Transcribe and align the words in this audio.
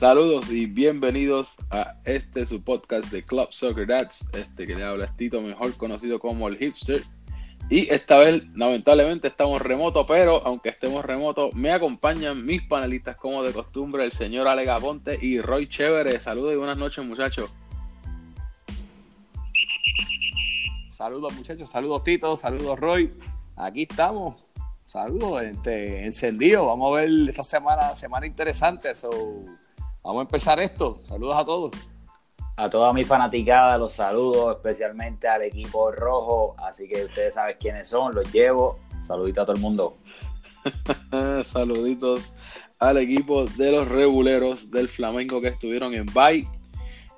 Saludos 0.00 0.50
y 0.50 0.64
bienvenidos 0.64 1.56
a 1.70 1.94
este 2.06 2.46
su 2.46 2.64
podcast 2.64 3.12
de 3.12 3.22
Club 3.22 3.48
Soccer 3.50 3.86
Dads, 3.86 4.30
este 4.32 4.66
que 4.66 4.74
le 4.74 4.82
habla 4.82 5.14
Tito, 5.14 5.42
mejor 5.42 5.76
conocido 5.76 6.18
como 6.18 6.48
el 6.48 6.56
hipster. 6.56 7.02
Y 7.68 7.86
esta 7.92 8.16
vez, 8.16 8.42
lamentablemente, 8.54 9.28
estamos 9.28 9.60
remoto, 9.60 10.06
pero 10.06 10.42
aunque 10.46 10.70
estemos 10.70 11.04
remoto, 11.04 11.50
me 11.52 11.70
acompañan 11.70 12.46
mis 12.46 12.62
panelistas 12.62 13.18
como 13.18 13.42
de 13.42 13.52
costumbre, 13.52 14.02
el 14.02 14.12
señor 14.12 14.48
Alega 14.48 14.78
Ponte 14.78 15.18
y 15.20 15.38
Roy 15.38 15.68
Chévere. 15.68 16.18
Saludos 16.18 16.54
y 16.54 16.56
buenas 16.56 16.78
noches, 16.78 17.04
muchachos. 17.04 17.50
Saludos, 20.88 21.34
muchachos, 21.34 21.68
saludos 21.68 22.04
Tito, 22.04 22.36
saludos 22.36 22.80
Roy. 22.80 23.12
Aquí 23.54 23.82
estamos. 23.82 24.46
Saludos, 24.86 25.42
este, 25.42 26.06
encendido. 26.06 26.64
Vamos 26.64 26.90
a 26.90 27.02
ver 27.02 27.10
esta 27.28 27.42
semana, 27.42 27.94
semana 27.94 28.26
interesante. 28.26 28.94
So, 28.94 29.44
Vamos 30.02 30.20
a 30.20 30.22
empezar 30.22 30.60
esto. 30.60 31.00
Saludos 31.02 31.36
a 31.36 31.44
todos. 31.44 31.70
A 32.56 32.68
toda 32.68 32.92
mi 32.92 33.04
fanaticada 33.04 33.78
los 33.78 33.92
saludos, 33.92 34.56
especialmente 34.56 35.28
al 35.28 35.42
equipo 35.42 35.92
rojo. 35.92 36.54
Así 36.58 36.88
que 36.88 37.04
ustedes 37.04 37.34
saben 37.34 37.56
quiénes 37.58 37.88
son, 37.88 38.14
los 38.14 38.30
llevo. 38.32 38.76
Saluditos 39.00 39.42
a 39.42 39.46
todo 39.46 39.56
el 39.56 39.62
mundo. 39.62 39.96
Saluditos 41.44 42.32
al 42.78 42.98
equipo 42.98 43.44
de 43.44 43.72
los 43.72 43.88
reguleros 43.88 44.70
del 44.70 44.88
Flamengo 44.88 45.40
que 45.40 45.48
estuvieron 45.48 45.94
en 45.94 46.06
Bay. 46.06 46.48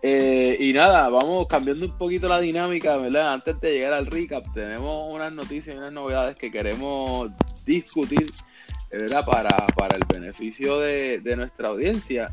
Eh, 0.05 0.57
y 0.59 0.73
nada, 0.73 1.09
vamos 1.09 1.47
cambiando 1.47 1.87
un 1.87 1.97
poquito 1.97 2.29
la 2.29 2.41
dinámica, 2.41 2.97
¿verdad? 2.97 3.35
Antes 3.35 3.61
de 3.61 3.73
llegar 3.73 3.93
al 3.93 4.07
recap, 4.07 4.45
tenemos 4.53 5.13
unas 5.13 5.33
noticias 5.33 5.77
y 5.77 5.79
unas 5.79 5.93
novedades 5.93 6.37
que 6.37 6.51
queremos 6.51 7.31
discutir, 7.65 8.27
¿verdad? 8.91 9.25
Para, 9.25 9.65
para 9.77 9.97
el 9.97 10.03
beneficio 10.13 10.81
de, 10.81 11.21
de 11.21 11.37
nuestra 11.37 11.69
audiencia. 11.69 12.33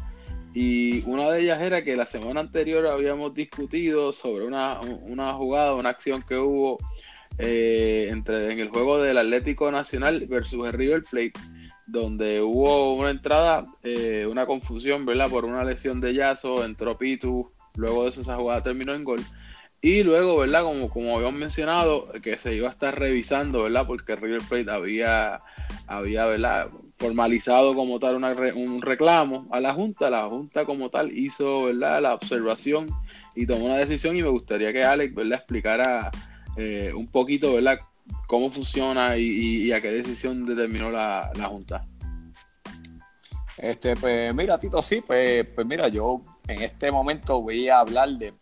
Y 0.54 1.04
una 1.06 1.30
de 1.30 1.42
ellas 1.42 1.62
era 1.62 1.84
que 1.84 1.96
la 1.96 2.06
semana 2.06 2.40
anterior 2.40 2.88
habíamos 2.88 3.34
discutido 3.34 4.14
sobre 4.14 4.46
una, 4.46 4.80
jugada, 5.34 5.76
una 5.76 5.90
acción 5.90 6.24
que 6.24 6.38
hubo 6.38 6.78
eh, 7.38 8.08
entre, 8.10 8.52
en 8.52 8.60
el 8.60 8.70
juego 8.70 9.02
del 9.02 9.18
Atlético 9.18 9.72
Nacional 9.72 10.26
versus 10.28 10.66
el 10.66 10.74
River 10.74 11.04
Plate, 11.10 11.34
donde 11.86 12.42
hubo 12.42 12.96
una 12.96 13.12
entrada, 13.12 13.66
eh, 13.84 14.28
una 14.30 14.46
confusión, 14.46 15.06
¿verdad? 15.06 15.30
Por 15.30 15.46
una 15.46 15.64
lesión 15.64 16.02
de 16.02 16.16
Yazo, 16.16 16.66
entró 16.66 16.98
Pitu, 16.98 17.52
luego 17.76 18.04
de 18.04 18.10
eso 18.10 18.22
esa 18.22 18.36
jugada 18.36 18.64
terminó 18.64 18.96
en 18.96 19.04
gol. 19.04 19.22
Y 19.82 20.04
luego, 20.04 20.38
¿verdad? 20.38 20.64
Como, 20.64 20.90
como 20.90 21.16
habíamos 21.16 21.40
mencionado, 21.40 22.12
que 22.22 22.38
se 22.38 22.56
iba 22.56 22.68
a 22.68 22.72
estar 22.72 23.00
revisando, 23.00 23.64
¿verdad? 23.64 23.88
Porque 23.88 24.16
River 24.16 24.42
Plate 24.50 24.72
había, 24.72 25.42
había 25.88 26.26
¿verdad? 26.26 26.70
Formalizado 27.00 27.74
como 27.74 27.98
tal 27.98 28.16
un 28.18 28.82
reclamo 28.82 29.48
a 29.52 29.62
la 29.62 29.74
Junta. 29.74 30.10
La 30.10 30.28
Junta 30.28 30.66
como 30.66 30.90
tal 30.90 31.18
hizo 31.18 31.64
¿verdad? 31.64 32.02
la 32.02 32.14
observación 32.14 32.88
y 33.36 33.46
tomó 33.48 33.66
una 33.66 33.78
decisión 33.78 34.18
y 34.18 34.22
me 34.22 34.30
gustaría 34.30 34.74
que 34.74 34.84
Alex 34.84 35.16
¿verdad? 35.16 35.40
explicara 35.40 36.12
eh, 36.58 36.92
un 36.94 37.08
poquito 37.08 37.54
¿verdad? 37.54 37.80
cómo 38.28 38.52
funciona 38.52 39.16
y, 39.16 39.72
a 39.72 39.82
qué 39.82 39.92
decisión 39.92 40.46
determinó 40.46 40.92
la, 40.92 41.32
Junta. 41.48 41.86
Este, 43.58 43.96
pues 43.96 44.34
mira, 44.34 44.58
Tito, 44.58 44.82
sí, 44.82 45.02
pues, 45.06 45.46
pues 45.54 45.66
mira, 45.66 45.88
yo 45.88 46.22
en 46.48 46.62
este 46.62 46.92
momento 46.92 47.42
voy 47.42 47.70
a 47.70 47.80
hablar 47.80 48.10
de, 48.10 48.34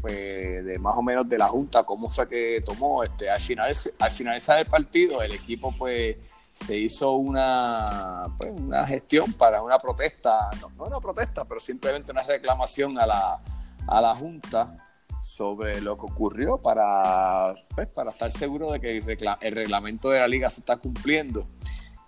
pues, 0.00 0.64
de 0.64 0.78
más 0.78 0.96
o 0.96 1.02
menos 1.02 1.28
de 1.28 1.38
la 1.38 1.48
Junta, 1.48 1.84
cómo 1.84 2.08
fue 2.08 2.28
que 2.28 2.62
tomó, 2.64 3.02
este, 3.02 3.30
al, 3.30 3.40
final, 3.40 3.72
al 3.98 4.10
finalizar 4.10 4.58
el 4.58 4.66
partido, 4.66 5.22
el 5.22 5.32
equipo 5.32 5.72
pues 5.76 6.16
se 6.64 6.76
hizo 6.76 7.12
una, 7.12 8.24
pues, 8.38 8.52
una 8.54 8.86
gestión 8.86 9.32
para 9.32 9.62
una 9.62 9.78
protesta, 9.78 10.50
no, 10.60 10.70
no, 10.76 10.84
una 10.84 11.00
protesta, 11.00 11.44
pero 11.44 11.60
simplemente 11.60 12.12
una 12.12 12.22
reclamación 12.22 12.98
a 12.98 13.06
la, 13.06 13.40
a 13.86 14.00
la 14.00 14.14
Junta 14.14 14.76
sobre 15.22 15.80
lo 15.80 15.96
que 15.96 16.06
ocurrió 16.06 16.58
para, 16.58 17.54
pues, 17.74 17.88
para 17.88 18.10
estar 18.10 18.30
seguro 18.30 18.72
de 18.72 18.80
que 18.80 18.98
el, 18.98 19.54
reglamento 19.54 20.10
de 20.10 20.20
la 20.20 20.28
liga 20.28 20.50
se 20.50 20.60
está 20.60 20.76
cumpliendo. 20.76 21.46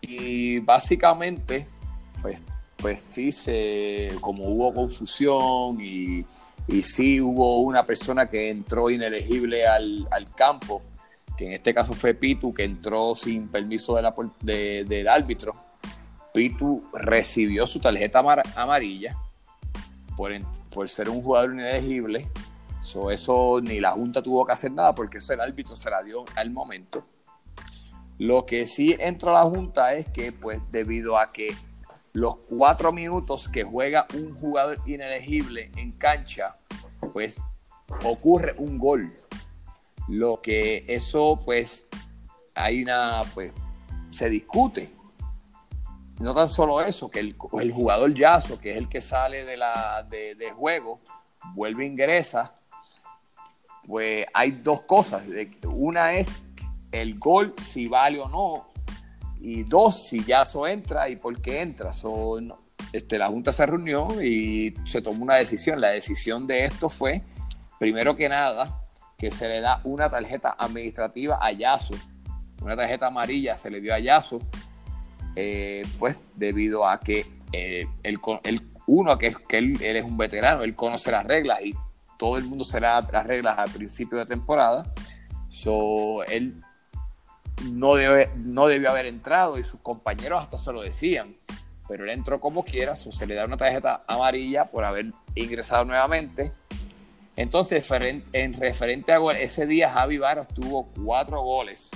Y 0.00 0.58
básicamente, 0.60 1.69
pues, 2.20 2.38
pues 2.76 3.00
sí, 3.00 3.32
se, 3.32 4.10
como 4.20 4.44
hubo 4.48 4.74
confusión 4.74 5.80
y, 5.80 6.26
y 6.66 6.82
sí 6.82 7.20
hubo 7.20 7.60
una 7.60 7.86
persona 7.86 8.26
que 8.26 8.50
entró 8.50 8.90
inelegible 8.90 9.66
al, 9.66 10.08
al 10.10 10.28
campo, 10.34 10.82
que 11.37 11.47
en 11.47 11.53
este 11.53 11.75
caso 11.75 11.94
fue 11.94 12.15
Pitu, 12.15 12.53
que 12.53 12.65
entró 12.65 13.15
sin 13.15 13.48
permiso 13.48 13.97
del 13.97 15.09
árbitro. 15.09 15.54
Pitu 16.32 16.82
recibió 16.93 17.66
su 17.66 17.81
tarjeta 17.81 18.22
amarilla 18.56 19.16
por, 20.16 20.88
ser 20.88 21.09
un 21.09 21.22
jugador 21.22 21.53
inelegible. 21.53 22.28
eso 23.10 23.60
ni 23.62 23.81
la 23.81 23.93
Junta 23.93 24.22
tuvo 24.22 24.44
que 24.47 24.53
hacer 24.53 24.72
nada 24.72 24.94
porque 24.94 25.19
el 25.28 25.41
árbitro 25.41 25.76
se 25.76 25.91
la 25.91 26.03
dio 26.03 26.25
al 26.37 26.50
momento. 26.50 27.04
Lo 28.19 28.47
que 28.47 28.66
sí 28.66 28.94
entra 28.99 29.31
a 29.31 29.44
la 29.44 29.50
Junta 29.50 29.94
es 29.94 30.09
que, 30.09 30.32
pues, 30.32 30.60
debido 30.70 31.19
a 31.19 31.32
que 31.32 31.54
los 32.12 32.37
cuatro 32.49 32.93
minutos 32.93 33.49
que 33.49 33.64
juega 33.64 34.06
un 34.14 34.34
jugador 34.34 34.78
inelegible 34.87 35.70
en 35.76 35.93
cancha, 35.93 36.56
pues 37.12 37.43
ocurre 38.04 38.54
un 38.59 38.78
gol. 38.78 39.12
Lo 40.08 40.40
que 40.40 40.84
eso, 40.88 41.40
pues, 41.44 41.88
hay 42.54 42.82
una, 42.82 43.22
pues, 43.34 43.52
se 44.10 44.28
discute. 44.28 44.90
No 46.20 46.34
tan 46.34 46.48
solo 46.48 46.80
eso, 46.80 47.10
que 47.10 47.20
el, 47.20 47.34
jugador 47.72 48.14
Yazo, 48.14 48.58
que 48.58 48.72
es 48.72 48.76
el 48.76 48.88
que 48.88 49.00
sale 49.00 49.44
de, 49.44 49.56
la, 49.56 50.06
de, 50.08 50.52
juego, 50.56 51.00
vuelve 51.54 51.84
e 51.84 51.86
ingresa, 51.86 52.54
pues 53.86 54.26
hay 54.32 54.52
dos 54.52 54.82
cosas. 54.82 55.22
Una 55.64 56.14
es 56.14 56.40
el 56.92 57.19
gol, 57.19 57.54
si 57.58 57.88
vale 57.88 58.20
o 58.20 58.28
no, 58.28 58.69
y 59.40 59.64
dos, 59.64 60.08
si 60.08 60.22
Yazo 60.22 60.66
entra 60.66 61.08
y 61.08 61.16
por 61.16 61.40
qué 61.40 61.62
entra. 61.62 61.92
son 61.92 62.54
este, 62.92 63.19
la 63.19 63.28
Junta 63.28 63.52
se 63.52 63.64
reunió 63.64 64.22
y 64.22 64.74
se 64.84 65.00
tomó 65.00 65.22
una 65.22 65.36
decisión. 65.36 65.80
La 65.80 65.88
decisión 65.88 66.46
de 66.46 66.66
esto 66.66 66.88
fue, 66.88 67.22
primero 67.78 68.14
que 68.14 68.28
nada, 68.28 68.81
que 69.22 69.30
se 69.30 69.46
le 69.46 69.60
da 69.60 69.80
una 69.84 70.10
tarjeta 70.10 70.56
administrativa 70.58 71.38
a 71.40 71.52
Yaso. 71.52 71.94
Una 72.60 72.74
tarjeta 72.74 73.06
amarilla 73.06 73.56
se 73.56 73.70
le 73.70 73.80
dio 73.80 73.94
a 73.94 74.00
Yaso, 74.00 74.40
eh, 75.36 75.86
pues 76.00 76.24
debido 76.34 76.84
a 76.84 76.98
que 76.98 77.24
eh, 77.52 77.86
el, 78.02 78.18
uno, 78.88 79.16
que, 79.18 79.32
que 79.48 79.58
él, 79.58 79.80
es 79.80 80.04
un 80.04 80.16
veterano, 80.16 80.64
él 80.64 80.74
conoce 80.74 81.12
las 81.12 81.24
reglas 81.24 81.60
y 81.62 81.72
todo 82.18 82.36
el 82.36 82.46
mundo 82.46 82.64
será 82.64 83.00
las 83.00 83.24
reglas 83.24 83.56
al 83.60 83.70
principio 83.70 84.18
de 84.18 84.26
temporada. 84.26 84.92
So, 85.46 86.24
él 86.24 86.60
no, 87.70 87.94
debe, 87.94 88.28
no 88.34 88.66
debió 88.66 88.90
haber 88.90 89.06
entrado 89.06 89.56
y 89.56 89.62
sus 89.62 89.78
compañeros 89.82 90.42
hasta 90.42 90.58
se 90.58 90.72
lo 90.72 90.80
decían. 90.80 91.36
Pero 91.86 92.02
él 92.02 92.10
entró 92.10 92.40
como 92.40 92.64
quiera, 92.64 92.96
se 92.96 93.24
le 93.24 93.36
da 93.36 93.44
una 93.44 93.56
tarjeta 93.56 94.02
amarilla 94.08 94.64
por 94.64 94.84
haber 94.84 95.12
ingresado 95.36 95.84
nuevamente 95.84 96.52
entonces, 97.37 97.88
en 98.32 98.53
referente 98.54 99.12
a 99.12 99.19
ese 99.32 99.66
día 99.66 99.91
Javi 99.91 100.19
Varas 100.19 100.48
tuvo 100.48 100.88
cuatro 101.04 101.43
goles. 101.43 101.91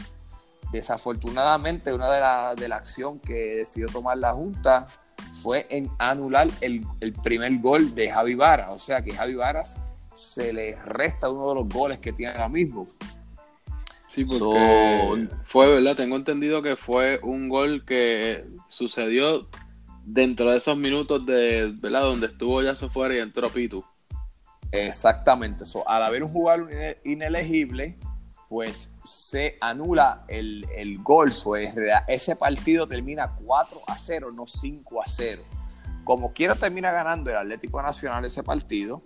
Desafortunadamente, 0.73 1.93
una 1.93 2.11
de 2.11 2.21
las 2.21 2.57
de 2.57 2.69
la 2.69 2.77
acción 2.77 3.21
que 3.21 3.57
decidió 3.57 3.89
tomar 3.89 4.19
la 4.19 4.33
Junta 4.33 4.89
fue 5.43 5.67
en 5.71 5.91
anular 5.99 6.49
el, 6.61 6.83
primer 7.23 7.59
gol 7.59 7.95
de 7.95 8.11
Javi 8.11 8.35
Varas. 8.35 8.71
O 8.71 8.79
sea 8.79 9.03
que 9.03 9.13
Javi 9.13 9.35
Varas 9.35 9.79
se 10.13 10.53
le 10.53 10.75
resta 10.83 11.31
uno 11.31 11.51
de 11.51 11.55
los 11.57 11.69
goles 11.69 11.99
que 11.99 12.13
tiene 12.13 12.33
ahora 12.33 12.49
mismo. 12.49 12.89
Sí, 14.09 14.25
porque 14.25 15.29
fue, 15.45 15.71
¿verdad? 15.75 15.97
Tengo 15.97 16.17
entendido 16.17 16.63
que 16.63 16.77
fue 16.77 17.21
un 17.23 17.51
gol 17.51 17.85
que 17.85 18.47
sucedió 18.69 19.47
dentro 20.05 20.51
de 20.51 20.57
esos 20.57 20.77
minutos 20.79 21.27
de, 21.27 21.71
¿verdad? 21.77 22.03
Donde 22.03 22.29
estuvo 22.29 22.63
ya 22.63 22.75
se 22.75 22.89
fuera 22.89 23.15
y 23.15 23.19
entró 23.19 23.51
Pitu. 23.51 23.85
Exactamente. 24.73 25.65
eso 25.65 25.89
al 25.89 26.03
haber 26.03 26.23
un 26.23 26.33
jugador 26.33 26.71
inelegible, 27.05 27.99
pues 28.49 28.91
se 29.03 29.57
anula 29.61 30.25
el, 30.29 30.67
el 30.77 30.99
gol. 31.03 31.33
ese 32.07 32.37
partido 32.37 32.87
termina 32.87 33.35
4 33.35 33.83
a 33.87 33.99
0, 33.99 34.33
no 34.33 34.47
5 34.47 35.03
a 35.03 35.09
0. 35.09 35.43
Como 36.05 36.33
quiera 36.33 36.55
termina 36.55 36.93
ganando 36.93 37.31
el 37.31 37.37
Atlético 37.37 37.83
Nacional 37.83 38.25
ese 38.25 38.43
partido, 38.43 39.03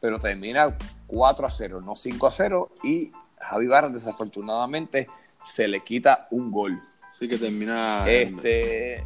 pero 0.00 0.18
termina 0.18 0.76
4 1.08 1.46
a 1.46 1.50
0, 1.50 1.80
no 1.80 1.96
5 1.96 2.26
a 2.26 2.30
0. 2.30 2.70
Y 2.84 3.10
Javi 3.40 3.66
Barra 3.66 3.88
desafortunadamente 3.88 5.08
se 5.42 5.66
le 5.66 5.82
quita 5.82 6.28
un 6.30 6.50
gol. 6.52 6.80
Sí 7.10 7.28
que 7.28 7.38
termina. 7.38 8.08
Este. 8.08 9.04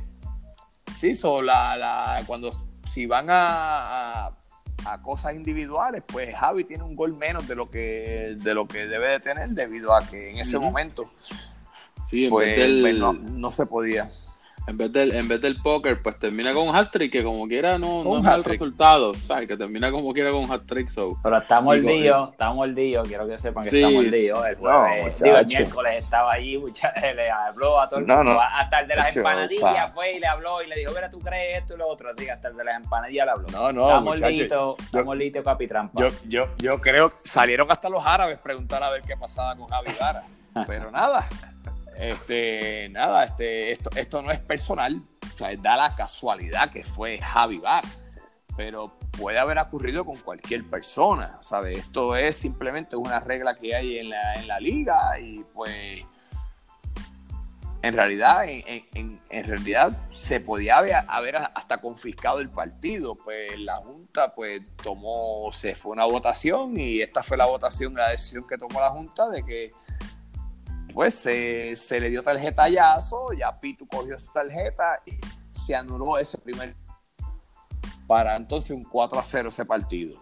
Sí, 0.92 1.14
so, 1.14 1.40
la, 1.40 2.22
cuando 2.26 2.50
si 2.88 3.06
van 3.06 3.30
a 3.30 4.26
a 4.26 4.39
cosas 5.02 5.34
individuales, 5.34 6.02
pues 6.06 6.34
Javi 6.34 6.64
tiene 6.64 6.84
un 6.84 6.94
gol 6.94 7.14
menos 7.16 7.46
de 7.48 7.54
lo 7.54 7.70
que, 7.70 8.36
de 8.38 8.54
lo 8.54 8.66
que 8.66 8.86
debe 8.86 9.08
de 9.08 9.20
tener 9.20 9.50
debido 9.50 9.94
a 9.94 10.06
que 10.06 10.30
en 10.30 10.38
ese 10.38 10.58
momento 10.58 11.10
sí, 12.04 12.28
pues, 12.28 12.58
no, 12.98 13.50
se 13.50 13.66
podía. 13.66 14.10
En 14.70 14.76
vez 14.76 14.92
del, 14.92 15.12
en 15.14 15.26
vez 15.26 15.40
del 15.40 15.56
póker, 15.56 16.00
pues 16.00 16.16
termina 16.18 16.52
con 16.54 16.68
un 16.68 16.76
hat-trick, 16.76 17.10
que 17.10 17.24
como 17.24 17.48
quiera 17.48 17.76
no, 17.76 18.04
no 18.04 18.18
es 18.18 18.24
mal 18.24 18.44
resultado, 18.44 19.14
¿sabes? 19.14 19.48
Que 19.48 19.56
termina 19.56 19.90
como 19.90 20.12
quiera 20.12 20.30
con 20.30 20.44
un 20.44 20.50
hat-trick. 20.50 20.88
So. 20.88 21.18
Pero 21.22 21.38
está 21.38 21.60
mordido, 21.60 22.30
está 22.30 22.52
mordido, 22.52 23.02
quiero 23.02 23.26
que 23.26 23.36
sepan 23.38 23.68
que 23.68 23.82
está 23.82 23.90
mordido. 23.90 24.46
El 24.46 24.54
jueves, 24.56 25.20
digo, 25.20 25.36
el 25.36 25.46
miércoles 25.46 26.04
estaba 26.04 26.32
allí, 26.32 26.56
le 27.16 27.30
habló 27.30 27.80
a 27.80 27.88
todo 27.88 27.98
el 27.98 28.06
mundo, 28.06 28.40
hasta 28.40 28.80
el 28.80 28.88
de 28.88 28.96
las 28.96 29.16
empanadillas 29.16 29.92
fue 29.92 30.16
y 30.16 30.20
le 30.20 30.26
habló 30.28 30.62
y 30.62 30.68
le 30.68 30.76
dijo, 30.76 30.92
mira, 30.94 31.10
tú 31.10 31.18
crees 31.18 31.58
esto 31.58 31.74
y 31.74 31.78
lo 31.78 31.88
otro, 31.88 32.10
así 32.10 32.28
hasta 32.28 32.48
el 32.48 32.56
de 32.56 32.64
las 32.64 32.76
empanadillas 32.76 33.26
le 33.26 33.32
habló. 33.32 33.48
No, 33.48 33.72
no, 33.72 33.88
está 33.88 34.00
mordito, 34.00 34.76
está 34.78 35.02
mordito 35.02 35.42
capitrampa. 35.42 36.00
Yo, 36.00 36.08
yo, 36.28 36.46
yo 36.58 36.80
creo, 36.80 37.10
salieron 37.16 37.70
hasta 37.72 37.88
los 37.88 38.06
árabes 38.06 38.38
preguntar 38.38 38.84
a 38.84 38.90
ver 38.90 39.02
qué 39.02 39.16
pasaba 39.16 39.56
con 39.56 39.66
Javi 39.66 39.90
Vara, 39.98 40.22
pero 40.66 40.92
nada. 40.92 41.26
Este, 42.00 42.88
nada, 42.88 43.24
este, 43.24 43.72
esto, 43.72 43.90
esto 43.94 44.22
no 44.22 44.30
es 44.30 44.40
personal, 44.40 45.02
o 45.22 45.36
sea, 45.36 45.54
da 45.56 45.76
la 45.76 45.94
casualidad 45.94 46.70
que 46.70 46.82
fue 46.82 47.18
Javi 47.18 47.58
Bar, 47.58 47.84
pero 48.56 48.98
puede 49.10 49.38
haber 49.38 49.58
ocurrido 49.58 50.06
con 50.06 50.16
cualquier 50.16 50.64
persona, 50.64 51.42
¿sabes? 51.42 51.76
Esto 51.76 52.16
es 52.16 52.38
simplemente 52.38 52.96
una 52.96 53.20
regla 53.20 53.54
que 53.54 53.76
hay 53.76 53.98
en 53.98 54.08
la, 54.08 54.34
en 54.34 54.48
la 54.48 54.58
liga 54.58 55.20
y 55.20 55.44
pues 55.52 56.02
en 57.82 57.94
realidad, 57.94 58.44
en, 58.46 59.20
realidad 59.30 59.96
se 60.10 60.40
podía 60.40 60.78
haber, 60.78 60.96
haber, 61.08 61.36
hasta 61.36 61.80
confiscado 61.80 62.40
el 62.40 62.50
partido, 62.50 63.14
pues 63.14 63.58
la 63.58 63.76
Junta 63.76 64.34
pues 64.34 64.60
tomó, 64.82 65.50
se 65.52 65.74
fue 65.74 65.92
una 65.92 66.04
votación 66.04 66.78
y 66.78 67.00
esta 67.00 67.22
fue 67.22 67.38
la 67.38 67.46
votación, 67.46 67.94
la 67.94 68.10
decisión 68.10 68.46
que 68.46 68.58
tomó 68.58 68.80
la 68.80 68.90
Junta 68.90 69.30
de 69.30 69.42
que 69.44 69.72
pues 70.92 71.14
se, 71.14 72.00
le 72.00 72.10
dio 72.10 72.22
tarjetallazo, 72.22 73.32
ya 73.32 73.58
Pitu 73.58 73.86
cogió 73.86 74.18
su 74.18 74.32
tarjeta 74.32 75.00
y 75.06 75.12
se 75.52 75.74
anuló 75.74 76.18
ese 76.18 76.38
primer 76.38 76.74
para 78.06 78.36
entonces 78.36 78.72
un 78.72 78.84
4 78.84 79.18
a 79.18 79.24
0 79.24 79.48
ese 79.48 79.64
partido. 79.64 80.20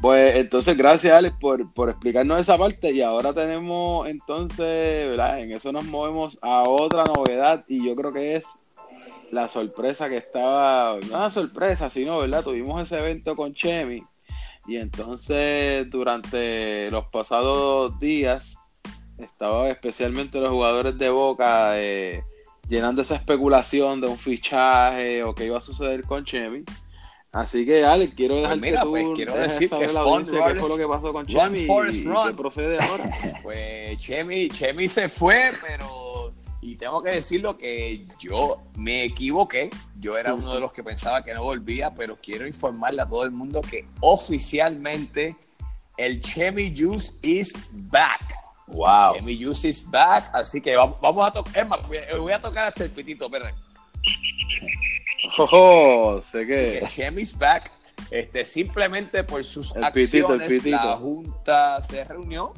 Pues 0.00 0.36
entonces 0.36 0.76
gracias 0.76 1.12
Alex 1.14 1.36
por, 1.40 1.72
por 1.72 1.88
explicarnos 1.88 2.40
esa 2.40 2.58
parte 2.58 2.92
y 2.92 3.00
ahora 3.00 3.32
tenemos 3.32 4.06
entonces, 4.06 5.08
¿verdad? 5.08 5.40
En 5.40 5.52
eso 5.52 5.72
nos 5.72 5.84
movemos 5.86 6.38
a 6.42 6.62
otra 6.68 7.04
novedad 7.16 7.64
y 7.68 7.86
yo 7.86 7.96
creo 7.96 8.12
que 8.12 8.36
es 8.36 8.46
la 9.30 9.48
sorpresa 9.48 10.08
que 10.08 10.18
estaba, 10.18 10.98
no 11.10 11.16
una 11.16 11.30
sorpresa, 11.30 11.90
sino, 11.90 12.18
¿verdad? 12.18 12.44
Tuvimos 12.44 12.82
ese 12.82 12.98
evento 12.98 13.34
con 13.34 13.54
Chemi 13.54 14.04
y 14.66 14.76
entonces 14.76 15.88
durante 15.90 16.90
los 16.90 17.06
pasados 17.06 17.98
días 17.98 18.56
estaba 19.18 19.68
especialmente 19.68 20.38
los 20.40 20.50
jugadores 20.50 20.98
de 20.98 21.10
Boca 21.10 21.78
eh, 21.80 22.24
llenando 22.68 23.02
esa 23.02 23.16
especulación 23.16 24.00
de 24.00 24.08
un 24.08 24.18
fichaje 24.18 25.22
o 25.22 25.34
qué 25.34 25.46
iba 25.46 25.58
a 25.58 25.62
suceder 25.62 26.04
con 26.04 26.24
Chemi. 26.24 26.64
Así 27.32 27.66
que, 27.66 27.84
Ale, 27.84 28.10
quiero 28.10 28.36
dejar 28.36 28.60
pues 28.60 28.60
mira, 28.60 28.84
pues, 28.84 29.06
quiero 29.16 29.34
decir 29.34 29.68
que 29.68 29.78
qué 29.78 29.88
fue 29.88 30.68
lo 30.68 30.76
que 30.76 30.86
pasó 30.86 31.12
con 31.12 31.26
Chemi 31.26 31.60
y, 31.60 31.66
qué 31.66 32.34
procede 32.36 32.78
ahora. 32.80 33.10
pues 33.42 33.98
Chemi, 33.98 34.48
Chemi 34.48 34.86
se 34.86 35.08
fue, 35.08 35.50
pero 35.66 36.32
y 36.64 36.76
tengo 36.76 37.02
que 37.02 37.10
decirlo 37.10 37.58
que 37.58 38.06
yo 38.18 38.62
me 38.76 39.04
equivoqué. 39.04 39.68
Yo 40.00 40.16
era 40.16 40.32
uno 40.32 40.54
de 40.54 40.60
los 40.60 40.72
que 40.72 40.82
pensaba 40.82 41.22
que 41.22 41.34
no 41.34 41.42
volvía, 41.44 41.92
pero 41.92 42.16
quiero 42.16 42.46
informarle 42.46 43.02
a 43.02 43.06
todo 43.06 43.24
el 43.24 43.32
mundo 43.32 43.60
que 43.60 43.86
oficialmente 44.00 45.36
el 45.98 46.22
Chemi 46.22 46.72
Juice 46.74 47.12
is 47.20 47.52
back. 47.70 48.43
Wow. 48.74 49.14
Chemi 49.14 49.38
Juice 49.38 49.68
is 49.68 49.90
back. 49.90 50.30
Así 50.32 50.60
que 50.60 50.76
vamos, 50.76 51.26
a 51.26 51.32
tocar. 51.32 51.68
voy 51.86 52.32
a 52.32 52.40
tocar 52.40 52.66
hasta 52.66 52.84
el 52.84 52.90
pitito, 52.90 53.26
esperen. 53.26 53.54
Oh, 55.38 56.20
sé 56.30 56.46
que. 56.46 56.84
Chemi's 56.88 57.36
back. 57.36 57.70
Este, 58.10 58.44
simplemente 58.44 59.24
por 59.24 59.44
sus 59.44 59.74
acciones, 59.76 60.64
la 60.66 60.96
Junta 60.96 61.80
se 61.80 62.04
reunió 62.04 62.52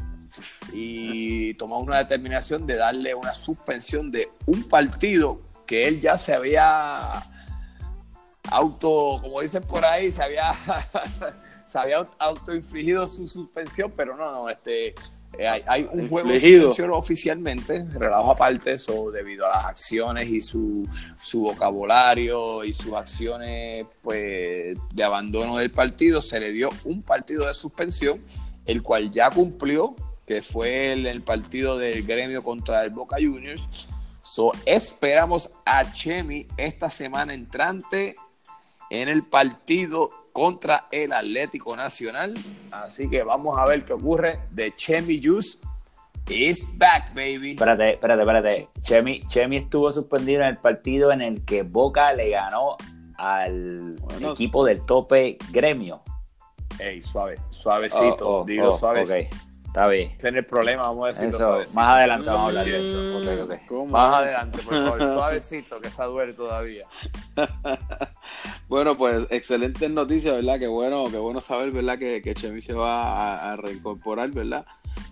y 0.73 1.55
tomó 1.55 1.79
una 1.79 1.99
determinación 1.99 2.67
de 2.67 2.77
darle 2.77 3.15
una 3.15 3.33
suspensión 3.33 4.11
de 4.11 4.29
un 4.47 4.65
partido 4.65 5.41
que 5.67 5.87
él 5.87 6.01
ya 6.01 6.19
se 6.19 6.35
había 6.35 7.23
auto, 8.51 9.19
como 9.23 9.41
dicen 9.41 9.63
por 9.63 9.85
ahí, 9.85 10.11
se 10.11 10.23
había, 10.23 10.53
se 11.67 11.79
había 11.79 12.07
autoinfligido 12.19 13.07
su 13.07 13.29
suspensión, 13.29 13.93
pero 13.97 14.17
no, 14.17 14.33
no, 14.33 14.51
este, 14.51 14.95
eh, 15.39 15.63
hay, 15.67 15.89
un 15.93 16.09
juego 16.09 16.29
de 16.29 16.41
suspensión 16.41 16.91
oficialmente, 16.93 17.85
relajo 17.93 18.31
aparte, 18.31 18.73
eso 18.73 19.11
debido 19.11 19.47
a 19.47 19.57
las 19.57 19.65
acciones 19.67 20.29
y 20.29 20.41
su, 20.41 20.89
su, 21.21 21.41
vocabulario 21.41 22.65
y 22.65 22.73
sus 22.73 22.95
acciones 22.95 23.87
pues, 24.03 24.79
de 24.95 25.05
abandono 25.05 25.59
del 25.59 25.71
partido, 25.71 26.21
se 26.21 26.41
le 26.41 26.53
dio 26.53 26.71
un 26.85 27.03
partido 27.03 27.47
de 27.47 27.55
suspensión, 27.55 28.21
el 28.65 28.83
cual 28.83 29.13
ya 29.13 29.29
cumplió, 29.31 29.95
que 30.27 30.41
fue 30.41 30.93
el, 30.93 31.07
el 31.07 31.23
partido 31.23 31.77
del 31.77 32.05
gremio 32.07 32.43
contra 32.43 32.83
el 32.85 32.91
Boca 32.91 33.17
Juniors. 33.21 33.89
So, 34.23 34.53
esperamos 34.65 35.51
a 35.65 35.93
Chemi 35.93 36.47
esta 36.57 36.89
semana 36.89 37.35
entrante 37.35 38.17
en 38.91 39.09
el 39.09 39.23
partido 39.23 40.11
contra 40.37 40.87
el 40.91 41.15
Atlético 41.15 41.75
Nacional. 41.75 42.35
Así 42.71 43.09
que 43.09 43.23
vamos 43.23 43.57
a 43.57 43.65
ver 43.65 43.87
qué 43.87 43.95
ocurre. 43.95 44.39
De 44.51 44.71
Chemi 44.75 45.19
Juice 45.23 45.59
is 46.29 46.69
back, 46.77 47.15
baby. 47.15 47.53
Espérate, 47.53 47.95
espérate, 47.95 48.21
espérate. 48.21 48.69
Chemi, 48.83 49.23
Chemi 49.29 49.57
estuvo 49.57 49.91
suspendido 49.91 50.43
en 50.43 50.49
el 50.49 50.59
partido 50.59 51.11
en 51.11 51.23
el 51.23 51.43
que 51.47 51.63
Boca 51.63 52.13
le 52.13 52.29
ganó 52.29 52.77
al 53.17 53.97
equipo 54.21 54.63
del 54.63 54.85
tope 54.85 55.39
gremio. 55.51 56.03
Ey, 56.79 57.01
suave, 57.01 57.37
suavecito, 57.49 58.29
oh, 58.29 58.41
oh, 58.43 58.45
digo 58.45 58.69
oh, 58.69 58.73
suavecito. 58.73 59.35
Está 59.65 59.89
bien. 59.89 60.19
Tener 60.19 60.47
problemas, 60.47 60.87
vamos 60.87 61.05
a 61.05 61.07
decirlo 61.09 61.61
eso, 61.61 61.79
Más 61.79 61.95
adelante 61.95 62.29
vamos 62.29 62.57
a 62.57 62.61
hablar 62.61 62.65
de 62.65 62.81
eso. 62.83 63.19
Okay, 63.19 63.41
okay. 63.41 63.87
Más 63.87 64.15
adelante, 64.15 64.59
por 64.59 64.75
favor, 64.75 65.03
suavecito, 65.15 65.81
que 65.81 65.89
esa 65.89 66.05
duele 66.05 66.35
todavía. 66.35 66.87
bueno, 68.69 68.97
pues 68.97 69.27
excelentes 69.31 69.91
noticias, 69.91 70.35
¿verdad? 70.35 70.59
Qué 70.59 70.67
bueno, 70.67 71.05
qué 71.11 71.19
bueno 71.19 71.41
saber, 71.41 71.71
¿verdad? 71.71 71.99
Que, 71.99 72.21
que 72.21 72.35
Chemi 72.35 72.63
se 72.63 72.73
va 72.73 73.53
a, 73.53 73.57
reincorporar, 73.57 74.31
¿verdad? 74.31 74.65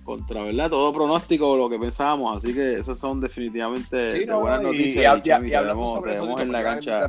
Contra, 0.03 0.43
¿verdad? 0.43 0.71
Todo 0.71 0.93
pronóstico, 0.93 1.57
lo 1.57 1.69
que 1.69 1.79
pensábamos. 1.79 2.37
Así 2.37 2.53
que 2.53 2.75
esas 2.75 2.99
son 2.99 3.21
definitivamente 3.21 4.27
buenas 4.27 4.63
noticias. 4.63 5.23
Y, 5.25 5.29
y, 5.29 5.55
hablamos 5.55 5.93
sobre 5.93 6.15
eso, 6.15 6.39
en 6.39 6.53
la 6.53 6.63
cancha 6.63 7.07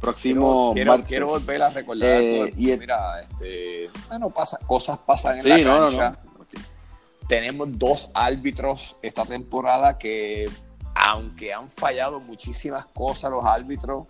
próximo 0.00 0.72
quiero, 0.74 0.92
martes. 0.92 1.08
Quiero 1.08 1.26
volver 1.26 1.62
a 1.62 1.70
recordar 1.70 2.08
eh, 2.22 2.54
y 2.56 2.66
mira, 2.76 3.20
este, 3.20 3.90
bueno, 4.08 4.30
pasa, 4.30 4.58
cosas 4.66 4.98
pasan 4.98 5.38
en 5.40 5.48
la 5.48 5.56
cancha. 5.56 6.10
No, 6.10 6.16
no 6.20 6.30
tenemos 7.30 7.78
dos 7.78 8.10
árbitros 8.12 8.96
esta 9.02 9.24
temporada 9.24 9.98
que, 9.98 10.50
aunque 10.96 11.52
han 11.54 11.70
fallado 11.70 12.18
muchísimas 12.18 12.86
cosas 12.86 13.30
los 13.30 13.44
árbitros, 13.44 14.08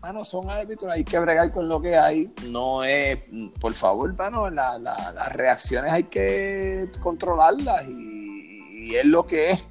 bueno, 0.00 0.24
son 0.24 0.48
árbitros, 0.48 0.92
hay 0.92 1.04
que 1.04 1.18
bregar 1.18 1.52
con 1.52 1.68
lo 1.68 1.80
que 1.80 1.96
hay. 1.96 2.32
No 2.46 2.84
es, 2.84 3.18
por 3.60 3.74
favor, 3.74 4.14
bueno, 4.14 4.48
las 4.50 5.32
reacciones 5.32 5.92
hay 5.92 6.04
que 6.04 6.88
controlarlas 7.00 7.86
y, 7.88 8.94
es 8.94 9.04
lo 9.04 9.26
que 9.26 9.50
es. 9.50 9.66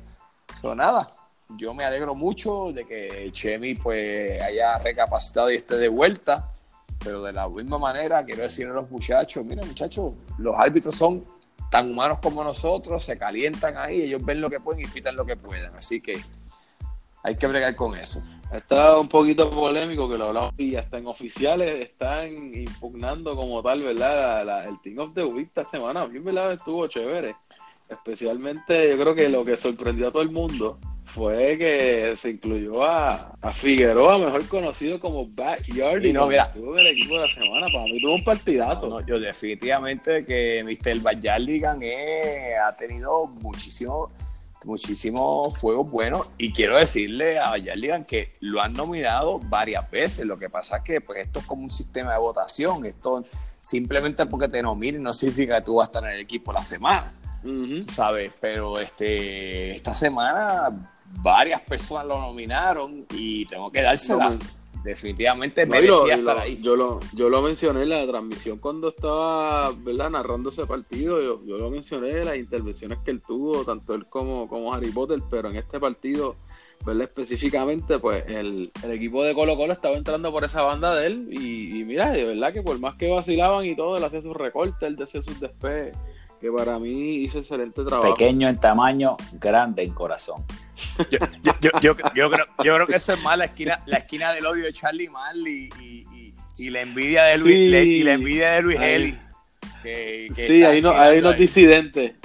Eso 0.51 0.75
nada. 0.75 1.13
Yo 1.57 1.73
me 1.73 1.85
alegro 1.85 2.13
mucho 2.13 2.71
de 2.73 2.85
que 2.85 3.29
Chemi 3.31 3.75
pues 3.75 4.41
haya 4.41 4.77
recapacitado 4.79 5.49
y 5.49 5.55
esté 5.55 5.77
de 5.77 5.87
vuelta, 5.87 6.51
pero 7.01 7.23
de 7.23 7.31
la 7.31 7.47
misma 7.47 7.77
manera 7.77 8.23
quiero 8.25 8.43
decirle 8.43 8.71
a 8.73 8.75
los 8.75 8.91
muchachos, 8.91 9.45
mira 9.45 9.65
muchachos, 9.65 10.13
los 10.37 10.55
árbitros 10.57 10.95
son 10.95 11.25
tan 11.71 11.89
humanos 11.89 12.19
como 12.21 12.43
nosotros, 12.43 13.03
se 13.03 13.17
calientan 13.17 13.77
ahí, 13.77 14.01
ellos 14.01 14.23
ven 14.23 14.41
lo 14.41 14.49
que 14.49 14.59
pueden 14.59 14.83
y 14.83 14.87
pitan 14.87 15.15
lo 15.15 15.25
que 15.25 15.37
pueden. 15.37 15.73
Así 15.75 16.01
que 16.01 16.19
hay 17.23 17.35
que 17.35 17.47
bregar 17.47 17.75
con 17.75 17.95
eso. 17.97 18.21
Está 18.51 18.97
un 18.97 19.09
poquito 19.09 19.49
polémico 19.49 20.07
que 20.07 20.17
lo 20.17 20.27
hablamos 20.27 20.53
y 20.57 20.75
hasta 20.75 20.97
en 20.97 21.07
oficiales 21.07 21.81
están 21.81 22.29
impugnando 22.53 23.35
como 23.35 23.61
tal, 23.61 23.83
¿verdad? 23.83 24.67
el 24.67 24.79
Team 24.81 24.99
of 24.99 25.13
the 25.13 25.23
Week 25.25 25.47
esta 25.47 25.69
semana. 25.69 26.01
A 26.01 26.07
mí, 26.07 26.19
¿verdad? 26.19 26.53
Estuvo 26.53 26.87
chévere. 26.87 27.35
Especialmente 27.89 28.89
yo 28.89 28.97
creo 28.97 29.15
que 29.15 29.29
lo 29.29 29.43
que 29.43 29.57
sorprendió 29.57 30.07
a 30.07 30.11
todo 30.11 30.21
el 30.21 30.31
mundo 30.31 30.79
fue 31.05 31.57
que 31.57 32.15
se 32.17 32.31
incluyó 32.31 32.83
a, 32.83 33.33
a 33.41 33.51
Figueroa, 33.51 34.17
mejor 34.17 34.47
conocido 34.47 34.99
como 34.99 35.25
Backyard. 35.27 36.05
Y 36.05 36.13
no, 36.13 36.27
mira, 36.27 36.51
tuvo 36.53 36.77
el 36.77 36.87
equipo 36.87 37.15
de 37.15 37.21
la 37.21 37.27
semana. 37.27 37.67
Para 37.73 37.85
mí 37.85 37.99
tuvo 37.99 38.15
un 38.15 38.23
partidazo. 38.23 39.05
yo 39.05 39.19
definitivamente 39.19 40.25
que 40.25 40.63
Mr. 40.63 41.01
Backyardigan 41.01 41.79
eh, 41.81 42.53
ha 42.65 42.73
tenido 42.75 43.27
muchísimo 43.27 44.11
muchísimos 44.67 45.57
juegos 45.57 45.89
buenos 45.89 46.27
y 46.37 46.51
quiero 46.51 46.77
decirle 46.77 47.39
a 47.39 47.49
Backyardigan 47.51 48.05
que 48.05 48.35
lo 48.41 48.61
han 48.61 48.73
nominado 48.73 49.39
varias 49.39 49.89
veces. 49.89 50.25
Lo 50.25 50.37
que 50.37 50.49
pasa 50.49 50.77
es 50.77 50.83
que 50.83 51.01
pues 51.01 51.25
esto 51.25 51.39
es 51.39 51.45
como 51.45 51.63
un 51.63 51.69
sistema 51.69 52.11
de 52.13 52.19
votación. 52.19 52.85
Esto 52.85 53.25
simplemente 53.59 54.25
porque 54.25 54.47
te 54.47 54.61
nominen 54.61 55.01
no 55.01 55.13
significa 55.13 55.59
que 55.59 55.65
tú 55.65 55.75
vas 55.75 55.87
a 55.87 55.89
estar 55.89 56.03
en 56.03 56.11
el 56.11 56.19
equipo 56.19 56.53
la 56.53 56.61
semana. 56.61 57.13
¿Sabes? 57.89 58.33
Pero 58.39 58.77
este 58.79 59.75
esta 59.75 59.95
semana 59.95 60.69
varias 61.05 61.61
personas 61.61 62.05
lo 62.05 62.19
nominaron 62.19 63.05
y 63.09 63.45
tengo 63.45 63.71
que 63.71 63.81
dársela. 63.81 64.37
Definitivamente 64.83 65.65
merecía 65.65 66.15
estar 66.15 66.37
ahí. 66.37 66.55
Yo 66.57 66.75
lo, 66.75 66.99
yo 67.13 67.29
lo 67.29 67.41
mencioné 67.41 67.83
en 67.83 67.89
la 67.89 68.07
transmisión 68.07 68.57
cuando 68.59 68.89
estaba 68.89 69.71
¿verdad? 69.71 70.09
narrando 70.09 70.49
ese 70.49 70.65
partido. 70.65 71.21
Yo, 71.21 71.45
yo 71.45 71.57
lo 71.57 71.69
mencioné, 71.69 72.23
las 72.23 72.37
intervenciones 72.37 72.99
que 72.99 73.11
él 73.11 73.21
tuvo, 73.21 73.63
tanto 73.63 73.93
él 73.93 74.05
como, 74.07 74.47
como 74.47 74.73
Harry 74.73 74.91
Potter, 74.91 75.19
pero 75.29 75.49
en 75.49 75.57
este 75.57 75.79
partido 75.79 76.35
¿verdad? 76.85 77.03
específicamente, 77.03 77.99
pues 77.99 78.23
el, 78.27 78.71
equipo 78.83 79.23
de 79.23 79.33
Colo 79.33 79.57
Colo 79.57 79.73
estaba 79.73 79.95
entrando 79.95 80.31
por 80.31 80.43
esa 80.43 80.61
banda 80.61 80.95
de 80.95 81.07
él 81.07 81.29
y, 81.31 81.83
mira, 81.83 82.11
de 82.11 82.25
verdad 82.25 82.53
que 82.53 82.61
por 82.61 82.79
más 82.79 82.95
que 82.95 83.09
vacilaban 83.09 83.65
y 83.65 83.75
todo, 83.75 83.97
él 83.97 84.03
hacía 84.03 84.21
sus 84.21 84.35
recortes, 84.35 84.81
él 84.81 85.01
hacía 85.01 85.21
sus 85.21 85.39
despejes, 85.39 85.97
que 86.39 86.51
para 86.51 86.79
mí 86.79 87.17
hizo 87.17 87.39
excelente 87.39 87.83
trabajo. 87.83 88.13
Pequeño 88.13 88.47
en 88.47 88.59
tamaño, 88.59 89.17
grande 89.33 89.83
en 89.83 89.93
corazón. 89.93 90.43
Yo, 91.81 91.95
creo, 91.95 92.87
que 92.87 92.95
eso 92.95 93.13
es 93.13 93.23
más 93.23 93.37
la 93.37 93.45
esquina, 93.45 93.81
la 93.85 93.97
esquina 93.97 94.33
del 94.33 94.45
odio 94.45 94.65
de 94.65 94.73
Charlie 94.73 95.09
Marley 95.09 95.69
y, 96.57 96.69
la 96.69 96.81
envidia 96.81 97.23
de 97.23 97.37
Luis, 97.37 97.55
y 97.55 98.03
la 98.03 98.13
envidia 98.13 98.51
de 98.51 98.61
Luis 98.61 98.79
Heli. 98.79 99.17
sí, 100.33 100.63
hay, 100.63 100.81
no, 100.81 100.91
hay 100.91 101.19
unos 101.19 101.37
disidentes 101.37 102.15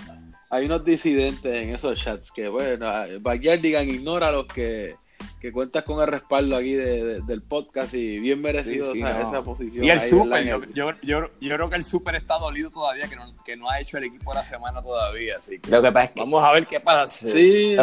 hay 0.52 0.66
unos 0.66 0.85
disidentes 0.85 1.62
en 1.62 1.71
esos 1.71 1.99
chats 1.99 2.31
que, 2.31 2.47
bueno, 2.47 2.87
Backyardigan 3.21 3.88
ignora 3.88 4.28
a 4.28 4.33
los 4.33 4.47
que 4.47 4.97
que 5.43 5.51
cuentas 5.51 5.83
con 5.83 6.01
el 6.01 6.07
respaldo 6.07 6.55
aquí 6.55 6.75
del 6.75 7.43
podcast 7.43 7.93
y 7.95 8.21
bien 8.21 8.41
merecido 8.41 8.95
esa, 8.95 9.43
posición. 9.43 9.85
Y 9.85 9.91
el 9.91 9.99
Super, 9.99 10.45
yo, 10.45 10.61
yo, 10.73 10.93
yo, 11.03 11.57
creo 11.57 11.69
que 11.69 11.75
el 11.75 11.83
Super 11.83 12.15
está 12.15 12.39
dolido 12.39 12.71
todavía, 12.71 13.09
que 13.09 13.17
no, 13.17 13.35
que 13.45 13.57
no 13.57 13.69
ha 13.69 13.81
hecho 13.81 13.99
el 13.99 14.05
equipo 14.05 14.31
de 14.31 14.39
la 14.39 14.45
semana 14.45 14.81
todavía. 14.81 15.39
Así 15.39 15.59
que 15.59 15.69
lo 15.69 15.83
que 15.83 15.91
pasa 15.91 16.05
es 16.05 16.11
que 16.13 16.21
vamos 16.21 16.45
a 16.45 16.53
ver 16.53 16.65
qué 16.69 16.79
pasa. 16.79 17.29
Sí, 17.29 17.77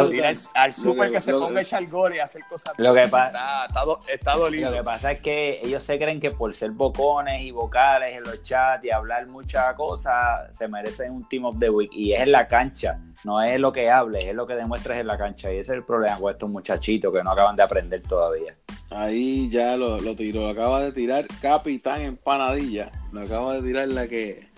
al, 0.54 0.72
Super 0.72 1.12
que, 1.12 1.20
se 1.20 1.34
ponga 1.34 1.58
a 1.58 1.62
echar 1.62 1.86
gol 1.86 2.14
y 2.14 2.20
hacer 2.20 2.40
cosas. 2.48 2.72
Lo 2.78 2.94
que 2.94 3.06
pasa, 3.08 3.66
está, 3.66 3.98
está, 4.08 4.36
dolido. 4.36 4.70
Lo 4.70 4.76
que 4.78 4.82
pasa 4.82 5.12
es 5.12 5.20
que 5.20 5.60
ellos 5.62 5.84
se 5.84 5.98
creen 5.98 6.18
que 6.18 6.30
por 6.30 6.54
ser 6.54 6.70
bocones 6.70 7.42
y 7.42 7.50
vocales 7.50 8.16
en 8.16 8.22
los 8.22 8.42
chats 8.42 8.86
y 8.86 8.90
hablar 8.90 9.26
muchas 9.26 9.74
cosas, 9.74 10.56
se 10.56 10.66
merecen 10.66 11.12
un 11.12 11.28
Team 11.28 11.44
of 11.44 11.58
the 11.58 11.68
Week. 11.68 11.90
Y 11.92 12.14
es 12.14 12.20
en 12.20 12.32
la 12.32 12.48
cancha 12.48 12.98
no 13.24 13.42
es 13.42 13.60
lo 13.60 13.72
que 13.72 13.90
hables, 13.90 14.24
es 14.24 14.34
lo 14.34 14.46
que 14.46 14.54
demuestres 14.54 14.98
en 14.98 15.06
la 15.06 15.18
cancha. 15.18 15.52
Y 15.52 15.58
ese 15.58 15.72
es 15.72 15.78
el 15.78 15.84
problema 15.84 16.18
con 16.18 16.30
estos 16.30 16.48
muchachitos 16.48 17.12
que 17.12 17.22
no 17.22 17.32
acaban 17.32 17.49
de 17.56 17.62
aprender 17.62 18.00
todavía. 18.02 18.54
Ahí 18.90 19.48
ya 19.50 19.76
lo, 19.76 19.98
lo 19.98 20.16
tiró, 20.16 20.42
lo 20.42 20.48
acaba 20.48 20.84
de 20.84 20.92
tirar 20.92 21.26
Capitán 21.40 22.02
Empanadilla. 22.02 22.90
Lo 23.12 23.22
acaba 23.22 23.54
de 23.54 23.62
tirar 23.62 23.88
la 23.88 24.08
que 24.08 24.50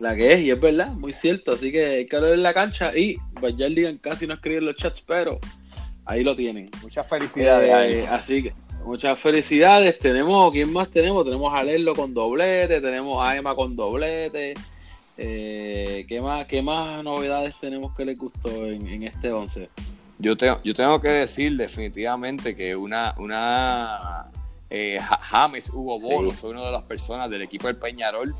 la 0.00 0.16
que 0.16 0.32
es, 0.32 0.40
y 0.40 0.50
es 0.50 0.58
verdad, 0.60 0.88
muy 0.94 1.12
cierto. 1.12 1.52
Así 1.52 1.70
que 1.70 1.84
hay 1.84 2.06
que 2.06 2.16
hablar 2.16 2.32
en 2.32 2.42
la 2.42 2.54
cancha. 2.54 2.96
Y 2.96 3.16
pues 3.38 3.56
ya 3.56 3.66
el 3.66 3.74
día 3.74 3.94
casi 4.00 4.26
no 4.26 4.34
escriben 4.34 4.64
los 4.64 4.76
chats, 4.76 5.02
pero 5.02 5.38
ahí 6.06 6.24
lo 6.24 6.34
tienen. 6.34 6.70
Muchas 6.82 7.06
felicidades. 7.06 7.70
Eh, 7.70 8.06
así 8.10 8.42
que 8.44 8.54
muchas 8.84 9.18
felicidades. 9.18 9.98
Tenemos, 9.98 10.52
¿quién 10.52 10.72
más 10.72 10.88
tenemos? 10.90 11.24
Tenemos 11.24 11.52
a 11.52 11.62
Lerlo 11.62 11.94
con 11.94 12.14
doblete, 12.14 12.80
tenemos 12.80 13.24
a 13.24 13.36
Emma 13.36 13.54
con 13.54 13.76
doblete. 13.76 14.54
Eh, 15.18 16.06
¿qué, 16.08 16.20
más, 16.20 16.46
¿Qué 16.46 16.62
más 16.62 17.04
novedades 17.04 17.54
tenemos 17.60 17.94
que 17.94 18.06
les 18.06 18.18
gustó 18.18 18.66
en, 18.66 19.02
este 19.02 19.30
11? 19.30 19.68
Yo 20.20 20.36
tengo, 20.36 20.60
yo 20.62 20.74
tengo 20.74 21.00
que 21.00 21.08
decir 21.08 21.56
definitivamente 21.56 22.54
que 22.54 22.76
una, 22.76 23.14
una 23.16 24.30
eh, 24.68 25.00
James 25.00 25.70
Hugo 25.70 25.98
Bono 25.98 26.30
fue 26.32 26.50
una 26.50 26.62
de 26.62 26.72
las 26.72 26.82
personas 26.82 27.30
del 27.30 27.40
equipo 27.40 27.68
del 27.68 27.76
Peñarol. 27.76 28.34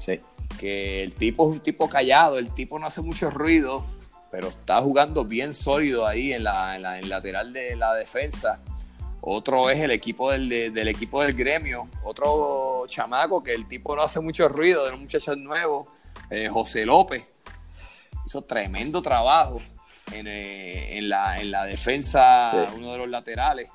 Que 0.59 1.03
el 1.03 1.15
tipo 1.15 1.49
es 1.49 1.57
un 1.57 1.61
tipo 1.61 1.89
callado, 1.89 2.39
el 2.39 2.53
tipo 2.53 2.79
no 2.79 2.87
hace 2.87 3.01
mucho 3.01 3.31
ruido, 3.31 3.83
pero 4.31 4.49
está 4.49 4.83
jugando 4.83 5.25
bien 5.25 5.55
sólido 5.55 6.07
ahí 6.07 6.35
en 6.35 6.45
la, 6.45 6.77
en 6.77 6.83
la 6.83 7.01
lateral 7.01 7.55
de 7.55 7.75
la 7.77 7.95
defensa. 7.95 8.61
Otro 9.23 9.71
es 9.71 9.79
el 9.79 9.91
equipo 9.91 10.31
del, 10.31 10.51
del, 10.51 10.89
equipo 10.89 11.23
del 11.23 11.33
gremio, 11.33 11.89
otro 12.05 12.85
chamaco 12.89 13.43
que 13.43 13.55
el 13.55 13.67
tipo 13.67 13.97
no 13.97 14.03
hace 14.03 14.21
mucho 14.21 14.49
ruido, 14.49 14.87
de 14.87 14.93
un 14.93 15.01
muchacho 15.01 15.35
nuevo 15.35 15.91
eh, 16.31 16.49
José 16.49 16.85
López 16.85 17.25
hizo 18.27 18.43
tremendo 18.43 19.03
trabajo 19.03 19.61
en, 20.13 20.27
eh, 20.27 21.01
la, 21.03 21.65
defensa, 21.65 22.69
uno 22.75 22.93
de 22.93 22.99
los 22.99 23.09
laterales. 23.09 23.69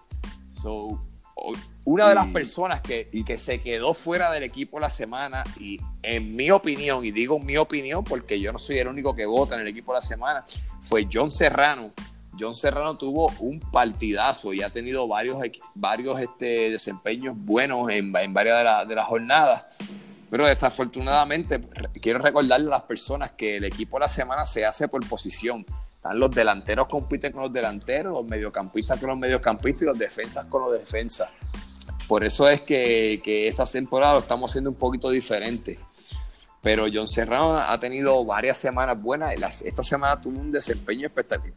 una 1.86 2.10
de 2.10 2.16
las 2.16 2.28
personas 2.28 2.82
que, 2.82 3.10
que 3.26 3.38
se 3.38 3.62
quedó 3.62 3.94
fuera 3.94 4.32
del 4.32 4.44
equipo 4.44 4.80
la 4.80 4.90
semana, 4.90 5.44
y 5.60 5.80
en 6.02 6.36
mi 6.36 6.52
opinión, 6.52 7.06
y 7.06 7.12
digo 7.12 7.40
mi 7.40 7.58
opinión 7.58 8.04
porque 8.04 8.40
yo 8.40 8.52
no 8.52 8.60
soy 8.60 8.80
el 8.80 8.88
único 8.88 9.16
que 9.16 9.26
vota 9.26 9.56
en 9.56 9.62
el 9.62 9.68
equipo 9.68 9.94
la 9.94 10.02
semana, 10.02 10.46
fue 10.82 11.08
John 11.12 11.32
Serrano. 11.32 11.92
John 12.38 12.54
Serrano 12.54 12.98
tuvo 12.98 13.32
un 13.40 13.60
partidazo 13.60 14.54
y 14.54 14.62
ha 14.62 14.70
tenido 14.70 15.08
varios, 15.08 15.42
varios 15.74 16.20
este, 16.20 16.70
desempeños 16.70 17.36
buenos 17.38 17.90
en, 17.90 18.12
varias 18.12 18.88
de, 18.88 18.96
las 18.96 19.06
jornadas. 19.06 19.66
Pero 20.30 20.46
desafortunadamente, 20.46 21.62
quiero 22.02 22.20
recordarle 22.20 22.68
a 22.68 22.72
las 22.72 22.82
personas 22.84 23.32
que 23.32 23.58
el 23.58 23.64
equipo 23.64 23.98
de 23.98 24.02
la 24.02 24.10
semana 24.10 24.46
se 24.46 24.66
hace 24.66 24.88
por 24.88 25.08
posición. 25.08 25.66
Están 26.06 26.20
los 26.20 26.30
delanteros 26.30 26.88
compiten 26.88 27.32
con 27.32 27.42
los 27.42 27.52
delanteros, 27.52 28.14
los 28.14 28.26
mediocampistas 28.26 29.00
con 29.00 29.10
los 29.10 29.18
mediocampistas 29.18 29.82
y 29.82 29.86
los 29.86 29.98
defensas 29.98 30.46
con 30.46 30.62
los 30.62 30.80
defensas. 30.80 31.32
Por 32.08 32.24
eso 32.24 32.48
es 32.48 32.62
que, 32.62 33.20
que 33.24 33.48
esta 33.48 33.66
temporada 33.66 34.14
lo 34.14 34.20
estamos 34.20 34.52
haciendo 34.52 34.70
un 34.70 34.76
poquito 34.76 35.10
diferente 35.10 35.80
pero 36.66 36.88
John 36.92 37.08
Serrano 37.08 37.58
ha 37.58 37.80
tenido 37.80 38.26
varias 38.26 38.58
semanas 38.58 39.00
buenas. 39.00 39.62
Esta 39.62 39.84
semana 39.84 40.20
tuvo 40.20 40.40
un 40.40 40.52
desempeño 40.52 41.06
espectacular. 41.06 41.54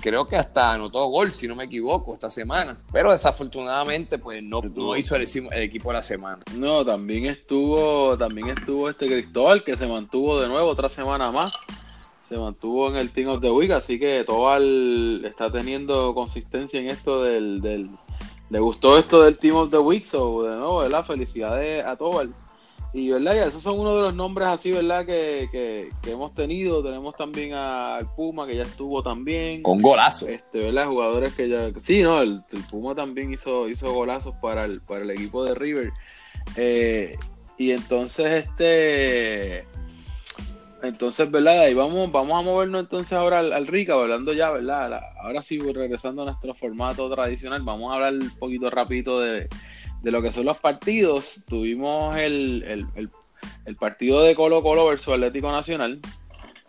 Creo 0.00 0.28
que 0.28 0.36
hasta 0.36 0.70
anotó 0.70 1.04
gol, 1.06 1.32
si 1.32 1.48
no 1.48 1.56
me 1.56 1.64
equivoco, 1.64 2.14
esta 2.14 2.30
semana. 2.30 2.78
Pero 2.92 3.10
desafortunadamente, 3.10 4.18
pues 4.18 4.40
no, 4.40 4.62
hizo 4.96 5.16
el, 5.16 5.26
equipo 5.54 5.88
de 5.88 5.94
la 5.94 6.02
semana. 6.02 6.44
No, 6.54 6.84
también 6.84 7.26
estuvo, 7.26 8.16
también 8.16 8.50
estuvo 8.50 8.88
este 8.88 9.08
Cristóbal, 9.08 9.64
que 9.64 9.76
se 9.76 9.88
mantuvo 9.88 10.40
de 10.40 10.46
nuevo 10.46 10.68
otra 10.68 10.88
semana 10.88 11.32
más. 11.32 11.52
Se 12.32 12.38
mantuvo 12.38 12.88
en 12.88 12.96
el 12.96 13.10
Team 13.10 13.28
of 13.28 13.42
the 13.42 13.50
Week, 13.50 13.70
así 13.72 13.98
que 13.98 14.24
Tobal 14.24 15.22
está 15.22 15.52
teniendo 15.52 16.14
consistencia 16.14 16.80
en 16.80 16.88
esto 16.88 17.22
del, 17.22 17.90
le 18.48 18.58
gustó 18.58 18.96
esto 18.96 19.20
del 19.20 19.36
Team 19.36 19.56
of 19.56 19.70
the 19.70 19.76
Week, 19.76 20.02
so 20.02 20.42
de 20.44 20.56
nuevo, 20.56 20.78
¿verdad? 20.78 21.04
Felicidades 21.04 21.84
a 21.84 21.94
Tobal. 21.94 22.32
Y 22.94 23.10
verdad, 23.10 23.34
ya 23.34 23.44
esos 23.44 23.62
son 23.62 23.78
uno 23.78 23.94
de 23.96 24.00
los 24.00 24.14
nombres 24.14 24.48
así, 24.48 24.72
¿verdad? 24.72 25.04
Que, 25.04 25.46
que, 25.52 25.90
hemos 26.10 26.32
tenido. 26.32 26.82
Tenemos 26.82 27.14
también 27.16 27.52
al 27.52 28.10
Puma, 28.14 28.46
que 28.46 28.56
ya 28.56 28.62
estuvo 28.62 29.02
también. 29.02 29.60
Con 29.60 29.82
golazo. 29.82 30.26
Este, 30.26 30.60
¿verdad? 30.60 30.86
Jugadores 30.86 31.34
que 31.34 31.50
ya. 31.50 31.70
Sí, 31.80 32.02
no, 32.02 32.22
el, 32.22 32.40
Puma 32.70 32.94
también 32.94 33.30
hizo, 33.30 33.68
hizo 33.68 33.92
golazos 33.92 34.34
para 34.40 34.64
el, 34.64 34.80
para 34.80 35.02
el 35.02 35.10
equipo 35.10 35.44
de 35.44 35.54
River. 35.54 35.92
Eh, 36.56 37.14
y 37.58 37.72
entonces, 37.72 38.46
este. 38.46 39.66
Entonces, 40.82 41.30
¿verdad? 41.30 41.60
Ahí 41.60 41.74
vamos, 41.74 42.10
vamos 42.10 42.38
a 42.38 42.42
movernos 42.42 42.82
entonces 42.82 43.12
ahora 43.12 43.38
al, 43.38 43.66
Rica, 43.68 43.94
hablando 43.94 44.32
ya, 44.32 44.50
¿verdad? 44.50 45.00
Ahora 45.22 45.42
sí, 45.42 45.58
regresando 45.58 46.22
a 46.22 46.24
nuestro 46.26 46.54
formato 46.54 47.08
tradicional, 47.08 47.62
vamos 47.62 47.92
a 47.92 47.94
hablar 47.94 48.14
un 48.14 48.30
poquito 48.38 48.68
rapidito 48.68 49.20
de, 49.20 49.48
de 50.02 50.10
lo 50.10 50.20
que 50.20 50.32
son 50.32 50.44
los 50.44 50.58
partidos, 50.58 51.44
tuvimos 51.48 52.16
el, 52.16 52.88
partido 53.78 54.22
de 54.22 54.34
Colo 54.34 54.62
Colo 54.62 54.86
versus 54.86 55.14
Atlético 55.14 55.52
Nacional. 55.52 56.00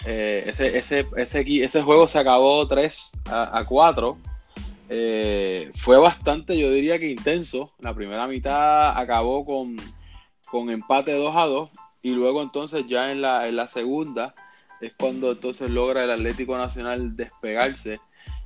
Eh, 0.05 0.43
ese, 0.45 0.77
ese, 0.77 1.07
ese, 1.15 1.63
ese, 1.63 1.81
juego 1.81 2.07
se 2.07 2.19
acabó 2.19 2.67
3 2.67 3.11
a, 3.31 3.65
4. 3.67 4.17
Eh, 4.89 5.71
fue 5.75 5.97
bastante, 5.97 6.57
yo 6.57 6.69
diría 6.69 6.99
que 6.99 7.09
intenso. 7.09 7.71
La 7.79 7.93
primera 7.95 8.27
mitad 8.27 8.95
acabó 8.97 9.45
con, 9.45 9.75
con 10.51 10.69
empate 10.69 11.13
2 11.13 11.35
a 11.35 11.45
2. 11.45 11.69
Y 12.03 12.11
luego 12.11 12.43
entonces 12.43 12.85
ya 12.87 13.11
en 13.11 13.21
la, 13.21 13.47
en 13.47 13.55
la 13.55 13.67
segunda 13.67 14.35
es 14.79 14.93
cuando 14.93 15.31
entonces 15.31 15.71
logra 15.71 16.03
el 16.03 16.11
Atlético 16.11 16.57
Nacional 16.57 17.15
despegarse. 17.15 17.99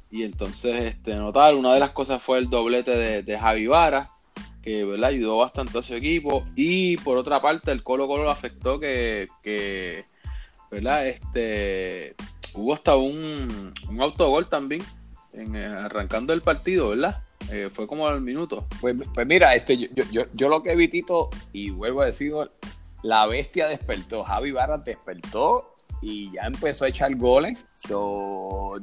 Y 0.10 0.24
entonces 0.24 0.96
este, 0.96 1.16
notar, 1.16 1.56
una 1.56 1.74
de 1.74 1.82
las 1.82 1.92
cosas 1.92 2.24
fue 2.24 2.38
el 2.38 2.50
doblete 2.50 2.92
de, 2.92 3.24
de 3.24 3.38
Javi 3.38 3.68
Vara 3.68 4.10
que 4.68 4.84
¿verdad? 4.84 5.12
ayudó 5.12 5.38
bastante 5.38 5.80
a 5.80 5.82
su 5.82 5.96
equipo. 5.96 6.46
Y 6.54 6.98
por 6.98 7.18
otra 7.18 7.42
parte, 7.42 7.72
el 7.72 7.84
Colo 7.84 8.06
Colo 8.06 8.24
lo 8.24 8.32
afectó 8.32 8.78
que, 8.78 9.28
que 9.42 10.04
¿verdad? 10.70 11.08
Este, 11.08 12.16
hubo 12.54 12.74
hasta 12.74 12.98
un, 12.98 13.74
un 13.90 14.02
autogol 14.02 14.50
también 14.50 14.84
en, 15.32 15.56
eh, 15.56 15.66
arrancando 15.66 16.34
el 16.34 16.42
partido, 16.42 16.90
¿verdad? 16.90 17.24
Eh, 17.50 17.70
fue 17.72 17.88
como 17.88 18.08
al 18.08 18.20
minuto. 18.20 18.68
Pues, 18.82 18.94
pues 19.14 19.26
mira, 19.26 19.56
este, 19.56 19.78
yo, 19.78 19.88
yo, 20.12 20.24
yo, 20.34 20.50
lo 20.50 20.62
que 20.62 20.76
vi, 20.76 20.90
y 21.54 21.70
vuelvo 21.70 22.02
a 22.02 22.08
decir, 22.08 22.34
la 23.08 23.26
bestia 23.26 23.68
despertó. 23.68 24.24
Javi 24.24 24.52
Barra 24.52 24.78
despertó 24.78 25.76
y 26.02 26.30
ya 26.34 26.42
empezó 26.42 26.84
a 26.84 26.90
echar 26.90 27.16
goles. 27.16 27.58
So, 27.74 28.74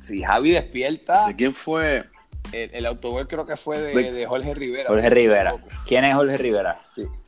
si 0.00 0.22
Javi 0.22 0.52
despierta. 0.52 1.26
¿De 1.26 1.36
quién 1.36 1.54
fue? 1.54 2.04
El, 2.52 2.86
autogol 2.86 3.26
creo 3.26 3.46
que 3.46 3.56
fue 3.56 3.78
de, 3.78 4.26
Jorge 4.26 4.54
Rivera. 4.54 4.88
Jorge 4.88 5.10
Rivera. 5.10 5.54
¿Quién 5.86 6.04
es 6.04 6.14
Jorge 6.14 6.36
Rivera? 6.36 6.80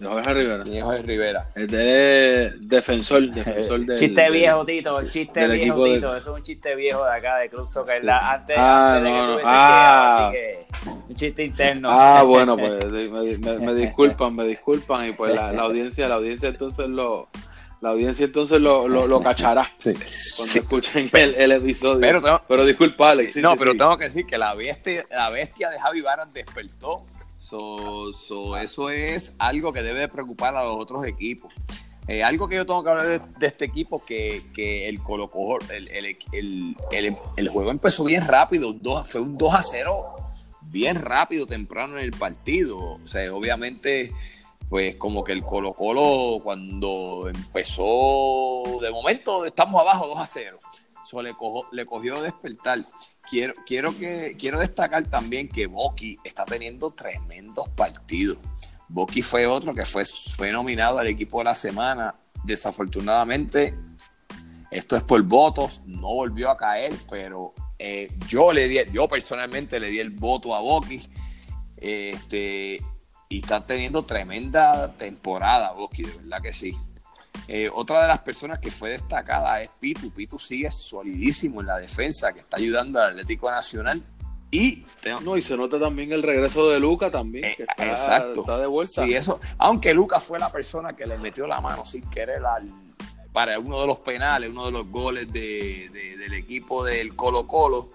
Jorge 0.03 0.35
Rivera. 0.35 0.65
¿Quién 0.65 0.77
es 0.77 0.83
Jorge 0.85 1.03
Rivera? 1.03 1.49
El 1.55 1.67
de 1.67 2.53
defensor, 2.61 3.31
defensor 3.31 3.81
del, 3.87 3.99
Chiste 3.99 4.31
viejo, 4.31 4.65
Tito, 4.65 5.09
chiste 5.09 5.49
viejo, 5.49 5.85
Tito. 5.85 6.17
Eso 6.17 6.31
es 6.31 6.39
un 6.39 6.43
chiste 6.43 6.75
viejo 6.75 7.05
de 7.05 7.13
acá 7.13 7.39
de 7.39 7.49
Club 7.49 7.69
Soccer. 7.69 8.09
antes, 8.09 8.57
ah, 8.59 9.01
de 9.03 9.11
que 9.11 9.17
no, 9.17 9.39
ah, 9.45 10.29
así 10.29 10.37
que 10.37 10.67
un 11.09 11.15
chiste 11.15 11.45
interno. 11.45 11.89
Ah, 11.91 12.23
bueno, 12.27 12.57
pues 12.57 12.85
me, 12.87 13.75
disculpan, 13.75 14.35
me 14.35 14.45
disculpan 14.45 15.09
y 15.09 15.13
pues 15.13 15.35
la, 15.35 15.53
la 15.53 15.63
audiencia, 15.69 16.09
la 16.09 16.17
audiencia 16.17 16.49
entonces 16.49 16.89
lo 16.89 17.29
la 17.81 17.91
audiencia 17.91 18.25
entonces 18.25 18.61
lo, 18.61 18.89
lo, 18.89 19.23
cachará 19.23 19.73
cuando 20.37 20.55
escuchen 20.55 21.11
el, 21.13 21.53
episodio. 21.53 22.01
Pero, 22.01 22.43
pero 22.49 22.67
disculpa, 22.67 23.11
Alex. 23.11 23.37
no, 23.37 23.57
pero 23.57 23.77
tengo 23.77 23.97
que 23.97 24.05
decir 24.05 24.27
que 24.27 24.37
la 24.37 24.55
bestia, 24.55 25.07
la 25.11 25.31
bestia 25.31 25.71
de 25.71 25.79
Javi 25.79 26.01
Baran 26.01 26.33
despertó. 26.33 27.05
So, 27.39 28.57
eso 28.57 28.91
es 28.91 29.33
algo 29.39 29.73
que 29.73 29.83
debe 29.83 30.09
preocupar 30.09 30.57
a 30.57 30.65
los 30.65 30.75
otros 30.77 31.07
equipos. 31.07 31.53
Eh, 32.09 32.25
algo 32.25 32.49
que 32.49 32.57
yo 32.57 32.67
tengo 32.67 32.83
que 32.83 32.91
hablar 32.91 33.35
de, 33.39 33.47
este 33.47 33.67
equipo 33.67 34.05
que, 34.05 34.43
que 34.55 34.89
el 34.89 34.99
Colo 35.03 35.31
el, 35.71 35.89
el, 35.89 36.17
el, 36.33 37.17
el, 37.37 37.49
juego 37.49 37.71
empezó 37.71 38.05
bien 38.05 38.27
rápido, 38.27 38.75
fue 39.05 39.21
un 39.21 39.37
2 39.37 39.55
a 39.55 39.63
0 39.63 40.17
bien 40.63 40.97
rápido 40.97 41.47
temprano 41.47 41.99
en 41.99 42.05
el 42.05 42.13
partido. 42.13 42.79
O 42.79 43.07
sea, 43.07 43.33
obviamente 43.33 44.13
pues 44.69 44.97
como 44.97 45.25
que 45.25 45.33
el 45.33 45.45
Colo 45.45 45.73
Colo 45.73 46.41
cuando 46.43 47.29
empezó, 47.29 48.79
de 48.81 48.91
momento 48.91 49.45
estamos 49.45 49.81
abajo 49.81 50.07
2 50.09 50.19
a 50.19 50.27
0. 50.27 50.59
Eso 51.05 51.23
le, 51.23 51.33
le 51.73 51.87
cogió 51.87 52.21
despertar. 52.21 52.87
Quiero, 53.29 53.55
quiero, 53.65 53.97
que, 53.97 54.37
quiero 54.39 54.59
destacar 54.59 55.07
también 55.07 55.49
que 55.49 55.67
Boki 55.67 56.19
está 56.23 56.45
teniendo 56.45 56.91
tremendos 56.91 57.69
partidos. 57.71 58.39
Boki 58.89 59.23
fue 59.23 59.47
otro 59.47 59.75
que 59.75 59.87
fue, 59.87 60.05
fue 60.05 60.53
nominado 60.53 60.99
al 60.99 61.07
equipo 61.07 61.39
de 61.39 61.45
la 61.45 61.55
semana. 61.55 62.15
Desafortunadamente, 62.45 63.75
esto 64.71 64.97
es 64.97 65.03
por 65.03 65.23
votos, 65.23 65.83
no 65.87 66.09
volvió 66.15 66.51
a 66.51 66.57
caer, 66.59 66.93
pero 67.09 67.55
eh, 67.79 68.13
yo 68.27 68.53
le 68.53 68.69
di, 68.69 68.79
yo 68.93 69.09
personalmente 69.09 69.81
le 69.81 69.89
di 69.89 70.01
el 70.01 70.11
voto 70.11 70.55
a 70.55 70.61
Boki. 70.61 71.01
Este, 71.77 72.83
y 73.29 73.41
está 73.41 73.65
teniendo 73.65 74.05
tremenda 74.05 74.93
temporada, 74.93 75.73
Boski, 75.73 76.05
de 76.05 76.17
verdad 76.17 76.41
que 76.41 76.53
sí. 76.53 76.75
Eh, 77.47 77.71
otra 77.73 78.03
de 78.03 78.09
las 78.09 78.19
personas 78.21 78.59
que 78.59 78.71
fue 78.71 78.91
destacada 78.91 79.63
es 79.63 79.71
Pitu. 79.79 80.11
Pitu 80.11 80.39
sigue 80.39 80.71
solidísimo 80.71 81.61
en 81.61 81.67
la 81.67 81.79
defensa, 81.79 82.33
que 82.33 82.41
está 82.41 82.57
ayudando 82.57 83.01
al 83.01 83.11
Atlético 83.11 83.51
Nacional. 83.51 84.03
Y, 84.51 84.85
no, 85.23 85.37
y 85.37 85.43
se 85.43 85.57
nota 85.59 85.79
también 85.79 86.11
el 86.13 86.23
regreso 86.23 86.71
de 86.71 86.81
Luca 86.81 87.11
también, 87.11 87.55
que 87.55 87.65
está, 87.65 87.87
exacto. 87.87 88.41
está 88.41 88.59
de 88.59 88.67
vuelta. 88.67 89.05
Sí, 89.05 89.15
eso, 89.15 89.41
aunque 89.59 89.93
Luca 89.93 90.21
fue 90.21 90.39
la 90.39 90.51
persona 90.51 90.97
que 90.97 91.05
le 91.05 91.19
metió 91.19 91.47
la 91.47 91.61
mano 91.61 91.85
sin 91.85 92.09
querer 92.09 92.41
para 93.33 93.59
uno 93.59 93.83
de 93.83 93.87
los 93.87 93.99
penales, 93.99 94.49
uno 94.49 94.65
de 94.65 94.73
los 94.73 94.89
goles 94.89 95.31
del 95.31 96.33
equipo 96.33 96.83
del 96.83 97.15
Colo 97.15 97.47
Colo, 97.47 97.91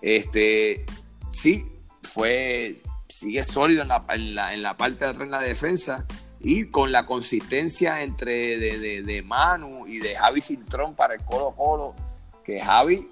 este, 0.00 0.86
sí, 1.28 1.66
fue 2.02 2.80
sigue 3.14 3.44
sólido 3.44 3.82
en 3.82 3.88
la, 3.88 4.52
en 4.52 4.62
la, 4.62 4.76
parte 4.76 5.04
de 5.04 5.12
atrás 5.12 5.28
de 5.28 5.32
la 5.32 5.40
defensa 5.40 6.04
y 6.40 6.66
con 6.66 6.90
la 6.90 7.06
consistencia 7.06 8.02
entre 8.02 8.58
de, 8.58 9.22
Manu 9.22 9.86
y 9.86 9.98
de 9.98 10.16
Javi 10.16 10.40
Cintrón 10.40 10.96
para 10.96 11.14
el 11.14 11.22
Colo 11.22 11.52
Colo, 11.52 11.94
que 12.44 12.60
Javi 12.60 13.08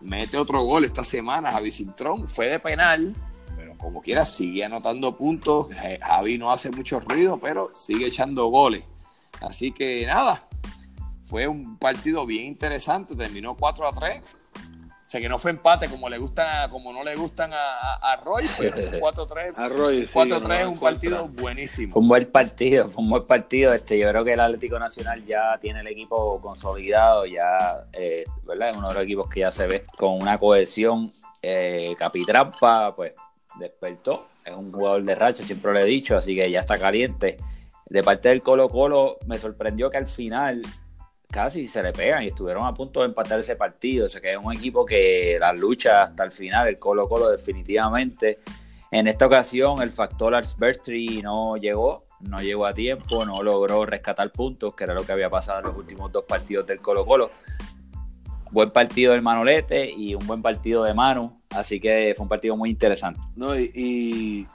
mete 0.00 0.38
otro 0.38 0.62
gol 0.62 0.84
esta 0.84 1.02
semana, 1.02 1.50
Javi 1.50 1.72
Cintrón 1.72 2.28
fue 2.28 2.50
de 2.50 2.60
penal, 2.60 3.16
pero 3.56 3.76
como 3.78 4.00
quiera 4.00 4.24
sigue 4.24 4.64
anotando 4.64 5.16
puntos, 5.16 5.66
Javi 6.00 6.38
no 6.38 6.52
hace 6.52 6.70
mucho 6.70 7.00
ruido, 7.00 7.38
pero 7.38 7.70
sigue 7.74 8.06
echando 8.06 8.46
goles. 8.46 8.84
Así 9.40 9.72
que 9.72 10.06
nada, 10.06 10.46
fue 11.24 11.48
un 11.48 11.78
partido 11.78 12.24
bien 12.26 12.46
interesante, 12.46 13.16
terminó 13.16 13.56
4 13.56 13.88
a 13.88 13.92
3 13.92 14.22
sea, 15.12 15.20
que 15.20 15.28
no 15.28 15.38
fue 15.38 15.50
empate 15.50 15.88
como 15.88 16.08
le 16.08 16.16
gusta, 16.16 16.68
como 16.70 16.90
no 16.90 17.04
le 17.04 17.14
gustan 17.14 17.52
a, 17.52 17.96
a, 17.96 18.16
Roy, 18.16 18.46
pues 18.56 18.74
4-3. 19.00 19.54
4-3 19.54 20.60
es 20.60 20.66
un 20.66 20.78
partido 20.78 21.28
buenísimo. 21.28 21.92
Fue 21.92 22.00
un 22.00 22.08
buen 22.08 22.26
partido, 22.26 22.88
fue 22.88 23.04
un 23.04 23.10
buen 23.10 23.26
partido. 23.26 23.74
Este, 23.74 23.98
yo 23.98 24.08
creo 24.08 24.24
que 24.24 24.32
el 24.32 24.40
Atlético 24.40 24.78
Nacional 24.78 25.22
ya 25.24 25.58
tiene 25.60 25.80
el 25.80 25.86
equipo 25.88 26.40
consolidado, 26.40 27.26
ya, 27.26 27.86
eh, 27.92 28.24
¿verdad? 28.44 28.70
Es 28.70 28.76
uno 28.78 28.88
de 28.88 28.94
los 28.94 29.02
equipos 29.02 29.28
que 29.28 29.40
ya 29.40 29.50
se 29.50 29.66
ve 29.66 29.84
con 29.98 30.14
una 30.14 30.38
cohesión. 30.38 31.12
Eh, 31.42 31.94
Capitrampa, 31.98 32.96
pues, 32.96 33.12
despertó. 33.58 34.28
Es 34.44 34.56
un 34.56 34.72
jugador 34.72 35.04
de 35.04 35.14
racha, 35.14 35.42
siempre 35.42 35.72
lo 35.72 35.78
he 35.80 35.84
dicho, 35.84 36.16
así 36.16 36.34
que 36.34 36.50
ya 36.50 36.60
está 36.60 36.78
caliente. 36.78 37.36
De 37.84 38.02
parte 38.02 38.30
del 38.30 38.42
Colo 38.42 38.70
Colo, 38.70 39.18
me 39.26 39.38
sorprendió 39.38 39.90
que 39.90 39.98
al 39.98 40.06
final 40.06 40.62
casi 41.32 41.66
se 41.66 41.82
le 41.82 41.92
pegan 41.92 42.22
y 42.22 42.26
estuvieron 42.28 42.64
a 42.64 42.74
punto 42.74 43.00
de 43.00 43.06
empatar 43.06 43.40
ese 43.40 43.56
partido. 43.56 44.04
O 44.04 44.08
sea 44.08 44.20
que 44.20 44.32
es 44.32 44.38
un 44.40 44.52
equipo 44.52 44.86
que 44.86 45.38
la 45.40 45.52
lucha 45.52 46.02
hasta 46.02 46.22
el 46.22 46.30
final, 46.30 46.68
el 46.68 46.78
Colo 46.78 47.08
Colo 47.08 47.30
definitivamente. 47.30 48.38
En 48.92 49.06
esta 49.06 49.26
ocasión 49.26 49.80
el 49.80 49.90
factor 49.90 50.34
Ars 50.34 50.56
no 51.22 51.56
llegó, 51.56 52.04
no 52.20 52.38
llegó 52.40 52.66
a 52.66 52.74
tiempo, 52.74 53.24
no 53.24 53.42
logró 53.42 53.86
rescatar 53.86 54.30
puntos, 54.30 54.74
que 54.74 54.84
era 54.84 54.92
lo 54.92 55.04
que 55.04 55.12
había 55.12 55.30
pasado 55.30 55.60
en 55.60 55.64
los 55.64 55.76
últimos 55.76 56.12
dos 56.12 56.24
partidos 56.28 56.66
del 56.66 56.80
Colo 56.80 57.06
Colo. 57.06 57.30
Buen 58.50 58.70
partido 58.70 59.12
del 59.12 59.22
Manolete 59.22 59.90
y 59.90 60.14
un 60.14 60.26
buen 60.26 60.42
partido 60.42 60.84
de 60.84 60.92
Manu, 60.92 61.34
así 61.48 61.80
que 61.80 62.12
fue 62.14 62.24
un 62.24 62.28
partido 62.28 62.54
muy 62.54 62.68
interesante. 62.68 63.18
No, 63.34 63.58
y 63.58 64.46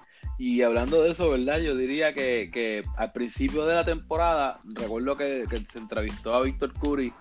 hablando 0.61 1.01
de 1.01 1.11
eso, 1.11 1.29
¿verdad? 1.29 1.59
Yo 1.59 1.75
diría 1.75 2.13
que, 2.13 2.83
al 2.95 3.11
principio 3.11 3.65
de 3.65 3.75
la 3.75 3.83
temporada, 3.83 4.59
recuerdo 4.65 5.17
que, 5.17 5.45
se 5.69 5.79
entrevistó 5.79 6.35
a 6.35 6.41
Víctor 6.41 6.73
Curry 6.73 7.11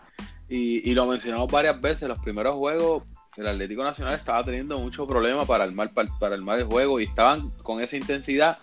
y, 0.48 0.92
lo 0.94 1.06
mencionamos 1.06 1.50
varias 1.50 1.80
veces. 1.80 2.08
Los 2.08 2.18
primeros 2.18 2.54
juegos, 2.56 3.04
el 3.36 3.46
Atlético 3.46 3.84
Nacional 3.84 4.14
estaba 4.14 4.44
teniendo 4.44 4.78
mucho 4.78 5.06
problema 5.06 5.46
para 5.46 5.64
armar, 5.64 5.92
para, 5.92 6.10
para 6.18 6.34
el 6.34 6.64
juego 6.64 7.00
y 7.00 7.04
estaban 7.04 7.50
con 7.62 7.80
esa 7.80 7.96
intensidad, 7.96 8.58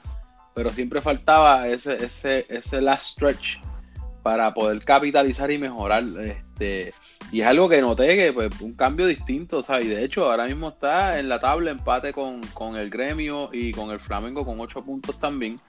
pero 0.53 0.69
siempre 0.69 1.01
faltaba 1.01 1.67
ese, 1.67 2.03
ese, 2.03 2.45
ese 2.47 2.81
last 2.81 3.07
stretch 3.07 3.57
para 4.21 4.53
poder 4.53 4.83
capitalizar 4.85 5.51
y 5.51 5.57
mejorar. 5.57 6.03
Este, 6.53 6.93
y 7.31 7.41
es 7.41 7.47
algo 7.47 7.67
que 7.67 7.81
noté 7.81 8.15
que 8.15 8.31
pues 8.31 8.61
un 8.61 8.73
cambio 8.73 9.07
distinto, 9.07 9.63
¿sabes? 9.63 9.85
Y 9.85 9.89
de 9.89 10.03
hecho 10.03 10.29
ahora 10.29 10.45
mismo 10.45 10.69
está 10.69 11.19
en 11.19 11.27
la 11.27 11.39
tabla 11.39 11.71
empate 11.71 12.13
con, 12.13 12.41
el 12.77 12.89
gremio 12.89 13.49
y 13.51 13.71
con 13.71 13.89
el 13.89 13.99
Flamengo 13.99 14.45
con 14.45 14.59
8 14.59 14.83
puntos 14.83 15.19
también. 15.19 15.59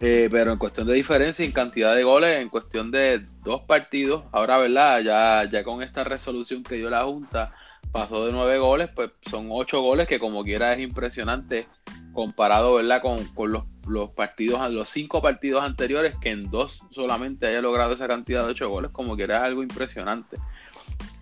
Eh, 0.00 0.28
pero 0.32 0.52
en 0.52 0.58
cuestión 0.58 0.86
de 0.86 0.94
diferencia, 0.94 1.44
en 1.44 1.52
cantidad 1.52 1.94
de 1.94 2.02
goles, 2.02 2.40
en 2.40 2.48
cuestión 2.48 2.90
de 2.90 3.24
dos 3.44 3.62
partidos, 3.62 4.24
ahora, 4.32 4.58
¿verdad? 4.58 5.00
Ya, 5.00 5.48
ya 5.48 5.62
con 5.62 5.80
esta 5.82 6.02
resolución 6.02 6.64
que 6.64 6.76
dio 6.76 6.90
la 6.90 7.04
Junta, 7.04 7.52
pasó 7.92 8.26
de 8.26 8.32
nueve 8.32 8.58
goles, 8.58 8.90
pues 8.94 9.10
son 9.30 9.48
ocho 9.50 9.80
goles 9.80 10.08
que 10.08 10.18
como 10.18 10.42
quiera 10.42 10.72
es 10.72 10.80
impresionante 10.80 11.66
comparado, 12.12 12.74
¿verdad? 12.74 13.00
Con, 13.02 13.24
con 13.34 13.52
los 13.52 13.64
los 13.86 14.10
partidos, 14.10 14.70
los 14.70 14.88
cinco 14.88 15.20
partidos 15.20 15.62
anteriores, 15.62 16.16
que 16.20 16.30
en 16.30 16.50
dos 16.50 16.84
solamente 16.90 17.46
haya 17.46 17.60
logrado 17.60 17.92
esa 17.94 18.06
cantidad 18.06 18.44
de 18.44 18.52
ocho 18.52 18.68
goles, 18.68 18.90
como 18.92 19.16
que 19.16 19.24
era 19.24 19.44
algo 19.44 19.62
impresionante. 19.62 20.36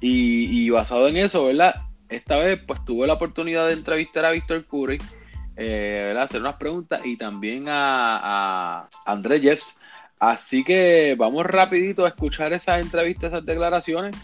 Y, 0.00 0.68
basado 0.70 1.08
en 1.08 1.18
eso, 1.18 1.46
¿verdad? 1.46 1.74
Esta 2.08 2.38
vez 2.38 2.60
pues 2.66 2.84
tuve 2.84 3.06
la 3.06 3.14
oportunidad 3.14 3.66
de 3.66 3.74
entrevistar 3.74 4.24
a 4.24 4.30
Víctor 4.30 4.64
Curry, 4.66 4.98
eh, 5.56 6.04
¿verdad? 6.08 6.24
hacer 6.24 6.40
unas 6.40 6.56
preguntas 6.56 7.00
y 7.04 7.16
también 7.16 7.68
a, 7.68 8.80
a 8.82 8.88
André 9.04 9.40
Jeffs. 9.40 9.80
Así 10.18 10.64
que 10.64 11.14
vamos 11.18 11.46
rapidito 11.46 12.04
a 12.04 12.08
escuchar 12.08 12.52
esas 12.52 12.80
entrevistas, 12.80 13.32
esas 13.32 13.46
declaraciones, 13.46 14.16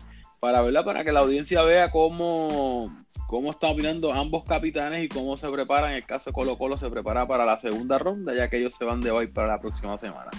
para 0.46 0.62
verla, 0.62 0.84
para 0.84 1.02
que 1.02 1.10
la 1.10 1.18
audiencia 1.18 1.62
vea 1.62 1.90
cómo, 1.90 3.04
cómo 3.26 3.50
están 3.50 3.72
opinando 3.72 4.12
ambos 4.12 4.44
capitanes 4.44 5.02
y 5.02 5.08
cómo 5.08 5.36
se 5.36 5.50
preparan. 5.50 5.90
En 5.90 5.96
el 5.96 6.06
caso 6.06 6.30
de 6.30 6.34
Colo 6.34 6.56
Colo 6.56 6.76
se 6.76 6.88
prepara 6.88 7.26
para 7.26 7.44
la 7.44 7.58
segunda 7.58 7.98
ronda, 7.98 8.32
ya 8.32 8.48
que 8.48 8.58
ellos 8.58 8.72
se 8.78 8.84
van 8.84 9.00
de 9.00 9.10
hoy 9.10 9.26
para 9.26 9.48
la 9.48 9.60
próxima 9.60 9.98
semana. 9.98 10.30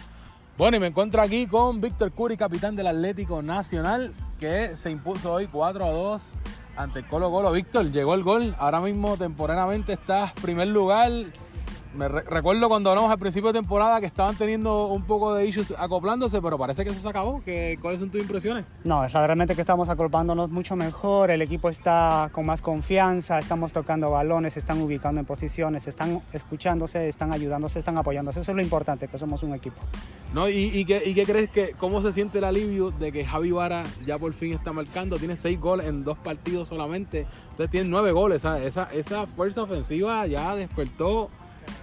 Bueno, 0.58 0.78
y 0.78 0.80
me 0.80 0.88
encuentro 0.88 1.22
aquí 1.22 1.46
con 1.46 1.82
Víctor 1.82 2.14
Curi, 2.14 2.38
capitán 2.38 2.78
del 2.78 2.88
Atlético 2.88 3.42
Nacional, 3.42 4.14
que 4.40 4.78
se 4.78 4.92
impuso 4.92 5.34
hoy 5.34 5.48
4 5.48 5.84
a 5.84 5.92
2 5.92 6.36
ante 6.78 7.04
Colo 7.04 7.30
Colo. 7.30 7.52
Víctor, 7.52 7.92
llegó 7.92 8.16
el 8.16 8.24
gol. 8.24 8.56
Ahora 8.60 8.80
mismo 8.80 9.18
temporalmente 9.18 9.92
estás 9.92 10.32
primer 10.42 10.70
lugar. 10.70 11.12
Me 11.96 12.08
recuerdo 12.08 12.70
cuando 12.70 12.90
hablamos 12.90 13.12
al 13.12 13.18
principio 13.18 13.52
de 13.52 13.60
temporada 13.60 14.00
que 14.00 14.06
estaban 14.06 14.36
teniendo 14.36 14.88
un 14.88 15.04
poco 15.04 15.34
de 15.34 15.48
issues 15.48 15.74
acoplándose, 15.78 16.42
pero 16.42 16.58
parece 16.58 16.84
que 16.84 16.92
eso 16.92 17.00
se 17.00 17.10
acabó. 17.10 17.42
¿Cuáles 17.82 18.00
son 18.00 18.10
tus 18.10 18.22
impresiones? 18.22 18.66
No, 18.84 19.04
es 19.06 19.14
realmente 19.14 19.56
que 19.56 19.62
estamos 19.62 19.90
acoplándonos 19.90 20.52
mucho 20.52 20.76
mejor, 20.76 21.32
el 21.32 21.42
equipo 21.42 21.70
está 21.70 22.30
con 22.32 22.46
más 22.46 22.62
confianza, 22.62 23.40
estamos 23.40 23.74
tocando 23.74 24.12
balones, 24.12 24.58
están 24.58 24.82
ubicando 24.82 25.20
en 25.20 25.26
posiciones, 25.26 25.88
están 25.88 26.22
escuchándose, 26.34 27.08
están 27.08 27.34
ayudándose, 27.34 27.80
están 27.80 27.98
apoyándose. 27.98 28.42
Eso 28.42 28.52
es 28.52 28.56
lo 28.56 28.62
importante, 28.62 29.08
que 29.08 29.18
somos 29.18 29.44
un 29.44 29.54
equipo. 29.54 29.78
¿No? 30.34 30.50
¿Y, 30.50 30.86
qué, 30.86 31.24
crees 31.26 31.50
que, 31.50 31.74
cómo 31.80 32.02
se 32.02 32.12
siente 32.12 32.40
el 32.40 32.44
alivio 32.44 32.92
de 32.92 33.12
que 33.12 33.26
Javi 33.26 33.52
Vara 33.52 33.84
ya 34.06 34.20
por 34.20 34.34
fin 34.34 34.54
está 34.54 34.74
marcando? 34.74 35.18
Tiene 35.18 35.38
seis 35.38 35.60
goles 35.60 35.88
en 35.88 36.04
dos 36.04 36.18
partidos 36.18 36.68
solamente, 36.68 37.26
entonces 37.52 37.70
tiene 37.70 37.90
nueve 37.90 38.12
goles. 38.12 38.44
Esa, 38.46 38.94
esa 38.94 39.26
fuerza 39.26 39.64
ofensiva 39.64 40.28
ya 40.28 40.54
despertó 40.56 41.30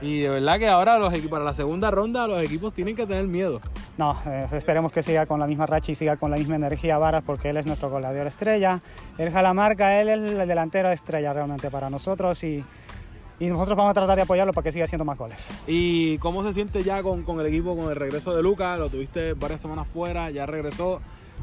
y 0.02 0.20
de 0.20 0.28
verdad 0.28 0.58
que 0.58 0.68
ahora 0.68 0.98
los 0.98 1.12
equipos, 1.12 1.30
para 1.30 1.44
la 1.44 1.54
segunda 1.54 1.90
ronda 1.90 2.26
los 2.26 2.42
equipos 2.42 2.74
tienen 2.74 2.96
que 2.96 3.06
tener 3.06 3.26
miedo. 3.26 3.60
No, 3.96 4.18
eh, 4.26 4.46
esperemos 4.52 4.92
que 4.92 5.02
siga 5.02 5.26
con 5.26 5.40
la 5.40 5.46
misma 5.46 5.66
racha 5.66 5.92
y 5.92 5.94
siga 5.94 6.16
con 6.16 6.30
la 6.30 6.36
misma 6.36 6.56
energía 6.56 6.98
Varas 6.98 7.22
porque 7.24 7.50
él 7.50 7.56
es 7.56 7.66
nuestro 7.66 7.90
goleador 7.90 8.26
estrella. 8.26 8.80
Él 9.18 9.32
la 9.32 9.54
marca, 9.54 10.00
él 10.00 10.08
es 10.08 10.32
el 10.32 10.48
delantero 10.48 10.90
estrella 10.90 11.32
realmente 11.32 11.70
para 11.70 11.90
nosotros 11.90 12.42
y, 12.44 12.64
y, 13.38 13.46
nosotros 13.46 13.76
vamos 13.76 13.92
a 13.92 13.94
tratar 13.94 14.16
de 14.16 14.22
apoyarlo 14.22 14.52
para 14.52 14.64
que 14.64 14.72
siga 14.72 14.84
haciendo 14.84 15.04
más 15.04 15.16
goles. 15.16 15.48
¿Y 15.66 16.18
cómo 16.18 16.42
se 16.44 16.52
siente 16.52 16.82
ya 16.82 17.02
con, 17.02 17.22
con 17.22 17.40
el 17.40 17.46
equipo, 17.46 17.76
con 17.76 17.90
el 17.90 17.96
regreso 17.96 18.34
de 18.34 18.42
Lucas? 18.42 18.78
Lo 18.78 18.88
tuviste 18.88 19.34
varias 19.34 19.60
semanas 19.60 19.86
fuera, 19.92 20.30
ya 20.30 20.46
regresó 20.46 21.00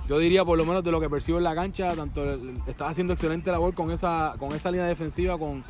yo 0.08 0.18
diría 0.20 0.44
por 0.44 0.58
lo 0.58 0.66
menos 0.66 0.84
de 0.84 0.92
lo 0.92 1.00
que 1.00 1.10
percibo 1.10 1.38
en 1.38 1.46
la 1.46 1.56
cancha, 1.56 1.96
tanto 1.96 2.38
está 2.68 2.88
haciendo 2.88 3.14
excelente 3.14 3.50
labor 3.50 3.74
con 3.74 3.92
esa, 3.92 4.34
con 4.40 4.52
esa 4.54 4.70
línea 4.70 4.86
defensiva, 4.86 5.38
con 5.38 5.64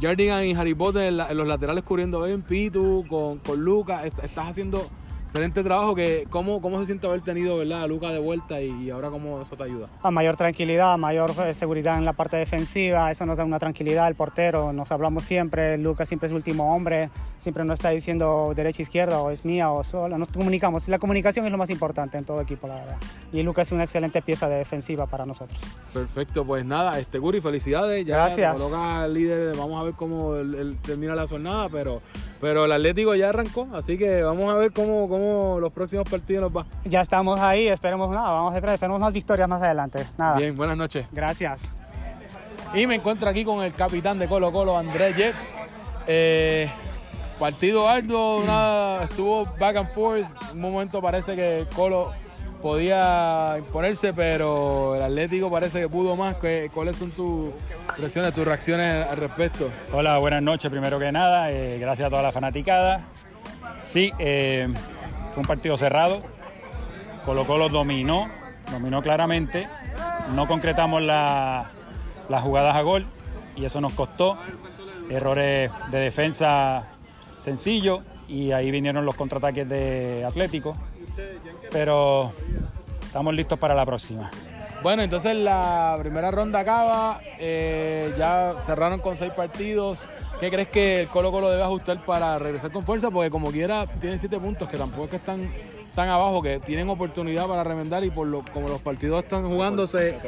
Jardigan 0.00 0.44
y 0.44 0.54
Harry 0.54 0.74
Potter 0.74 1.08
en, 1.08 1.36
los 1.36 1.46
laterales 1.46 1.84
cubriendo 1.84 2.22
bien, 2.22 2.42
Pitu, 2.42 3.04
con, 3.08 3.38
con 3.38 3.60
Lucas, 3.60 4.04
estás 4.04 4.48
haciendo 4.48 4.88
excelente 5.34 5.64
trabajo. 5.64 5.96
Que, 5.96 6.26
¿cómo, 6.30 6.60
¿Cómo 6.60 6.78
se 6.78 6.86
siente 6.86 7.08
haber 7.08 7.20
tenido 7.20 7.56
¿verdad? 7.56 7.82
a 7.82 7.86
Luca 7.88 8.10
de 8.10 8.20
vuelta 8.20 8.60
y, 8.60 8.90
ahora 8.90 9.10
cómo 9.10 9.40
eso 9.40 9.56
te 9.56 9.64
ayuda? 9.64 9.88
A 10.00 10.12
mayor 10.12 10.36
tranquilidad, 10.36 10.96
mayor 10.96 11.32
eh, 11.44 11.52
seguridad 11.54 11.98
en 11.98 12.04
la 12.04 12.12
parte 12.12 12.36
defensiva, 12.36 13.10
eso 13.10 13.26
nos 13.26 13.36
da 13.36 13.44
una 13.44 13.58
tranquilidad 13.58 14.06
al 14.06 14.14
portero, 14.14 14.72
nos 14.72 14.92
hablamos 14.92 15.24
siempre, 15.24 15.76
Lucas 15.76 16.06
siempre 16.06 16.28
es 16.28 16.30
el 16.30 16.36
último 16.36 16.72
hombre, 16.72 17.10
siempre 17.36 17.64
nos 17.64 17.80
está 17.80 17.90
diciendo 17.90 18.52
derecha, 18.54 18.82
izquierda, 18.82 19.20
o 19.20 19.32
es 19.32 19.44
mía 19.44 19.72
o 19.72 19.82
solo, 19.82 20.18
nos 20.18 20.28
comunicamos. 20.28 20.86
La 20.86 21.00
comunicación 21.00 21.44
es 21.46 21.50
lo 21.50 21.58
más 21.58 21.70
importante 21.70 22.16
en 22.16 22.24
todo 22.24 22.40
equipo, 22.40 22.68
la 22.68 22.76
verdad. 22.76 22.96
Y 23.32 23.42
Lucas 23.42 23.66
es 23.66 23.72
una 23.72 23.82
excelente 23.82 24.22
pieza 24.22 24.48
de 24.48 24.58
defensiva 24.58 25.06
para 25.06 25.26
nosotros. 25.26 25.58
Perfecto, 25.92 26.44
pues 26.44 26.64
nada, 26.64 26.96
este 27.00 27.18
Guri, 27.18 27.40
felicidades. 27.40 28.06
Ya 28.06 28.16
Gracias. 28.18 28.56
Coloca 28.56 29.08
líder, 29.08 29.56
vamos 29.56 29.80
a 29.80 29.82
ver 29.82 29.94
cómo 29.94 30.34
termina 30.82 31.16
la 31.16 31.26
jornada, 31.26 31.68
pero 31.68 32.00
pero 32.44 32.66
el 32.66 32.72
Atlético 32.72 33.14
ya 33.14 33.30
arrancó, 33.30 33.66
así 33.72 33.96
que 33.96 34.22
vamos 34.22 34.52
a 34.52 34.58
ver 34.58 34.70
cómo, 34.70 35.08
cómo 35.08 35.56
los 35.58 35.72
próximos 35.72 36.06
partidos 36.06 36.42
nos 36.42 36.54
va. 36.54 36.66
Ya 36.84 37.00
estamos 37.00 37.40
ahí, 37.40 37.68
esperemos 37.68 38.10
nada, 38.10 38.32
vamos 38.32 38.52
a 38.52 38.56
esperar, 38.56 38.74
esperemos 38.74 39.00
más 39.00 39.14
victorias 39.14 39.48
más 39.48 39.62
adelante. 39.62 40.06
Nada. 40.18 40.36
Bien, 40.36 40.54
buenas 40.54 40.76
noches. 40.76 41.06
Gracias. 41.10 41.72
Y 42.74 42.86
me 42.86 42.96
encuentro 42.96 43.30
aquí 43.30 43.46
con 43.46 43.64
el 43.64 43.72
capitán 43.72 44.18
de 44.18 44.28
Colo 44.28 44.52
Colo, 44.52 44.76
Andrés 44.76 45.16
Jeffs. 45.16 45.62
Eh, 46.06 46.70
partido 47.38 47.88
arduo, 47.88 48.42
estuvo 49.00 49.46
back 49.58 49.76
and 49.76 49.90
forth. 49.94 50.26
Un 50.52 50.60
momento 50.60 51.00
parece 51.00 51.34
que 51.36 51.66
Colo 51.74 52.12
podía 52.64 53.56
imponerse, 53.58 54.14
pero 54.14 54.96
el 54.96 55.02
Atlético 55.02 55.50
parece 55.50 55.80
que 55.80 55.88
pudo 55.90 56.16
más. 56.16 56.36
¿Cuáles 56.72 56.96
son 56.96 57.10
tus 57.10 57.50
impresiones, 57.90 58.32
tus 58.32 58.46
reacciones 58.46 59.06
al 59.06 59.18
respecto? 59.18 59.68
Hola, 59.92 60.16
buenas 60.16 60.42
noches 60.42 60.70
primero 60.70 60.98
que 60.98 61.12
nada. 61.12 61.52
Eh, 61.52 61.78
gracias 61.78 62.06
a 62.06 62.10
toda 62.10 62.22
la 62.22 62.32
fanaticada. 62.32 63.04
Sí, 63.82 64.12
eh, 64.18 64.66
fue 65.34 65.42
un 65.42 65.46
partido 65.46 65.76
cerrado. 65.76 66.22
Colo 67.26 67.46
Colo 67.46 67.68
dominó, 67.68 68.30
dominó 68.70 69.02
claramente. 69.02 69.68
No 70.34 70.48
concretamos 70.48 71.02
las 71.02 71.66
jugadas 72.40 72.76
a 72.76 72.80
gol 72.80 73.04
y 73.56 73.66
eso 73.66 73.82
nos 73.82 73.92
costó. 73.92 74.38
Errores 75.10 75.70
de 75.90 75.98
defensa 75.98 76.84
sencillos 77.40 78.00
y 78.26 78.52
ahí 78.52 78.70
vinieron 78.70 79.04
los 79.04 79.16
contraataques 79.16 79.68
de 79.68 80.24
Atlético 80.26 80.74
pero 81.70 82.32
estamos 83.04 83.34
listos 83.34 83.58
para 83.58 83.74
la 83.74 83.84
próxima. 83.84 84.30
Bueno, 84.84 85.02
entonces 85.02 85.34
la 85.34 85.96
primera 85.98 86.30
ronda 86.30 86.60
acaba, 86.60 87.18
eh, 87.38 88.12
ya 88.18 88.54
cerraron 88.60 89.00
con 89.00 89.16
seis 89.16 89.32
partidos. 89.32 90.10
¿Qué 90.40 90.50
crees 90.50 90.68
que 90.68 91.00
el 91.00 91.08
Colo 91.08 91.32
Colo 91.32 91.48
debe 91.48 91.62
ajustar 91.62 92.04
para 92.04 92.38
regresar 92.38 92.70
con 92.70 92.84
fuerza? 92.84 93.10
Porque 93.10 93.30
como 93.30 93.50
quiera 93.50 93.86
tienen 93.98 94.18
siete 94.18 94.38
puntos, 94.38 94.68
que 94.68 94.76
tampoco 94.76 95.04
es 95.04 95.10
que 95.10 95.16
están 95.16 95.50
tan 95.94 96.08
abajo, 96.08 96.42
que 96.42 96.60
tienen 96.60 96.90
oportunidad 96.90 97.46
para 97.46 97.64
remendar 97.64 98.04
y 98.04 98.10
por 98.10 98.26
lo 98.26 98.44
como 98.52 98.68
los 98.68 98.80
partidos 98.82 99.22
están 99.22 99.44
jugándose, 99.44 100.18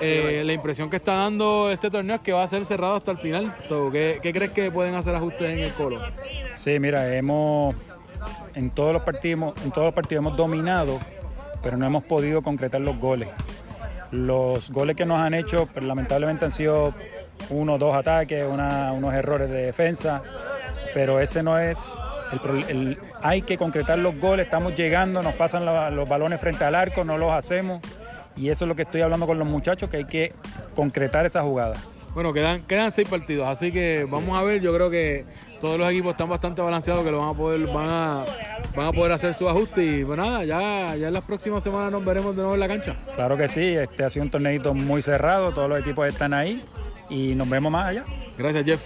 eh, 0.00 0.42
la 0.46 0.52
impresión 0.54 0.88
que 0.88 0.96
está 0.96 1.16
dando 1.16 1.70
este 1.70 1.90
torneo 1.90 2.16
es 2.16 2.22
que 2.22 2.32
va 2.32 2.42
a 2.42 2.48
ser 2.48 2.64
cerrado 2.64 2.94
hasta 2.94 3.10
el 3.10 3.18
final. 3.18 3.52
¿qué, 3.92 4.18
¿Qué 4.22 4.32
crees 4.32 4.52
que 4.52 4.70
pueden 4.70 4.94
hacer 4.94 5.14
ajustes 5.14 5.50
en 5.50 5.58
el 5.58 5.72
Colo? 5.74 6.00
Sí, 6.54 6.78
mira, 6.78 7.14
hemos 7.14 7.74
en 8.54 8.70
todos 8.70 8.92
los 8.92 9.02
partidos, 9.02 9.54
en 9.64 9.70
todos 9.70 9.86
los 9.86 9.94
partidos 9.94 10.22
hemos 10.22 10.36
dominado, 10.36 10.98
pero 11.62 11.76
no 11.76 11.86
hemos 11.86 12.04
podido 12.04 12.42
concretar 12.42 12.80
los 12.80 12.98
goles. 12.98 13.28
Los 14.10 14.70
goles 14.70 14.96
que 14.96 15.06
nos 15.06 15.20
han 15.20 15.34
hecho, 15.34 15.66
pues, 15.66 15.84
lamentablemente 15.84 16.44
han 16.44 16.50
sido 16.50 16.94
uno 17.48 17.78
dos 17.78 17.94
ataques, 17.94 18.44
unos 18.48 19.14
errores 19.14 19.48
de 19.48 19.66
defensa, 19.66 20.22
pero 20.94 21.20
ese 21.20 21.42
no 21.42 21.58
es 21.58 21.96
el, 22.68 22.98
hay 23.22 23.42
que 23.42 23.56
concretar 23.56 23.98
los 23.98 24.18
goles, 24.18 24.46
estamos 24.46 24.74
llegando, 24.74 25.22
nos 25.22 25.34
pasan 25.34 25.64
los 25.94 26.08
balones 26.08 26.40
frente 26.40 26.64
al 26.64 26.74
arco, 26.74 27.04
no 27.04 27.18
los 27.18 27.32
hacemos 27.32 27.80
y 28.36 28.48
eso 28.48 28.64
es 28.64 28.68
lo 28.68 28.74
que 28.74 28.82
estoy 28.82 29.00
hablando 29.00 29.26
con 29.26 29.38
los 29.38 29.46
muchachos, 29.46 29.90
que 29.90 29.98
hay 29.98 30.04
que 30.04 30.32
concretar 30.74 31.26
esa 31.26 31.42
jugada. 31.42 31.76
Bueno, 32.14 32.32
quedan, 32.32 32.62
quedan 32.62 32.90
seis 32.90 33.08
partidos, 33.08 33.46
así 33.46 33.70
que 33.70 34.04
vamos 34.10 34.36
a 34.36 34.42
ver, 34.42 34.60
yo 34.60 34.74
creo 34.74 34.90
que 34.90 35.24
todos 35.60 35.78
los 35.78 35.88
equipos 35.88 36.10
están 36.10 36.28
bastante 36.28 36.60
balanceados 36.60 37.04
que 37.04 37.10
lo 37.12 37.20
van 37.20 37.28
a 37.28 37.34
poder, 37.34 37.60
van 37.68 37.88
a, 37.88 38.24
van 38.74 38.88
a 38.88 38.92
poder 38.92 39.12
hacer 39.12 39.32
su 39.32 39.48
ajuste 39.48 39.84
y 39.84 40.04
pues 40.04 40.18
nada, 40.18 40.44
ya, 40.44 40.96
ya 40.96 41.06
en 41.06 41.14
las 41.14 41.22
próximas 41.22 41.62
semanas 41.62 41.92
nos 41.92 42.04
veremos 42.04 42.34
de 42.34 42.42
nuevo 42.42 42.54
en 42.54 42.60
la 42.60 42.68
cancha. 42.68 42.96
Claro 43.14 43.36
que 43.36 43.46
sí, 43.46 43.76
este 43.76 44.02
ha 44.02 44.10
sido 44.10 44.24
un 44.24 44.30
torneito 44.30 44.74
muy 44.74 45.02
cerrado, 45.02 45.52
todos 45.52 45.68
los 45.68 45.78
equipos 45.78 46.08
están 46.08 46.34
ahí 46.34 46.64
y 47.08 47.36
nos 47.36 47.48
vemos 47.48 47.70
más 47.70 47.86
allá. 47.86 48.04
Gracias 48.36 48.64
Jeff. 48.64 48.80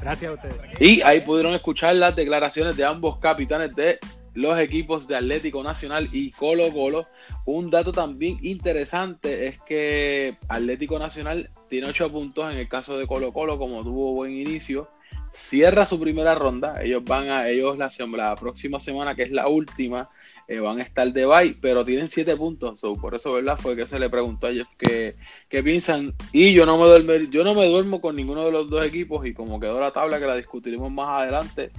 Gracias 0.00 0.30
a 0.30 0.34
ustedes. 0.34 0.80
Y 0.80 1.00
ahí 1.02 1.20
pudieron 1.20 1.54
escuchar 1.54 1.94
las 1.94 2.14
declaraciones 2.14 2.76
de 2.76 2.84
ambos 2.84 3.18
capitanes 3.18 3.74
de 3.74 3.98
los 4.34 4.58
equipos 4.58 5.08
de 5.08 5.16
Atlético 5.16 5.62
Nacional 5.62 6.08
y 6.12 6.30
Colo 6.32 6.70
Colo. 6.72 7.06
Un 7.44 7.70
dato 7.70 7.92
también 7.92 8.38
interesante 8.42 9.48
es 9.48 9.60
que 9.62 10.36
Atlético 10.48 10.98
Nacional 10.98 11.50
tiene 11.70 11.88
8 11.88 12.10
puntos 12.10 12.52
en 12.52 12.58
el 12.58 12.68
caso 12.68 12.98
de 12.98 13.06
Colo 13.06 13.32
Colo, 13.32 13.56
como 13.56 13.82
tuvo 13.82 14.12
buen 14.12 14.32
inicio. 14.32 14.88
Cierra 15.32 15.86
su 15.86 16.00
primera 16.00 16.34
ronda. 16.34 16.82
Ellos 16.82 17.04
van 17.04 17.30
a, 17.30 17.48
ellos 17.48 17.78
la, 17.78 18.34
próxima 18.34 18.80
semana, 18.80 19.14
que 19.14 19.22
es 19.22 19.30
la 19.30 19.46
última, 19.46 20.10
eh, 20.48 20.58
van 20.58 20.80
a 20.80 20.82
estar 20.82 21.10
de 21.12 21.24
bye, 21.24 21.56
pero 21.60 21.84
tienen 21.84 22.08
7 22.08 22.36
puntos. 22.36 22.82
por 23.00 23.14
eso, 23.14 23.32
¿verdad? 23.32 23.56
Fue 23.56 23.76
que 23.76 23.86
se 23.86 24.00
le 24.00 24.10
preguntó 24.10 24.48
a 24.48 24.52
Jeff 24.52 24.66
qué, 24.78 25.62
piensan. 25.62 26.12
Y 26.32 26.52
yo 26.52 26.66
no 26.66 26.76
me 26.76 26.86
duermo, 26.86 27.12
yo 27.30 27.44
no 27.44 27.54
me 27.54 27.68
duermo 27.68 28.00
con 28.00 28.16
ninguno 28.16 28.44
de 28.44 28.50
los 28.50 28.68
dos 28.68 28.84
equipos. 28.84 29.24
Y 29.24 29.32
como 29.32 29.60
quedó 29.60 29.80
la 29.80 29.92
tabla, 29.92 30.18
que 30.18 30.26
la 30.26 30.34
discutiremos 30.34 30.90
más 30.90 31.22
adelante, 31.22 31.70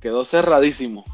quedó 0.00 0.24
cerradísimo. 0.24 1.04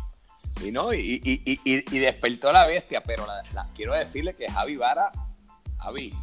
Y, 0.64 0.72
no, 0.72 0.94
y, 0.94 1.20
y, 1.22 1.98
despertó 1.98 2.52
la 2.52 2.66
bestia, 2.66 3.02
pero 3.02 3.26
quiero 3.74 3.92
decirle 3.94 4.34
que 4.34 4.48
Javi 4.48 4.76
Vara, 4.76 5.10
Javi, 5.78 6.14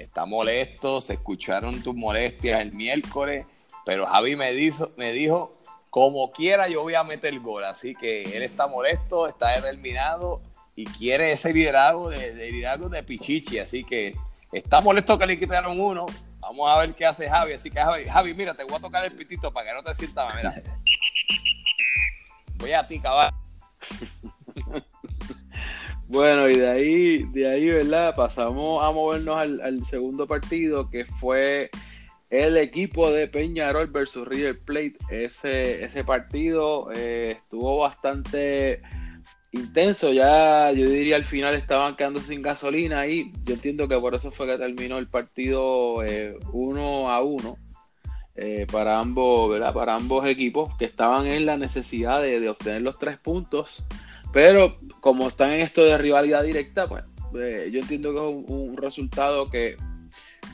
está 0.00 0.24
molesto, 0.26 1.00
se 1.00 1.14
escucharon 1.14 1.82
tus 1.82 1.94
molestias 1.94 2.60
el 2.60 2.72
miércoles, 2.72 3.46
pero 3.84 4.06
Javi 4.06 4.36
me 4.36 4.52
dijo, 4.52 4.90
me 4.96 5.12
dijo, 5.12 5.58
como 5.90 6.30
quiera 6.32 6.68
yo 6.68 6.82
voy 6.82 6.94
a 6.94 7.04
meter 7.04 7.32
el 7.32 7.40
gol, 7.40 7.64
así 7.64 7.94
que 7.94 8.22
él 8.36 8.42
está 8.42 8.66
molesto, 8.66 9.26
está 9.26 9.50
determinado 9.50 10.40
y 10.76 10.84
quiere 10.84 11.32
ese 11.32 11.52
liderazgo 11.52 12.10
de, 12.10 12.34
liderazgo 12.34 12.88
de 12.88 13.02
Pichichi, 13.02 13.58
así 13.58 13.84
que 13.84 14.16
está 14.52 14.80
molesto 14.80 15.18
que 15.18 15.26
le 15.26 15.38
quitaron 15.38 15.80
uno, 15.80 16.06
vamos 16.38 16.70
a 16.70 16.78
ver 16.78 16.94
qué 16.94 17.06
hace 17.06 17.28
Javi, 17.28 17.52
así 17.52 17.70
que 17.70 17.80
Javi, 17.80 18.04
Javi 18.04 18.34
mira, 18.34 18.54
te 18.54 18.64
voy 18.64 18.76
a 18.76 18.80
tocar 18.80 19.04
el 19.04 19.12
pitito 19.12 19.52
para 19.52 19.68
que 19.68 19.74
no 19.74 19.82
te 19.82 19.94
sientas 19.94 20.26
mal, 20.26 20.36
mira. 20.36 20.62
Voy 22.58 22.72
a 22.72 22.84
ti, 22.88 22.98
caballo. 22.98 23.36
bueno, 26.08 26.48
y 26.48 26.56
de 26.56 26.68
ahí, 26.68 27.22
de 27.32 27.48
ahí, 27.48 27.66
¿verdad? 27.66 28.14
Pasamos 28.16 28.82
a 28.82 28.90
movernos 28.90 29.36
al, 29.36 29.84
segundo 29.84 30.26
partido, 30.26 30.88
que 30.90 31.04
fue 31.04 31.70
el 32.30 32.56
equipo 32.56 33.10
de 33.10 33.28
Peñarol 33.28 33.88
versus 33.88 34.26
River 34.26 34.58
Plate. 34.60 34.96
Ese, 35.10 35.84
ese 35.84 36.04
partido 36.04 36.90
eh, 36.94 37.36
estuvo 37.42 37.78
bastante 37.78 38.80
intenso. 39.52 40.12
Ya 40.12 40.72
yo 40.72 40.88
diría 40.88 41.16
al 41.16 41.24
final 41.24 41.54
estaban 41.54 41.96
quedando 41.96 42.20
sin 42.20 42.42
gasolina 42.42 43.06
y 43.06 43.32
yo 43.44 43.54
entiendo 43.54 43.88
que 43.88 43.98
por 43.98 44.14
eso 44.14 44.30
fue 44.30 44.46
que 44.46 44.58
terminó 44.58 44.98
el 44.98 45.08
partido 45.08 46.02
eh, 46.04 46.36
uno 46.52 47.10
a 47.10 47.22
uno. 47.22 47.56
eh, 48.36 48.66
para 48.70 49.00
ambos, 49.00 49.50
¿verdad? 49.50 49.74
Para 49.74 49.96
ambos 49.96 50.24
equipos 50.26 50.70
que 50.78 50.84
estaban 50.84 51.26
en 51.26 51.44
la 51.44 51.56
necesidad 51.56 52.22
de, 52.22 52.48
obtener 52.48 52.82
los 52.82 52.98
tres 52.98 53.18
puntos. 53.18 53.84
Pero 54.32 54.78
como 55.00 55.28
están 55.28 55.52
en 55.52 55.60
esto 55.60 55.84
de 55.84 55.96
rivalidad 55.98 56.44
directa, 56.44 56.86
pues 56.86 57.04
eh, 57.38 57.70
yo 57.72 57.80
entiendo 57.80 58.12
que 58.12 58.18
es 58.18 58.50
un, 58.50 58.76
resultado 58.76 59.50
que 59.50 59.76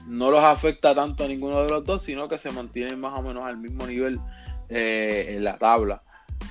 no 0.06 0.30
los 0.30 0.42
afecta 0.42 0.94
tanto 0.94 1.24
a 1.24 1.28
ninguno 1.28 1.62
de 1.62 1.68
los 1.68 1.84
dos, 1.84 2.02
sino 2.02 2.28
que 2.28 2.38
se 2.38 2.50
mantienen 2.50 3.00
más 3.00 3.18
o 3.18 3.22
menos 3.22 3.44
al 3.44 3.56
mismo 3.56 3.86
nivel 3.86 4.20
en 4.68 5.44
la 5.44 5.58
tabla. 5.58 6.02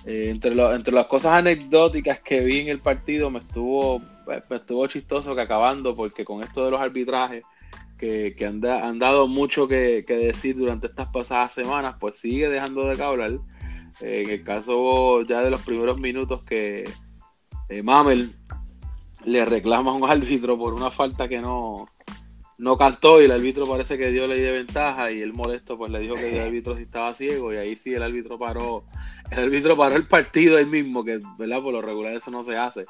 entre, 0.05 0.53
entre 0.75 0.93
las 0.93 1.07
cosas 1.07 1.33
anecdóticas 1.33 2.19
que 2.19 2.41
vi 2.41 2.61
en 2.61 2.69
el 2.69 2.79
partido, 2.79 3.29
me 3.29 3.39
estuvo, 3.39 4.01
pues, 4.23 4.43
me 4.49 4.57
estuvo 4.57 4.87
chistoso 4.87 5.35
que 5.35 5.41
acabando, 5.41 5.95
porque 5.95 6.23
con 6.23 6.41
esto 6.41 6.63
de 6.63 6.71
los 6.71 6.79
arbitrajes, 6.79 7.43
que, 8.35 8.45
han, 8.45 8.99
dado 8.99 9.27
mucho 9.27 9.67
que, 9.67 10.03
decir 10.07 10.55
durante 10.55 10.87
estas 10.87 11.07
pasadas 11.07 11.53
semanas, 11.53 11.95
pues 11.99 12.17
sigue 12.17 12.49
dejando 12.49 12.85
de 12.85 13.01
hablar. 13.01 13.31
Eh, 14.01 14.23
en 14.25 14.29
el 14.31 14.43
caso 14.43 15.21
ya 15.21 15.41
de 15.41 15.51
los 15.51 15.61
primeros 15.61 15.99
minutos 15.99 16.43
que 16.43 16.83
eh, 17.73 17.83
Mamel 17.83 18.35
le 19.25 19.45
reclama 19.45 19.91
a 19.91 19.95
un 19.95 20.03
árbitro 20.09 20.57
por 20.57 20.73
una 20.73 20.91
falta 20.91 21.27
que 21.27 21.39
no, 21.39 21.87
no 22.57 22.77
cantó 22.77 23.21
y 23.21 23.25
el 23.25 23.31
árbitro 23.31 23.67
parece 23.67 23.97
que 23.97 24.11
dio 24.11 24.27
ley 24.27 24.41
de 24.41 24.51
ventaja 24.51 25.11
y 25.11 25.21
él 25.21 25.33
molesto 25.33 25.77
pues 25.77 25.91
le 25.91 25.99
dijo 25.99 26.15
que 26.15 26.39
el 26.39 26.39
árbitro 26.47 26.75
sí 26.75 26.83
estaba 26.83 27.13
ciego 27.13 27.53
y 27.53 27.57
ahí 27.57 27.77
sí 27.77 27.93
el 27.93 28.03
árbitro 28.03 28.37
paró 28.37 28.85
el 29.31 29.39
árbitro 29.39 29.77
paró 29.77 29.95
el 29.95 30.07
partido 30.07 30.57
ahí 30.57 30.65
mismo 30.65 31.03
que 31.03 31.19
verdad 31.37 31.61
por 31.61 31.73
lo 31.73 31.81
regular 31.81 32.13
eso 32.13 32.31
no 32.31 32.43
se 32.43 32.57
hace 32.57 32.85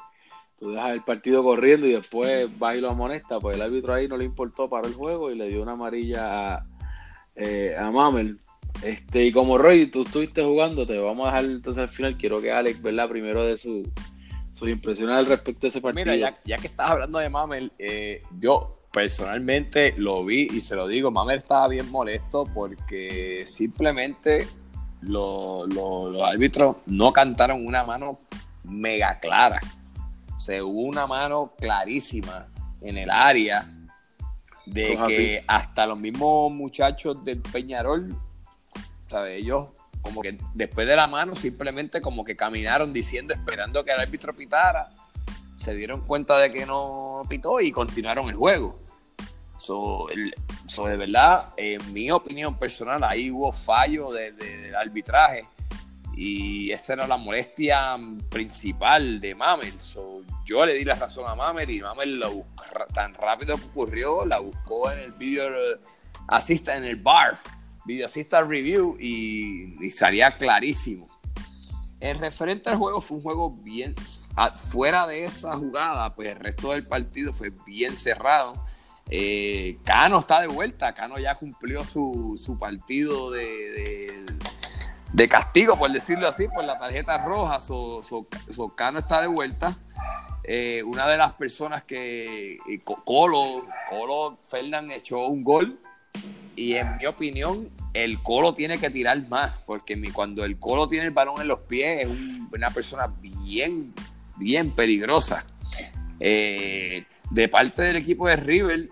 tú 0.58 0.70
dejas 0.70 0.92
el 0.92 1.02
partido 1.02 1.42
corriendo 1.42 1.86
y 1.86 1.92
después 1.92 2.48
vas 2.58 2.76
y 2.76 2.80
lo 2.80 2.90
amonesta, 2.90 3.38
pues 3.38 3.56
el 3.56 3.62
árbitro 3.62 3.94
ahí 3.94 4.08
no 4.08 4.16
le 4.16 4.24
importó 4.24 4.68
para 4.68 4.88
el 4.88 4.94
juego 4.94 5.30
y 5.30 5.36
le 5.36 5.48
dio 5.48 5.62
una 5.62 5.72
amarilla 5.72 6.54
a, 6.54 6.64
eh, 7.36 7.74
a 7.78 7.90
Mamel. 7.90 8.38
Este, 8.82 9.26
y 9.26 9.32
como 9.32 9.58
Roy, 9.58 9.86
tú 9.86 10.02
estuviste 10.02 10.42
jugando, 10.42 10.86
te 10.86 10.98
vamos 10.98 11.26
a 11.26 11.30
dejar 11.30 11.44
entonces 11.44 11.82
al 11.82 11.88
final. 11.88 12.16
Quiero 12.16 12.40
que 12.40 12.52
Alex, 12.52 12.82
¿verdad? 12.82 13.08
Primero 13.08 13.44
de 13.44 13.56
su, 13.56 13.82
sus 14.64 14.72
impresiones 14.72 15.16
al 15.16 15.26
respecto 15.26 15.62
de 15.62 15.68
ese 15.68 15.80
partido. 15.80 16.12
Mira, 16.12 16.36
ya, 16.44 16.56
que 16.56 16.66
estás 16.66 16.90
hablando 16.90 17.18
de 17.18 17.28
Mamel, 17.28 17.72
eh, 17.78 18.22
yo 18.38 18.82
personalmente 18.92 19.94
lo 19.96 20.24
vi 20.24 20.48
y 20.52 20.60
se 20.60 20.76
lo 20.76 20.86
digo, 20.86 21.10
Mamel 21.10 21.38
estaba 21.38 21.68
bien 21.68 21.90
molesto 21.90 22.46
porque 22.52 23.44
simplemente 23.46 24.46
los 25.02 25.68
árbitros 26.22 26.76
no 26.86 27.12
cantaron 27.12 27.66
una 27.66 27.84
mano 27.84 28.18
mega 28.62 29.18
clara 29.18 29.60
se 30.44 30.62
hubo 30.62 30.82
una 30.82 31.06
mano 31.06 31.54
clarísima 31.56 32.48
en 32.82 32.98
el 32.98 33.10
área 33.10 33.66
de 34.66 34.98
que 35.06 35.44
hasta 35.46 35.86
los 35.86 35.98
mismos 35.98 36.52
muchachos 36.52 37.24
del 37.24 37.40
Peñarol, 37.40 38.14
¿sabes? 39.08 39.40
ellos 39.40 39.68
como 40.04 40.20
que 40.20 40.38
después 40.52 40.86
de 40.86 40.94
la 40.94 41.08
mano 41.08 41.34
simplemente 41.34 42.00
como 42.00 42.24
que 42.24 42.36
caminaron 42.36 42.92
diciendo, 42.92 43.34
esperando 43.34 43.82
que 43.82 43.90
el 43.90 43.98
árbitro 43.98 44.36
pitara, 44.36 44.90
se 45.56 45.74
dieron 45.74 46.02
cuenta 46.02 46.38
de 46.38 46.52
que 46.52 46.66
no 46.66 47.22
pitó 47.28 47.60
y 47.60 47.72
continuaron 47.72 48.28
el 48.28 48.36
juego. 48.36 48.78
So, 49.56 50.06
de 50.08 50.96
verdad, 50.96 51.54
en 51.56 51.92
mi 51.92 52.10
opinión 52.10 52.58
personal, 52.58 53.02
ahí 53.02 53.30
hubo 53.30 53.50
fallo 53.50 54.12
del 54.12 54.74
arbitraje 54.76 55.48
y 56.14 56.70
esa 56.70 56.92
era 56.92 57.06
la 57.06 57.16
molestia 57.16 57.96
principal 58.28 59.20
de 59.20 59.34
Mamel. 59.34 59.72
yo 60.44 60.66
le 60.66 60.74
di 60.74 60.84
la 60.84 60.96
razón 60.96 61.26
a 61.26 61.34
Mamel 61.34 61.70
y 61.70 61.80
Mamel 61.80 62.22
tan 62.92 63.14
rápido 63.14 63.56
que 63.56 63.64
ocurrió, 63.64 64.26
la 64.26 64.38
buscó 64.38 64.90
en 64.90 64.98
el 64.98 65.12
video 65.12 65.48
asista 66.28 66.76
en 66.76 66.84
el 66.84 66.96
bar, 66.96 67.40
video 67.84 68.06
asista 68.06 68.42
review 68.42 68.96
y, 68.98 69.90
salía 69.90 70.36
clarísimo. 70.36 71.08
El 72.00 72.18
referente 72.18 72.70
al 72.70 72.76
juego 72.76 73.00
fue 73.00 73.16
un 73.16 73.22
juego 73.22 73.50
bien, 73.50 73.94
fuera 74.70 75.06
de 75.06 75.24
esa 75.24 75.56
jugada, 75.56 76.14
pues 76.14 76.28
el 76.28 76.36
resto 76.40 76.70
del 76.72 76.86
partido 76.86 77.32
fue 77.32 77.50
bien 77.66 77.96
cerrado. 77.96 78.52
Eh, 79.10 79.78
Cano 79.84 80.18
está 80.18 80.40
de 80.40 80.48
vuelta, 80.48 80.94
Cano 80.94 81.18
ya 81.18 81.36
cumplió 81.36 81.84
su, 81.84 82.56
partido 82.58 83.30
de 83.30 84.24
de 85.14 85.28
castigo, 85.28 85.78
por 85.78 85.92
decirlo 85.92 86.28
así, 86.28 86.48
por 86.48 86.64
la 86.64 86.76
tarjeta 86.76 87.16
roja. 87.18 87.60
So, 87.60 88.02
Cano 88.74 88.98
está 88.98 89.20
de 89.20 89.28
vuelta. 89.28 89.78
Eh, 90.42 90.82
una 90.84 91.06
de 91.06 91.16
las 91.16 91.32
personas 91.34 91.84
que 91.84 92.54
eh, 92.54 92.80
Colo, 92.84 93.64
Colo 93.88 94.38
Fernán 94.44 94.90
echó 94.90 95.26
un 95.28 95.42
gol 95.42 95.78
y 96.54 96.74
en 96.74 96.96
mi 96.98 97.06
opinión 97.06 97.70
el 97.94 98.22
Colo 98.22 98.52
tiene 98.52 98.78
que 98.78 98.90
tirar 98.90 99.26
más 99.28 99.52
porque 99.64 100.00
cuando 100.12 100.44
el 100.44 100.58
Colo 100.58 100.88
tiene 100.88 101.06
el 101.06 101.12
balón 101.12 101.40
en 101.40 101.48
los 101.48 101.60
pies 101.60 102.06
es 102.06 102.08
una 102.52 102.70
persona 102.70 103.12
bien, 103.20 103.94
bien 104.36 104.72
peligrosa. 104.72 105.46
Eh, 106.20 107.04
de 107.30 107.48
parte 107.48 107.82
del 107.82 107.96
equipo 107.96 108.28
de 108.28 108.36
River, 108.36 108.88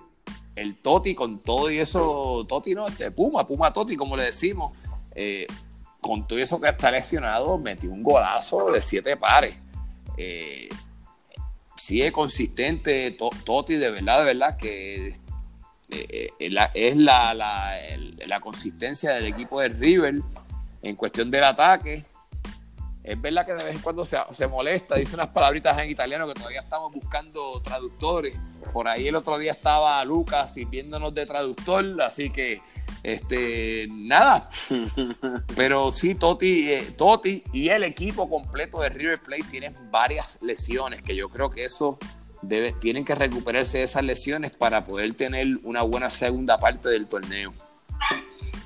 el 0.56 0.76
Toti 0.76 1.14
con 1.14 1.40
todo 1.40 1.70
y 1.70 1.78
eso, 1.78 2.46
Toti 2.48 2.74
no, 2.74 2.88
este 2.88 3.10
Puma, 3.10 3.46
Puma 3.46 3.72
Toti 3.72 3.96
como 3.96 4.16
le 4.16 4.24
decimos, 4.24 4.72
con 6.02 6.26
todo 6.26 6.38
eso 6.38 6.60
que 6.60 6.68
está 6.68 6.90
lesionado, 6.90 7.56
metió 7.58 7.90
un 7.90 8.02
golazo 8.02 8.72
de 8.72 8.82
siete 8.82 9.16
pares. 9.16 9.56
Eh, 10.16 10.68
sigue 11.76 12.12
consistente 12.12 13.16
Toti, 13.44 13.76
de 13.76 13.90
verdad, 13.90 14.18
de 14.18 14.24
verdad, 14.24 14.56
que 14.56 15.12
eh, 15.92 16.30
eh, 16.38 16.70
es 16.74 16.96
la, 16.96 17.34
la, 17.34 18.40
consistencia 18.40 19.12
del 19.12 19.26
equipo 19.26 19.60
de 19.60 19.68
River 19.68 20.14
en 20.82 20.96
cuestión 20.96 21.30
del 21.30 21.44
ataque. 21.44 22.04
Es 23.04 23.20
verdad 23.20 23.44
que 23.44 23.54
de 23.54 23.64
vez 23.64 23.74
en 23.74 23.80
cuando 23.80 24.04
se, 24.04 24.16
se, 24.32 24.46
molesta, 24.46 24.96
dice 24.96 25.14
unas 25.14 25.28
palabritas 25.28 25.76
en 25.78 25.90
italiano 25.90 26.26
que 26.28 26.34
todavía 26.34 26.60
estamos 26.60 26.92
buscando 26.92 27.60
traductores. 27.60 28.38
Por 28.72 28.88
ahí 28.88 29.08
el 29.08 29.16
otro 29.16 29.38
día 29.38 29.52
estaba 29.52 30.04
Lucas 30.04 30.54
sirviéndonos 30.54 31.14
de 31.14 31.26
traductor, 31.26 32.00
así 32.00 32.30
que 32.30 32.60
este, 33.02 33.88
nada. 33.90 34.50
Pero 35.56 35.90
sí, 35.92 36.14
Toti, 36.14 36.70
eh, 36.70 36.94
Toti 36.96 37.42
y 37.52 37.68
el 37.68 37.84
equipo 37.84 38.30
completo 38.30 38.80
de 38.80 38.88
River 38.88 39.20
Plate 39.20 39.44
tienen 39.50 39.76
varias 39.90 40.38
lesiones, 40.42 41.02
que 41.02 41.16
yo 41.16 41.28
creo 41.28 41.50
que 41.50 41.64
eso 41.64 41.98
tienen 42.80 43.04
que 43.04 43.14
recuperarse 43.14 43.78
de 43.78 43.84
esas 43.84 44.04
lesiones 44.04 44.52
para 44.52 44.84
poder 44.84 45.14
tener 45.14 45.46
una 45.62 45.82
buena 45.82 46.10
segunda 46.10 46.58
parte 46.58 46.88
del 46.88 47.06
torneo. 47.06 47.52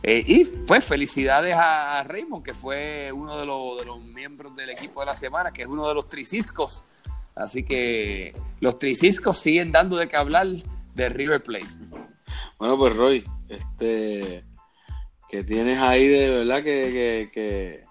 Eh, 0.03 0.23
y 0.25 0.45
pues 0.67 0.85
felicidades 0.85 1.55
a 1.57 2.05
Raymond, 2.05 2.45
que 2.45 2.55
fue 2.55 3.11
uno 3.13 3.37
de 3.39 3.47
los, 3.47 4.01
miembros 4.05 4.55
del 4.55 4.71
equipo 4.71 5.01
de 5.01 5.07
la 5.07 5.15
semana, 5.15 5.53
que 5.53 5.63
es 5.63 5.69
uno 5.69 5.89
de 5.89 5.95
los 5.95 6.09
triciscos. 6.09 6.85
Así 7.35 7.65
que 7.65 8.35
los 8.61 8.79
triciscos 8.79 9.39
siguen 9.39 9.73
dando 9.73 9.97
de 9.97 10.09
qué 10.09 10.17
hablar 10.17 10.47
de 10.95 11.09
River 11.09 11.43
Plate. 11.43 11.67
Bueno, 12.59 12.79
pues 12.79 12.97
Roy, 12.97 13.25
este 13.49 14.45
que 15.29 15.43
tienes 15.43 15.81
ahí 15.81 16.07
de 16.07 16.39
verdad 16.39 16.63
que, 16.63 17.31
que, 17.33 17.83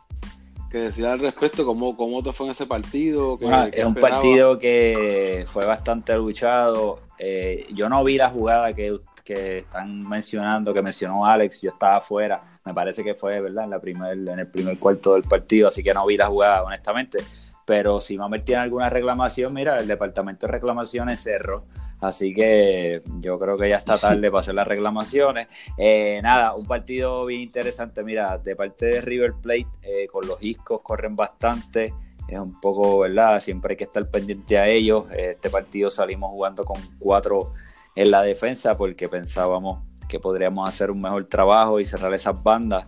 decir 0.72 1.06
al 1.06 1.20
respecto, 1.20 1.66
cómo, 1.66 1.96
cómo 1.96 2.22
te 2.22 2.34
fue 2.34 2.48
en 2.48 2.52
ese 2.52 2.66
partido. 2.66 3.38
es 3.72 3.86
un 3.86 3.96
partido 3.96 4.58
que 4.58 5.46
fue 5.48 5.66
bastante 5.66 6.16
luchado. 6.16 7.00
Eh, 7.18 7.68
yo 7.74 7.90
no 7.90 8.04
vi 8.04 8.18
la 8.18 8.30
jugada 8.30 8.74
que, 8.74 9.00
que 9.24 9.60
están 9.60 10.00
mencionando, 10.08 10.74
que 10.74 10.82
mencionó 10.82 11.26
Alex, 11.26 11.62
yo 11.62 11.72
estaba 11.72 11.98
afuera, 11.98 12.60
me 12.66 12.74
parece 12.74 13.04
que 13.04 13.16
fue, 13.16 13.40
¿verdad? 13.40 13.66
En, 13.66 13.70
la 13.70 13.80
primer, 13.80 14.18
en 14.18 14.40
el 14.40 14.48
primer 14.48 14.78
cuarto 14.78 15.14
del 15.14 15.24
partido, 15.24 15.68
así 15.68 15.84
que 15.84 15.94
no 15.94 16.06
vi 16.06 16.18
la 16.18 16.28
jugada, 16.28 16.64
honestamente. 16.64 17.20
Pero 17.66 18.00
si 18.00 18.18
Mamer 18.18 18.46
tiene 18.46 18.62
alguna 18.62 18.90
reclamación, 18.90 19.54
mira, 19.54 19.80
el 19.80 19.88
departamento 19.88 20.46
de 20.46 20.52
reclamaciones 20.52 21.22
cerró 21.22 21.64
Así 22.08 22.34
que 22.34 23.02
yo 23.20 23.40
creo 23.40 23.58
que 23.58 23.70
ya 23.70 23.78
está 23.78 23.98
tarde 23.98 24.30
para 24.30 24.40
hacer 24.42 24.54
las 24.54 24.68
reclamaciones. 24.68 25.48
Eh, 25.78 26.20
nada, 26.22 26.54
un 26.54 26.66
partido 26.66 27.26
bien 27.26 27.42
interesante. 27.42 28.04
Mira, 28.04 28.38
de 28.38 28.56
parte 28.56 28.86
de 28.86 29.02
River 29.02 29.34
Plate, 29.42 29.68
eh, 29.82 30.08
con 30.08 30.28
los 30.28 30.40
discos 30.40 30.82
corren 30.82 31.16
bastante. 31.16 31.94
Es 32.28 32.40
un 32.40 32.60
poco, 32.60 33.00
¿verdad? 33.00 33.40
Siempre 33.40 33.74
hay 33.74 33.78
que 33.78 33.84
estar 33.86 34.08
pendiente 34.10 34.58
a 34.58 34.68
ellos. 34.68 35.06
Este 35.16 35.50
partido 35.50 35.90
salimos 35.90 36.30
jugando 36.30 36.64
con 36.64 36.80
cuatro 37.00 37.54
en 37.96 38.12
la 38.12 38.22
defensa 38.22 38.78
porque 38.78 39.10
pensábamos 39.10 39.80
que 40.08 40.20
podríamos 40.20 40.68
hacer 40.68 40.92
un 40.92 41.02
mejor 41.02 41.26
trabajo 41.26 41.80
y 41.80 41.86
cerrar 41.86 42.14
esas 42.14 42.42
bandas. 42.42 42.88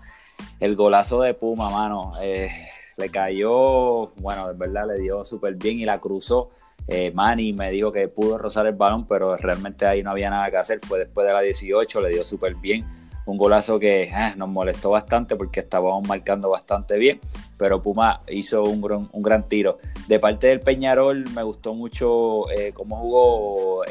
El 0.59 0.75
golazo 0.75 1.21
de 1.21 1.33
Puma, 1.33 1.69
mano, 1.69 2.11
eh, 2.21 2.49
le 2.97 3.09
cayó, 3.09 4.07
bueno, 4.17 4.47
de 4.47 4.53
verdad 4.53 4.87
le 4.87 4.99
dio 4.99 5.25
súper 5.25 5.55
bien 5.55 5.79
y 5.79 5.85
la 5.85 5.99
cruzó 5.99 6.51
eh, 6.87 7.11
Manny 7.13 7.53
me 7.53 7.69
dijo 7.71 7.91
que 7.91 8.07
pudo 8.07 8.37
rozar 8.37 8.65
el 8.67 8.75
balón, 8.75 9.05
pero 9.07 9.35
realmente 9.35 9.85
ahí 9.85 10.03
no 10.03 10.11
había 10.11 10.29
nada 10.29 10.49
que 10.49 10.57
hacer. 10.57 10.79
Fue 10.85 10.99
después 10.99 11.27
de 11.27 11.33
la 11.33 11.41
18, 11.41 12.01
le 12.01 12.09
dio 12.09 12.23
súper 12.23 12.55
bien. 12.55 12.85
Un 13.25 13.37
golazo 13.37 13.77
que 13.77 14.03
eh, 14.03 14.33
nos 14.37 14.47
molestó 14.47 14.91
bastante 14.91 15.35
porque 15.35 15.59
estábamos 15.59 16.07
marcando 16.07 16.49
bastante 16.49 16.97
bien, 16.97 17.19
pero 17.57 17.81
Puma 17.81 18.21
hizo 18.29 18.63
un 18.63 18.81
gran, 19.21 19.49
tiro. 19.49 19.79
De 20.07 20.17
parte 20.17 20.47
del 20.47 20.61
Peñarol 20.61 21.25
me 21.35 21.43
gustó 21.43 21.73
mucho 21.73 22.49
eh, 22.51 22.71
cómo 22.73 22.95
jugó 22.95 23.83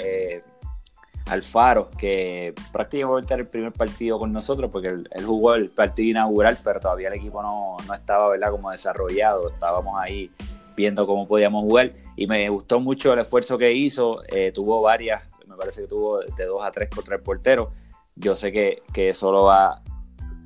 Alfaro, 1.27 1.91
que 1.91 2.55
prácticamente 2.73 3.35
era 3.35 3.43
el 3.43 3.49
primer 3.49 3.73
partido 3.73 4.19
con 4.19 4.33
nosotros, 4.33 4.71
porque 4.71 4.89
él, 4.89 5.09
jugó 5.25 5.55
el 5.55 5.71
partido 5.71 6.11
inaugural, 6.11 6.57
pero 6.63 6.79
todavía 6.79 7.09
el 7.09 7.15
equipo 7.15 7.43
no, 7.43 7.77
estaba 7.95 8.29
¿verdad? 8.29 8.53
como 8.53 8.71
desarrollado, 8.71 9.49
estábamos 9.51 10.01
ahí 10.01 10.31
viendo 10.77 11.07
cómo 11.07 11.27
podíamos 11.27 11.63
jugar 11.63 11.93
y 12.17 12.27
me 12.27 12.49
gustó 12.49 12.81
mucho 12.81 13.13
el 13.13 13.21
esfuerzo 13.21 13.59
que 13.59 13.73
hizo, 13.73 14.23
eh, 14.29 14.53
tuvo 14.53 14.83
varias, 14.83 15.23
me 15.47 15.57
parece 15.57 15.83
que 15.83 15.89
tuvo 15.89 16.21
de 16.21 16.45
2 16.45 16.63
a 16.63 16.71
3 16.71 16.91
contra 16.91 17.17
el 17.17 17.23
portero, 17.23 17.73
yo 18.15 18.37
sé 18.37 18.53
que, 18.53 18.83
que 18.93 19.09
eso 19.09 19.33
lo 19.33 19.45
va 19.45 19.83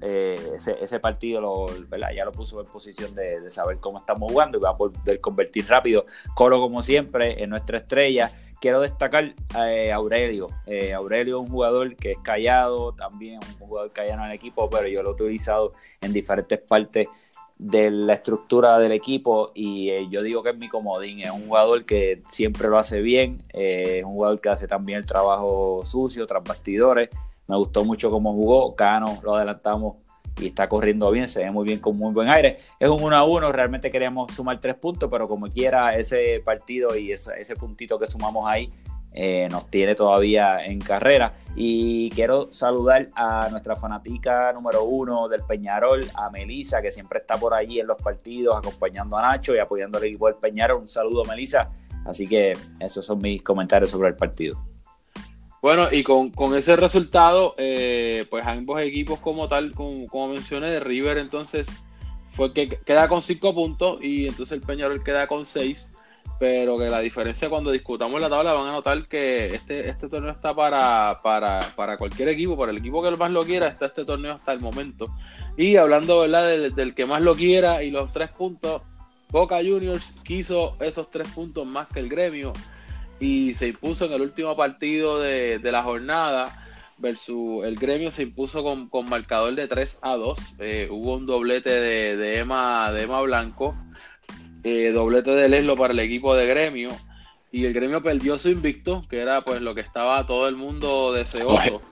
eh, 0.02 0.54
ese, 0.54 0.98
partido 0.98 1.42
lo, 1.42 1.66
ya 2.14 2.24
lo 2.24 2.32
puso 2.32 2.58
en 2.60 2.66
posición 2.66 3.14
de, 3.14 3.50
saber 3.50 3.78
cómo 3.78 3.98
estamos 3.98 4.32
jugando 4.32 4.56
y 4.56 4.60
va 4.60 4.70
a 4.70 4.76
poder 4.76 5.20
convertir 5.20 5.66
rápido. 5.68 6.06
Coro, 6.34 6.58
como 6.58 6.82
siempre, 6.82 7.42
en 7.42 7.50
nuestra 7.50 7.78
estrella. 7.78 8.32
Quiero 8.60 8.80
destacar 8.80 9.34
a 9.54 9.70
eh, 9.72 9.92
Aurelio. 9.92 10.48
Eh, 10.66 10.92
Aurelio 10.92 11.38
es 11.38 11.48
un 11.48 11.52
jugador 11.54 11.96
que 11.96 12.12
es 12.12 12.18
callado, 12.18 12.92
también 12.92 13.40
un 13.60 13.66
jugador 13.66 13.92
callado 13.92 14.20
en 14.22 14.30
el 14.30 14.32
equipo, 14.32 14.68
pero 14.70 14.88
yo 14.88 15.02
lo 15.02 15.10
he 15.10 15.12
utilizado 15.12 15.72
en 16.00 16.12
diferentes 16.12 16.58
partes 16.60 17.08
de 17.60 17.90
la 17.90 18.14
estructura 18.14 18.78
del 18.78 18.92
equipo 18.92 19.52
y 19.54 20.08
yo 20.08 20.22
digo 20.22 20.42
que 20.42 20.50
es 20.50 20.56
mi 20.56 20.70
comodín, 20.70 21.20
es 21.20 21.30
un 21.30 21.46
jugador 21.46 21.84
que 21.84 22.22
siempre 22.30 22.68
lo 22.68 22.78
hace 22.78 23.02
bien, 23.02 23.42
es 23.50 24.02
un 24.02 24.14
jugador 24.14 24.40
que 24.40 24.48
hace 24.48 24.66
también 24.66 24.98
el 24.98 25.06
trabajo 25.06 25.82
sucio 25.84 26.26
tras 26.26 26.42
bastidores, 26.42 27.10
me 27.50 27.56
gustó 27.56 27.84
mucho 27.84 28.10
cómo 28.10 28.32
jugó. 28.32 28.76
Cano 28.76 29.18
lo 29.24 29.34
adelantamos 29.34 29.96
y 30.40 30.46
está 30.46 30.68
corriendo 30.68 31.10
bien, 31.10 31.26
se 31.26 31.40
ve 31.40 31.50
muy 31.50 31.66
bien 31.66 31.80
con 31.80 31.96
muy 31.96 32.14
buen 32.14 32.28
aire. 32.28 32.58
Es 32.78 32.88
un 32.88 33.02
1 33.02 33.16
a 33.16 33.24
1, 33.24 33.52
realmente 33.52 33.90
queríamos 33.90 34.32
sumar 34.32 34.60
tres 34.60 34.76
puntos, 34.76 35.10
pero 35.10 35.26
como 35.26 35.48
quiera, 35.48 35.96
ese 35.96 36.40
partido 36.44 36.96
y 36.96 37.10
ese, 37.12 37.56
puntito 37.56 37.98
que 37.98 38.06
sumamos 38.06 38.46
ahí 38.46 38.70
eh, 39.12 39.48
nos 39.50 39.70
tiene 39.70 39.94
todavía 39.94 40.64
en 40.64 40.78
carrera. 40.78 41.32
Y 41.56 42.10
quiero 42.10 42.52
saludar 42.52 43.08
a 43.14 43.48
nuestra 43.50 43.74
fanática 43.76 44.52
número 44.52 44.84
uno 44.84 45.28
del 45.28 45.42
Peñarol, 45.42 46.04
a 46.14 46.30
Melisa, 46.30 46.80
que 46.80 46.90
siempre 46.90 47.18
está 47.18 47.36
por 47.36 47.54
allí 47.54 47.80
en 47.80 47.86
los 47.86 48.00
partidos 48.00 48.56
acompañando 48.56 49.16
a 49.16 49.22
Nacho 49.22 49.54
y 49.54 49.58
apoyando 49.58 49.98
al 49.98 50.04
equipo 50.04 50.26
del 50.26 50.36
Peñarol. 50.36 50.82
Un 50.82 50.88
saludo, 50.88 51.24
Melisa. 51.24 51.70
Así 52.06 52.26
que 52.26 52.52
esos 52.78 53.04
son 53.04 53.18
mis 53.18 53.42
comentarios 53.42 53.90
sobre 53.90 54.08
el 54.08 54.16
partido. 54.16 54.58
Bueno, 55.62 55.88
y 55.92 56.02
con, 56.02 56.32
ese 56.56 56.74
resultado, 56.76 57.54
eh, 57.58 58.26
pues 58.30 58.46
ambos 58.46 58.80
equipos 58.80 59.18
como 59.18 59.46
tal, 59.46 59.72
como, 59.72 60.28
mencioné, 60.28 60.70
de 60.70 60.80
River 60.80 61.18
entonces 61.18 61.82
fue 62.32 62.54
que 62.54 62.68
queda 62.68 63.08
con 63.08 63.20
5 63.20 63.54
puntos 63.54 64.02
y 64.02 64.26
entonces 64.26 64.56
el 64.56 64.62
Peñarol 64.62 65.04
queda 65.04 65.26
con 65.26 65.44
6, 65.44 65.92
pero 66.40 66.78
que 66.78 66.88
la 66.88 67.00
diferencia 67.00 67.50
cuando 67.50 67.70
discutamos 67.70 68.18
la 68.18 68.30
tabla 68.30 68.54
van 68.54 68.68
a 68.68 68.72
notar 68.72 69.06
que 69.06 69.48
este, 69.48 69.90
este 69.90 70.08
torneo 70.08 70.32
está 70.32 70.54
para, 70.54 71.20
para, 71.22 71.98
cualquier 71.98 72.30
equipo, 72.30 72.56
para 72.56 72.72
el 72.72 72.78
equipo 72.78 73.02
que 73.02 73.14
más 73.14 73.30
lo 73.30 73.42
quiera, 73.42 73.68
está 73.68 73.86
este 73.86 74.06
torneo 74.06 74.32
hasta 74.32 74.52
el 74.52 74.60
momento. 74.60 75.06
Y 75.58 75.76
hablando 75.76 76.20
¿verdad? 76.20 76.48
Del, 76.48 76.74
del 76.74 76.94
que 76.94 77.04
más 77.04 77.20
lo 77.20 77.34
quiera 77.34 77.82
y 77.82 77.90
los 77.90 78.10
3 78.14 78.30
puntos, 78.30 78.80
Boca 79.28 79.58
Juniors 79.58 80.14
quiso 80.24 80.78
esos 80.80 81.10
3 81.10 81.28
puntos 81.28 81.66
más 81.66 81.88
que 81.88 82.00
el 82.00 82.08
gremio 82.08 82.54
y 83.20 83.52
se 83.52 83.68
impuso 83.68 84.06
en 84.06 84.14
el 84.14 84.22
último 84.22 84.56
partido 84.56 85.20
de, 85.20 85.60
la 85.62 85.82
jornada 85.82 86.66
versus 86.96 87.66
el 87.66 87.76
gremio 87.76 88.10
se 88.10 88.22
impuso 88.22 88.62
con, 88.62 89.10
marcador 89.10 89.54
de 89.54 89.68
3 89.68 89.98
a 90.00 90.16
2. 90.16 90.38
Eh, 90.58 90.88
hubo 90.90 91.16
un 91.16 91.26
doblete 91.26 91.68
de, 91.70 92.38
Emma, 92.38 92.90
de 92.92 93.02
Emma 93.02 93.20
Blanco, 93.20 93.76
eh, 94.64 94.92
doblete 94.92 95.30
de 95.30 95.48
Leslo 95.48 95.74
para 95.76 95.92
el 95.92 96.00
equipo 96.00 96.34
de 96.34 96.46
gremio. 96.46 96.90
Y 97.52 97.64
el 97.64 97.72
gremio 97.72 98.02
perdió 98.02 98.38
su 98.38 98.48
invicto, 98.48 99.04
que 99.08 99.20
era 99.20 99.42
pues 99.42 99.60
lo 99.60 99.74
que 99.74 99.80
estaba 99.80 100.26
todo 100.26 100.48
el 100.48 100.56
mundo 100.56 101.12
deseoso. 101.12 101.82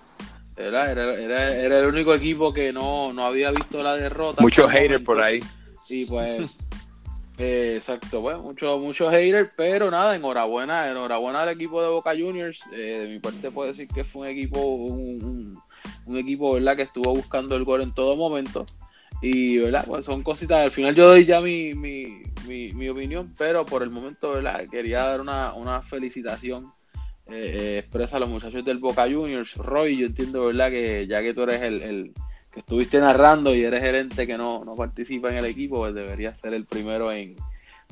Era, 0.57 0.91
era, 0.91 1.79
el 1.79 1.87
único 1.87 2.13
equipo 2.15 2.53
que 2.53 2.73
no, 2.73 3.13
no 3.13 3.27
había 3.27 3.51
visto 3.51 3.81
la 3.83 3.95
derrota. 3.95 4.43
Muchos 4.43 4.71
haters 4.71 5.03
por 5.03 5.21
ahí. 5.21 5.41
Y 5.89 6.05
pues 6.05 6.51
eh, 7.39 7.75
exacto, 7.77 8.21
bueno, 8.21 8.43
muchos 8.43 8.81
mucho 8.81 9.09
haters, 9.09 9.51
pero 9.57 9.91
nada, 9.91 10.17
enhorabuena, 10.17 10.91
enhorabuena 10.91 11.43
al 11.43 11.51
equipo 11.51 11.81
de 11.81 11.89
Boca 11.89 12.11
Juniors. 12.11 12.61
Eh, 12.73 13.03
de 13.03 13.09
mi 13.09 13.19
parte 13.21 13.53
puedo 13.53 13.69
decir 13.69 13.87
que 13.87 14.03
fue 14.03 14.27
un 14.27 14.37
equipo, 14.37 14.61
un, 14.61 15.63
equipo, 16.17 16.55
¿verdad? 16.55 16.77
Que 16.77 16.83
estuvo 16.83 17.15
buscando 17.15 17.55
el 17.55 17.65
gol 17.65 17.83
en 17.83 17.95
todo 17.95 18.17
momento. 18.17 18.67
Y, 19.21 19.59
¿verdad? 19.59 19.85
Pues 19.87 20.05
son 20.05 20.23
cositas. 20.23 20.61
Al 20.61 20.71
final 20.71 20.95
yo 20.95 21.09
doy 21.09 21.25
ya 21.25 21.41
mi, 21.41 21.75
mi, 21.75 22.23
mi, 22.47 22.89
opinión, 22.89 23.35
pero 23.37 23.65
por 23.65 23.83
el 23.83 23.91
momento, 23.91 24.31
¿verdad? 24.31 24.65
Quería 24.71 25.03
dar 25.05 25.21
una, 25.21 25.55
una 25.55 25.83
felicitación 25.83 26.73
eh, 27.27 27.81
expresa 27.81 28.17
a 28.17 28.21
los 28.21 28.29
muchachos 28.29 28.65
del 28.65 28.79
Boca 28.79 29.05
Juniors. 29.05 29.57
Roy, 29.57 29.99
yo 29.99 30.07
entiendo, 30.07 30.47
¿verdad? 30.47 30.71
Que 30.71 31.07
ya 31.07 31.21
que 31.21 31.35
tú 31.35 31.43
eres 31.43 31.63
el 31.63 32.13
que 32.53 32.61
estuviste 32.61 32.99
narrando 33.01 33.55
y 33.55 33.63
eres 33.63 33.83
gerente 33.83 34.27
que 34.27 34.39
no, 34.39 34.65
no 34.65 34.75
participa 34.75 35.31
en 35.31 35.37
el 35.37 35.45
equipo, 35.45 35.79
pues 35.79 35.95
deberías 35.95 36.39
ser 36.39 36.55
el 36.55 36.65
primero 36.65 37.13
en 37.13 37.37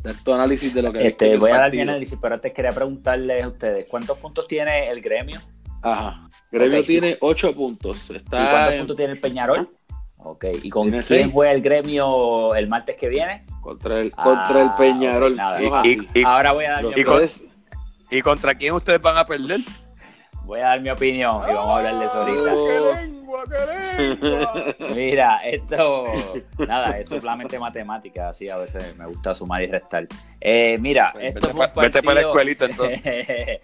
dar 0.02 0.14
tu 0.22 0.32
análisis 0.32 0.72
de 0.72 0.82
lo 0.82 0.92
que 0.92 1.06
este, 1.06 1.36
Voy 1.36 1.50
a 1.50 1.58
dar 1.58 1.72
mi 1.72 1.80
análisis, 1.80 2.18
pero 2.20 2.34
antes 2.34 2.52
quería 2.52 2.72
preguntarles 2.72 3.44
a 3.44 3.48
ustedes, 3.48 3.86
¿cuántos 3.88 4.18
puntos 4.18 4.46
tiene 4.46 4.88
el 4.88 5.00
gremio? 5.00 5.40
Ajá, 5.82 6.28
gremio 6.50 6.82
tiene 6.82 7.16
ocho 7.20 7.54
puntos. 7.54 8.10
Está 8.10 8.44
¿Y 8.44 8.50
cuántos 8.50 8.74
puntos 8.76 8.96
tiene 8.96 9.12
el 9.12 9.20
Peñarol? 9.20 9.75
Ok, 10.28 10.44
¿y 10.60 10.70
con 10.70 10.90
quién 10.90 11.30
fue 11.30 11.52
el 11.52 11.62
gremio 11.62 12.56
el 12.56 12.66
martes 12.66 12.96
que 12.96 13.08
viene? 13.08 13.44
Contra 13.60 14.00
el, 14.00 14.10
contra 14.10 14.60
el 14.60 14.68
ah, 14.68 14.76
Peñarol. 14.76 15.38
ahora 16.24 16.50
voy 16.50 16.64
a 16.64 16.72
dar 16.72 16.84
mi 16.84 16.94
¿Y 18.10 18.22
contra 18.22 18.56
quién 18.56 18.74
ustedes 18.74 19.00
van 19.00 19.18
a 19.18 19.24
perder? 19.24 19.60
Voy 20.42 20.58
a 20.60 20.66
dar 20.66 20.80
mi 20.80 20.90
opinión 20.90 21.42
y 21.48 21.52
vamos 21.52 21.70
a 21.70 21.76
hablar 21.76 21.98
de 22.00 22.04
eso 22.06 22.20
ahorita. 22.20 22.54
Oh. 22.56 23.16
Mira, 24.96 25.38
esto, 25.44 26.06
nada, 26.58 26.98
es 26.98 27.08
solamente 27.08 27.58
matemática, 27.58 28.30
así 28.30 28.48
a 28.48 28.56
veces 28.56 28.96
me 28.96 29.06
gusta 29.06 29.32
sumar 29.32 29.62
y 29.62 29.66
restar. 29.66 30.08
Eh, 30.40 30.76
mira, 30.80 31.12
esto 31.20 31.50
vete, 31.76 32.02
para 32.02 32.20
la 32.20 32.26
escuelita 32.28 32.64
entonces. 32.66 33.00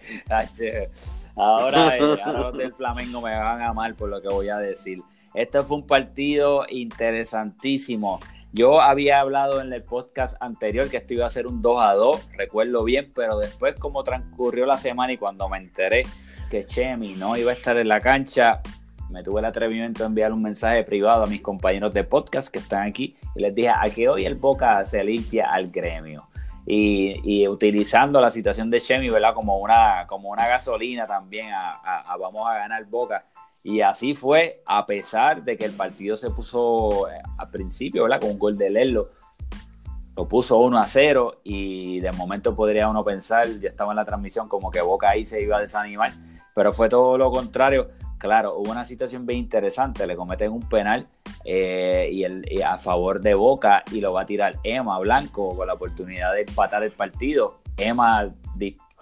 ahora, 1.35 1.97
eh, 1.97 1.99
ahora 2.23 2.39
los 2.39 2.57
del 2.57 2.73
Flamengo 2.73 3.21
me 3.21 3.37
van 3.37 3.61
a 3.61 3.69
amar 3.69 3.95
por 3.95 4.09
lo 4.09 4.21
que 4.21 4.29
voy 4.29 4.49
a 4.49 4.57
decir. 4.57 5.01
Esto 5.33 5.63
fue 5.63 5.77
un 5.77 5.87
partido 5.87 6.65
interesantísimo. 6.69 8.19
Yo 8.51 8.81
había 8.81 9.19
hablado 9.19 9.61
en 9.61 9.73
el 9.73 9.81
podcast 9.81 10.35
anterior 10.39 10.89
que 10.89 10.97
esto 10.97 11.15
iba 11.15 11.25
a 11.25 11.29
ser 11.29 11.47
un 11.47 11.61
2 11.61 11.81
a 11.81 11.93
2, 11.93 12.29
recuerdo 12.37 12.83
bien, 12.83 13.11
pero 13.15 13.39
después 13.39 13.75
como 13.75 14.03
transcurrió 14.03 14.67
la 14.67 14.77
semana 14.77 15.13
y 15.13 15.17
cuando 15.17 15.49
me 15.49 15.57
enteré 15.57 16.05
que 16.51 16.63
Chemi 16.63 17.15
no 17.15 17.35
iba 17.35 17.51
a 17.51 17.55
estar 17.55 17.77
en 17.77 17.87
la 17.87 17.99
cancha, 17.99 18.61
me 19.09 19.23
tuve 19.23 19.39
el 19.39 19.45
atrevimiento 19.45 20.03
de 20.03 20.07
enviar 20.07 20.31
un 20.31 20.41
mensaje 20.41 20.83
privado 20.83 21.23
a 21.23 21.25
mis 21.25 21.41
compañeros 21.41 21.93
de 21.93 22.03
podcast 22.03 22.49
que 22.49 22.59
están 22.59 22.87
aquí 22.87 23.15
y 23.35 23.41
les 23.41 23.55
dije 23.55 23.69
a 23.69 23.83
que 23.93 24.07
hoy 24.07 24.25
el 24.25 24.35
Boca 24.35 24.85
se 24.85 25.03
limpia 25.03 25.51
al 25.51 25.71
gremio. 25.71 26.27
Y, 26.65 27.47
utilizando 27.47 28.21
la 28.21 28.29
situación 28.29 28.69
de 28.69 28.79
Chemi, 28.79 29.09
¿verdad? 29.09 29.33
Como 29.33 29.57
una, 29.57 30.05
como 30.07 30.29
una 30.29 30.47
gasolina 30.47 31.03
también 31.05 31.47
a, 31.51 32.15
vamos 32.19 32.47
a 32.47 32.55
ganar 32.55 32.85
Boca. 32.85 33.25
Y 33.63 33.81
así 33.81 34.13
fue, 34.13 34.61
a 34.65 34.85
pesar 34.85 35.43
de 35.43 35.57
que 35.57 35.65
el 35.65 35.73
partido 35.73 36.17
se 36.17 36.29
puso 36.29 37.09
eh, 37.09 37.21
al 37.37 37.49
principio, 37.49 38.03
¿verdad? 38.03 38.19
Con 38.19 38.31
un 38.31 38.39
gol 38.39 38.57
de 38.57 38.69
Lerlo. 38.69 39.09
Lo 40.15 40.27
puso 40.27 40.59
1 40.59 40.77
a 40.77 40.85
0 40.85 41.41
y 41.43 41.99
de 41.99 42.11
momento 42.11 42.53
podría 42.53 42.87
uno 42.87 43.03
pensar, 43.03 43.47
yo 43.59 43.67
estaba 43.67 43.93
en 43.93 43.95
la 43.95 44.05
transmisión, 44.05 44.47
como 44.47 44.69
que 44.69 44.81
Boca 44.81 45.09
ahí 45.09 45.25
se 45.25 45.41
iba 45.41 45.57
a 45.57 45.61
desanimar, 45.61 46.11
pero 46.53 46.71
fue 46.71 46.87
todo 46.87 47.17
lo 47.17 47.31
contrario 47.31 47.87
claro, 48.23 48.55
hubo 48.55 48.71
una 48.71 48.85
situación 48.85 49.25
bien 49.25 49.39
interesante, 49.39 50.07
le 50.07 50.15
cometen 50.15 50.49
un 50.49 50.61
penal 50.61 51.07
eh, 51.43 52.07
y, 52.09 52.23
el, 52.23 52.45
a 52.65 52.79
favor 52.79 53.19
de 53.19 53.33
Boca 53.33 53.83
y 53.91 53.99
lo 53.99 54.13
va 54.13 54.21
a 54.21 54.25
tirar 54.25 54.55
Emma 54.63 54.97
Blanco 54.99 55.53
con 55.57 55.67
la 55.67 55.73
oportunidad 55.73 56.31
de 56.31 56.43
empatar 56.43 56.83
el 56.83 56.93
partido. 56.93 57.59
Emma 57.75 58.29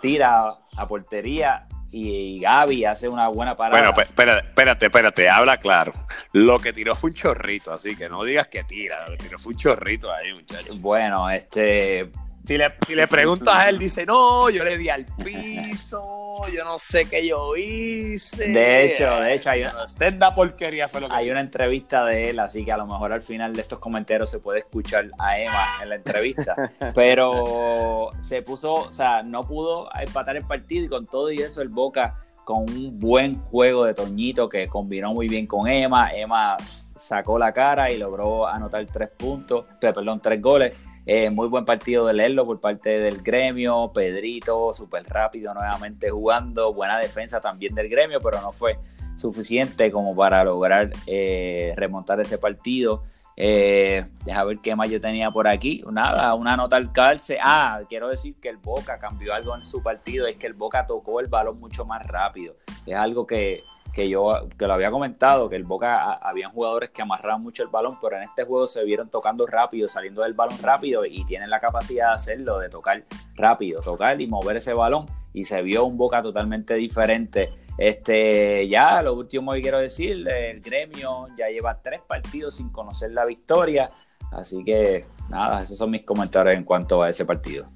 tira 0.01 0.57
a 0.75 0.85
portería 0.87 1.67
y 1.91 2.39
Gaby 2.39 2.85
hace 2.85 3.09
una 3.09 3.27
buena 3.27 3.55
parada. 3.55 3.91
Bueno, 3.91 4.01
espérate, 4.01 4.47
espérate, 4.47 4.85
espérate, 4.85 5.29
habla 5.29 5.57
claro. 5.57 5.93
Lo 6.31 6.57
que 6.59 6.71
tiró 6.71 6.95
fue 6.95 7.09
un 7.09 7.15
chorrito, 7.15 7.73
así 7.73 7.95
que 7.95 8.07
no 8.07 8.23
digas 8.23 8.47
que 8.47 8.63
tira, 8.63 9.09
lo 9.09 9.17
que 9.17 9.23
tiró 9.23 9.37
fue 9.37 9.53
un 9.53 9.59
chorrito 9.59 10.11
ahí, 10.11 10.33
muchachos. 10.33 10.79
Bueno, 10.79 11.29
este, 11.29 12.09
si 12.45 12.57
le, 12.57 12.67
si 12.87 12.95
le 12.95 13.07
preguntas 13.07 13.53
a 13.55 13.69
él, 13.69 13.77
dice, 13.77 14.05
no, 14.05 14.49
yo 14.49 14.63
le 14.63 14.77
di 14.77 14.89
al 14.89 15.05
piso, 15.05 16.41
yo 16.51 16.63
no 16.63 16.77
sé 16.79 17.05
qué 17.05 17.25
yo 17.25 17.55
hice. 17.55 18.47
De 18.49 18.85
hecho, 18.85 19.09
de 19.19 19.35
hecho, 19.35 19.51
hay 19.51 19.61
una 19.61 19.87
senda 19.87 20.33
porquería 20.33 20.87
fue 20.87 21.01
lo 21.01 21.07
que 21.07 21.15
Hay 21.15 21.29
una 21.29 21.41
entrevista 21.41 22.03
de 22.05 22.31
él, 22.31 22.39
así 22.39 22.65
que 22.65 22.71
a 22.71 22.77
lo 22.77 22.87
mejor 22.87 23.13
al 23.13 23.21
final 23.21 23.53
de 23.53 23.61
estos 23.61 23.79
comentarios 23.79 24.29
se 24.29 24.39
puede 24.39 24.59
escuchar 24.59 25.11
a 25.19 25.37
Emma 25.37 25.67
en 25.83 25.89
la 25.89 25.95
entrevista. 25.95 26.55
Pero 26.95 28.09
se 28.21 28.41
puso, 28.41 28.73
o 28.73 28.91
sea, 28.91 29.21
no 29.21 29.43
pudo 29.43 29.89
empatar 29.99 30.35
el 30.35 30.45
partido 30.45 30.85
y 30.85 30.89
con 30.89 31.05
todo 31.05 31.31
y 31.31 31.39
eso 31.39 31.61
el 31.61 31.69
Boca 31.69 32.17
con 32.43 32.69
un 32.69 32.99
buen 32.99 33.35
juego 33.35 33.85
de 33.85 33.93
Toñito 33.93 34.49
que 34.49 34.67
combinó 34.67 35.13
muy 35.13 35.27
bien 35.27 35.45
con 35.45 35.67
Emma. 35.67 36.11
Emma 36.11 36.57
sacó 36.95 37.37
la 37.37 37.53
cara 37.53 37.91
y 37.91 37.97
logró 37.97 38.47
anotar 38.47 38.85
tres 38.87 39.09
puntos, 39.11 39.65
perdón, 39.79 40.19
tres 40.19 40.41
goles 40.41 40.73
Eh, 41.05 41.29
muy 41.29 41.47
buen 41.47 41.65
partido 41.65 42.05
de 42.05 42.13
leerlo 42.13 42.45
por 42.45 42.59
parte 42.59 42.99
del 42.99 43.21
gremio, 43.21 43.91
Pedrito, 43.93 44.73
súper 44.73 45.03
rápido 45.05 45.53
nuevamente 45.53 46.09
jugando, 46.09 46.73
buena 46.73 46.99
defensa 46.99 47.41
también 47.41 47.73
del 47.73 47.89
gremio, 47.89 48.19
pero 48.21 48.39
no 48.41 48.51
fue 48.51 48.77
suficiente 49.15 49.91
como 49.91 50.15
para 50.15 50.43
lograr 50.43 50.91
eh, 51.07 51.73
remontar 51.75 52.19
ese 52.19 52.37
partido. 52.37 53.03
Eh, 53.35 54.05
deja 54.25 54.43
ver 54.43 54.59
qué 54.59 54.75
más 54.75 54.89
yo 54.89 55.01
tenía 55.01 55.31
por 55.31 55.47
aquí. 55.47 55.83
Nada, 55.91 56.35
una 56.35 56.55
nota 56.55 56.75
al 56.75 56.91
calce. 56.91 57.39
Ah, 57.41 57.81
quiero 57.89 58.07
decir 58.07 58.35
que 58.35 58.49
el 58.49 58.57
Boca 58.57 58.99
cambió 58.99 59.33
algo 59.33 59.55
en 59.55 59.63
su 59.63 59.81
partido, 59.81 60.27
es 60.27 60.35
que 60.35 60.47
el 60.47 60.53
Boca 60.53 60.85
tocó 60.85 61.19
el 61.19 61.27
balón 61.27 61.59
mucho 61.59 61.85
más 61.85 62.05
rápido. 62.05 62.55
Es 62.85 62.95
algo 62.95 63.25
que, 63.25 63.63
que 63.93 64.09
yo 64.09 64.47
que 64.57 64.67
lo 64.67 64.73
había 64.73 64.91
comentado, 64.91 65.49
que 65.49 65.55
el 65.55 65.63
Boca 65.63 66.13
habían 66.13 66.51
jugadores 66.51 66.91
que 66.91 67.01
amarraban 67.01 67.41
mucho 67.41 67.63
el 67.63 67.69
balón, 67.69 67.97
pero 68.01 68.17
en 68.17 68.23
este 68.23 68.43
juego 68.43 68.67
se 68.67 68.83
vieron 68.83 69.09
tocando 69.09 69.45
rápido, 69.45 69.87
saliendo 69.87 70.21
del 70.21 70.33
balón 70.33 70.57
rápido 70.61 71.05
y 71.05 71.25
tienen 71.25 71.49
la 71.49 71.59
capacidad 71.59 72.09
de 72.09 72.13
hacerlo, 72.13 72.59
de 72.59 72.69
tocar 72.69 73.03
rápido, 73.35 73.81
tocar 73.81 74.19
y 74.21 74.27
mover 74.27 74.57
ese 74.57 74.73
balón 74.73 75.05
y 75.33 75.45
se 75.45 75.61
vio 75.61 75.85
un 75.85 75.97
Boca 75.97 76.21
totalmente 76.21 76.75
diferente. 76.75 77.51
Este, 77.77 78.67
ya 78.67 79.01
lo 79.01 79.15
último 79.15 79.53
que 79.53 79.61
quiero 79.61 79.79
decir, 79.79 80.27
el 80.27 80.61
gremio 80.61 81.27
ya 81.37 81.47
lleva 81.47 81.81
tres 81.81 82.01
partidos 82.01 82.55
sin 82.55 82.69
conocer 82.69 83.11
la 83.11 83.25
victoria, 83.25 83.91
así 84.31 84.63
que 84.63 85.05
nada, 85.29 85.61
esos 85.61 85.77
son 85.77 85.91
mis 85.91 86.05
comentarios 86.05 86.55
en 86.55 86.63
cuanto 86.63 87.01
a 87.01 87.09
ese 87.09 87.25
partido. 87.25 87.69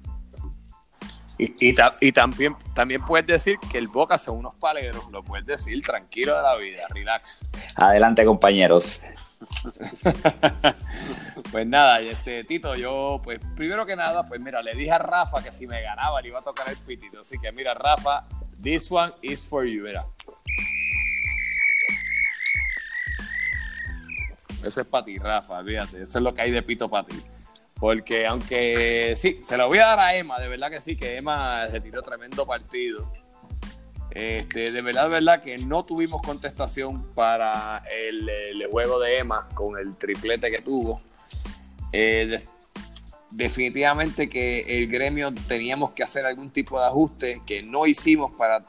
Y, 1.38 1.52
y, 2.00 2.12
también, 2.12 2.56
también 2.74 3.02
puedes 3.02 3.26
decir 3.26 3.58
que 3.70 3.76
el 3.76 3.88
Boca 3.88 4.16
son 4.16 4.38
unos 4.38 4.54
paleros, 4.54 5.10
lo 5.10 5.22
puedes 5.22 5.44
decir 5.44 5.82
tranquilo 5.82 6.34
de 6.34 6.42
la 6.42 6.56
vida, 6.56 6.86
relax. 6.88 7.46
Adelante, 7.74 8.24
compañeros. 8.24 9.02
pues 11.52 11.66
nada, 11.66 12.00
este 12.00 12.42
Tito, 12.44 12.74
yo, 12.74 13.20
pues 13.22 13.38
primero 13.54 13.84
que 13.84 13.96
nada, 13.96 14.26
pues 14.26 14.40
mira, 14.40 14.62
le 14.62 14.74
dije 14.74 14.92
a 14.92 14.98
Rafa 14.98 15.42
que 15.42 15.52
si 15.52 15.66
me 15.66 15.82
ganaba 15.82 16.22
le 16.22 16.28
iba 16.28 16.38
a 16.38 16.42
tocar 16.42 16.70
el 16.70 16.78
pitito. 16.78 17.20
Así 17.20 17.38
que 17.38 17.52
mira, 17.52 17.74
Rafa, 17.74 18.24
this 18.62 18.90
one 18.90 19.12
is 19.20 19.46
for 19.46 19.66
you, 19.66 19.84
mira. 19.84 20.06
Eso 24.64 24.80
es 24.80 24.86
para 24.86 25.04
ti, 25.04 25.18
Rafa, 25.18 25.62
fíjate, 25.62 26.02
eso 26.02 26.18
es 26.18 26.24
lo 26.24 26.34
que 26.34 26.42
hay 26.42 26.50
de 26.50 26.62
pito 26.62 26.88
para 26.88 27.06
ti. 27.06 27.22
Porque 27.78 28.26
aunque 28.26 29.14
sí, 29.16 29.40
se 29.42 29.56
lo 29.56 29.68
voy 29.68 29.78
a 29.78 29.86
dar 29.86 30.00
a 30.00 30.16
Emma, 30.16 30.38
de 30.40 30.48
verdad 30.48 30.70
que 30.70 30.80
sí, 30.80 30.96
que 30.96 31.16
Emma 31.16 31.68
se 31.68 31.80
tiró 31.80 32.02
tremendo 32.02 32.46
partido. 32.46 33.10
Este, 34.10 34.72
de 34.72 34.80
verdad, 34.80 35.04
de 35.04 35.08
verdad 35.10 35.42
que 35.42 35.58
no 35.58 35.84
tuvimos 35.84 36.22
contestación 36.22 37.12
para 37.14 37.82
el, 37.90 38.66
juego 38.70 38.98
de 38.98 39.18
Emma 39.18 39.46
con 39.52 39.78
el 39.78 39.94
triplete 39.96 40.50
que 40.50 40.62
tuvo. 40.62 41.02
Eh, 41.92 42.42
definitivamente 43.30 44.30
que 44.30 44.60
el 44.60 44.88
gremio 44.88 45.34
teníamos 45.46 45.92
que 45.92 46.02
hacer 46.02 46.24
algún 46.24 46.50
tipo 46.50 46.80
de 46.80 46.86
ajuste 46.86 47.42
que 47.46 47.62
no 47.62 47.86
hicimos 47.86 48.32
para 48.32 48.64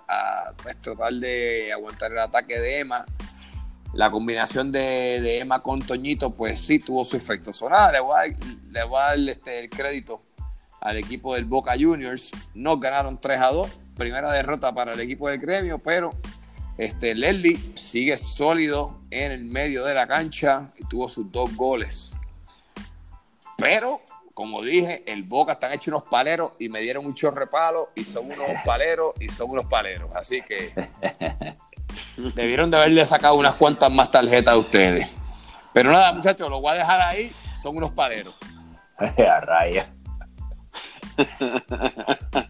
pues, 0.62 0.76
tratar 0.82 1.14
de 1.14 1.72
aguantar 1.72 2.12
el 2.12 2.20
ataque 2.20 2.60
de 2.60 2.80
Emma 2.80 3.05
la 3.93 4.11
combinación 4.11 4.71
de, 4.71 5.39
Emma 5.39 5.61
con 5.61 5.81
Toñito, 5.81 6.31
pues 6.31 6.59
sí 6.59 6.79
tuvo 6.79 7.03
su 7.03 7.17
efecto. 7.17 7.53
sonado. 7.53 7.91
le 7.91 7.99
voy 8.83 8.99
a 8.99 9.07
dar, 9.07 9.19
este, 9.29 9.59
el 9.59 9.69
crédito 9.69 10.21
al 10.81 10.97
equipo 10.97 11.35
del 11.35 11.45
Boca 11.45 11.73
Juniors. 11.79 12.31
Nos 12.53 12.79
ganaron 12.79 13.19
3 13.19 13.39
a 13.39 13.51
2. 13.51 13.79
Primera 13.95 14.31
derrota 14.31 14.73
para 14.73 14.91
el 14.91 14.99
equipo 14.99 15.27
del 15.27 15.39
gremio, 15.39 15.79
pero 15.79 16.11
este, 16.77 17.15
Leslie 17.15 17.57
sigue 17.75 18.15
sólido 18.17 18.99
en 19.09 19.31
el 19.31 19.45
medio 19.45 19.83
de 19.83 19.95
la 19.95 20.07
cancha 20.07 20.71
y 20.77 20.85
tuvo 20.85 21.09
sus 21.09 21.31
dos 21.31 21.55
goles. 21.55 22.15
Pero, 23.57 24.01
como 24.35 24.61
dije, 24.61 25.03
el 25.07 25.23
Boca 25.23 25.53
están 25.53 25.73
hechos 25.73 25.88
unos 25.88 26.03
paleros 26.03 26.51
y 26.59 26.69
me 26.69 26.81
dieron 26.81 27.07
un 27.07 27.15
chorrepalo 27.15 27.89
y 27.95 28.03
son 28.03 28.25
unos 28.25 28.47
paleros 28.65 29.13
y 29.19 29.29
son 29.29 29.49
unos 29.49 29.65
paleros. 29.65 30.11
Así 30.13 30.43
que 30.43 30.71
Debieron 32.35 32.69
de 32.69 32.77
haberle 32.77 33.05
sacado 33.05 33.35
unas 33.35 33.55
cuantas 33.55 33.91
más 33.91 34.11
tarjetas 34.11 34.53
a 34.53 34.57
ustedes. 34.57 35.15
Pero 35.73 35.91
nada, 35.91 36.11
muchachos, 36.13 36.49
lo 36.49 36.59
voy 36.59 36.71
a 36.71 36.75
dejar 36.75 37.01
ahí. 37.01 37.31
Son 37.61 37.77
unos 37.77 37.91
pareros. 37.91 38.35
a 38.97 39.39
raya. 39.41 39.91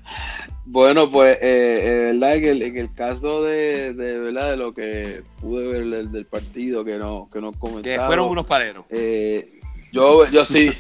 bueno, 0.65 1.09
pues, 1.09 1.38
eh, 1.41 1.81
eh 1.85 2.13
verdad, 2.13 2.35
en 2.35 2.45
el, 2.45 2.61
en 2.63 2.77
el 2.77 2.93
caso 2.93 3.43
de, 3.43 3.93
de, 3.93 4.19
¿verdad? 4.19 4.51
de 4.51 4.57
lo 4.57 4.73
que 4.73 5.23
pude 5.39 5.67
ver 5.67 6.07
del, 6.07 6.25
partido 6.25 6.83
que 6.83 6.97
no, 6.97 7.29
que 7.31 7.41
no 7.41 7.51
Que 7.81 7.99
fueron 7.99 8.29
unos 8.29 8.45
pareros. 8.45 8.85
Eh, 8.89 9.59
yo, 9.91 10.25
yo 10.27 10.45
sí. 10.45 10.71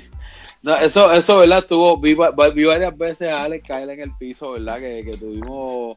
No, 0.61 0.75
eso, 0.75 1.11
eso, 1.13 1.37
¿verdad? 1.37 1.65
Tuvo, 1.65 1.97
vi, 1.97 2.13
varias 2.13 2.97
veces 2.97 3.31
a 3.31 3.43
Alex 3.43 3.67
caer 3.67 3.89
en 3.91 4.01
el 4.01 4.11
piso, 4.17 4.51
¿verdad? 4.51 4.79
Que, 4.79 5.03
que 5.03 5.17
tuvimos 5.17 5.95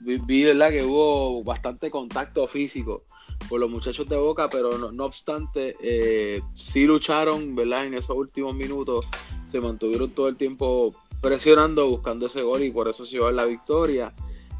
vi, 0.00 0.44
¿verdad? 0.44 0.70
que 0.70 0.84
hubo 0.84 1.42
bastante 1.42 1.90
contacto 1.90 2.46
físico 2.46 3.04
con 3.48 3.60
los 3.60 3.70
muchachos 3.70 4.08
de 4.08 4.16
Boca, 4.16 4.48
pero 4.50 4.76
no, 4.78 5.04
obstante, 5.04 5.76
eh, 5.80 6.42
sí 6.54 6.84
lucharon, 6.84 7.54
¿verdad? 7.54 7.86
En 7.86 7.94
esos 7.94 8.16
últimos 8.16 8.54
minutos, 8.54 9.06
se 9.44 9.60
mantuvieron 9.60 10.10
todo 10.10 10.28
el 10.28 10.36
tiempo 10.36 10.94
presionando, 11.20 11.88
buscando 11.88 12.26
ese 12.26 12.42
gol 12.42 12.62
y 12.62 12.70
por 12.70 12.88
eso 12.88 13.04
se 13.04 13.12
llevó 13.12 13.30
la 13.30 13.44
victoria. 13.44 14.12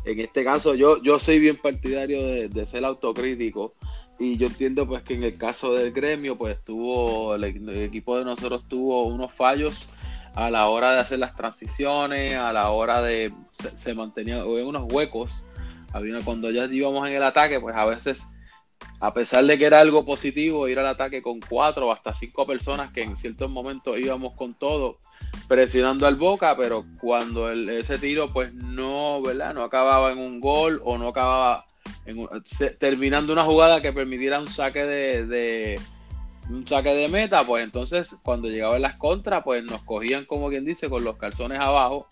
En 0.04 0.18
este 0.20 0.44
caso, 0.44 0.74
yo, 0.74 1.02
yo 1.02 1.18
soy 1.18 1.38
bien 1.38 1.56
partidario 1.56 2.48
de, 2.48 2.66
ser 2.66 2.84
autocrítico 2.84 3.74
y 4.18 4.36
yo 4.36 4.46
entiendo 4.46 4.86
pues 4.86 5.02
que 5.02 5.14
en 5.14 5.24
el 5.24 5.36
caso 5.36 5.74
del 5.74 5.92
gremio, 5.92 6.36
pues 6.36 6.58
tuvo, 6.64 7.34
el 7.34 7.44
equipo 7.44 8.16
de 8.16 8.24
nosotros 8.24 8.64
tuvo 8.68 9.06
unos 9.06 9.32
fallos 9.32 9.86
a 10.34 10.50
la 10.50 10.68
hora 10.68 10.92
de 10.94 11.00
hacer 11.00 11.18
las 11.18 11.34
transiciones, 11.34 12.36
a 12.36 12.52
la 12.52 12.70
hora 12.70 13.02
de 13.02 13.32
se, 13.54 13.76
se 13.76 13.94
mantenía 13.94 14.44
unos 14.44 14.92
huecos. 14.92 15.44
Había 15.92 16.20
cuando 16.24 16.50
ya 16.50 16.64
íbamos 16.66 17.08
en 17.08 17.14
el 17.14 17.22
ataque, 17.22 17.60
pues 17.60 17.74
a 17.74 17.84
veces, 17.86 18.28
a 19.00 19.12
pesar 19.12 19.44
de 19.44 19.58
que 19.58 19.64
era 19.64 19.80
algo 19.80 20.04
positivo, 20.04 20.68
ir 20.68 20.78
al 20.78 20.86
ataque 20.86 21.22
con 21.22 21.40
cuatro 21.40 21.88
o 21.88 21.92
hasta 21.92 22.14
cinco 22.14 22.46
personas, 22.46 22.92
que 22.92 23.02
en 23.02 23.16
ciertos 23.16 23.50
momentos 23.50 23.98
íbamos 23.98 24.34
con 24.34 24.54
todo, 24.54 24.98
presionando 25.48 26.06
al 26.06 26.16
Boca, 26.16 26.56
pero 26.56 26.84
cuando 27.00 27.50
ese 27.50 27.98
tiro, 27.98 28.32
pues 28.32 28.52
no, 28.52 29.22
¿verdad? 29.22 29.54
No 29.54 29.62
acababa 29.62 30.12
en 30.12 30.18
un 30.18 30.40
gol 30.40 30.80
o 30.84 30.98
no 30.98 31.08
acababa 31.08 31.66
en 32.04 32.28
terminando 32.78 33.32
una 33.32 33.44
jugada 33.44 33.80
que 33.80 33.92
permitiera 33.92 34.38
un 34.38 34.48
saque 34.48 34.84
de 34.84 35.80
un 36.50 36.66
saque 36.66 36.94
de 36.94 37.08
meta, 37.08 37.44
pues 37.44 37.62
entonces 37.64 38.16
cuando 38.22 38.48
llegaban 38.48 38.82
las 38.82 38.96
contras, 38.96 39.42
pues 39.44 39.64
nos 39.64 39.82
cogían, 39.82 40.24
como 40.24 40.48
quien 40.48 40.64
dice, 40.64 40.88
con 40.88 41.04
los 41.04 41.16
calzones 41.16 41.60
abajo. 41.60 42.06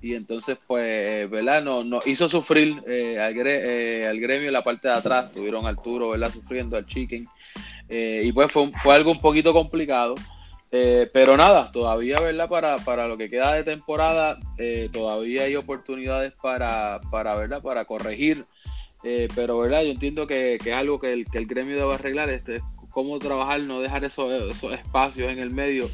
Y 0.00 0.16
entonces, 0.16 0.58
pues, 0.66 1.30
¿verdad? 1.30 1.62
Nos, 1.62 1.86
no 1.86 2.00
hizo 2.04 2.28
sufrir 2.28 2.82
eh, 2.88 3.16
eh, 3.18 4.06
al, 4.08 4.18
gremio 4.20 4.48
en 4.48 4.52
la 4.52 4.64
parte 4.64 4.88
de 4.88 4.94
atrás. 4.94 5.30
Tuvieron 5.30 5.64
Arturo, 5.64 6.10
¿verdad? 6.10 6.30
Sufriendo 6.32 6.76
al 6.76 6.86
Chicken. 6.86 7.26
Eh, 7.88 8.22
y 8.24 8.32
pues 8.32 8.50
fue, 8.50 8.72
fue 8.82 8.94
algo 8.96 9.12
un 9.12 9.20
poquito 9.20 9.52
complicado. 9.52 10.16
pero 10.70 11.36
nada, 11.36 11.70
todavía, 11.70 12.18
¿verdad? 12.18 12.48
Para, 12.48 12.76
para 12.78 13.06
lo 13.06 13.16
que 13.16 13.30
queda 13.30 13.54
de 13.54 13.62
temporada, 13.62 14.40
todavía 14.92 15.44
hay 15.44 15.54
oportunidades 15.54 16.32
para, 16.42 17.00
para, 17.10 17.36
¿verdad? 17.36 17.62
Para 17.62 17.84
corregir. 17.84 18.44
pero, 19.36 19.58
¿verdad? 19.58 19.82
Yo 19.82 19.90
entiendo 19.92 20.26
que, 20.26 20.58
que 20.60 20.70
es 20.70 20.76
algo 20.76 20.98
que 20.98 21.12
el, 21.12 21.26
que 21.30 21.38
el 21.38 21.46
gremio 21.46 21.76
debe 21.76 21.94
arreglar. 21.94 22.28
Este, 22.28 22.60
cómo 22.92 23.18
trabajar, 23.18 23.60
no 23.62 23.80
dejar 23.80 24.04
esos, 24.04 24.30
espacios 24.72 25.32
en 25.32 25.38
el 25.38 25.50
medio 25.50 25.88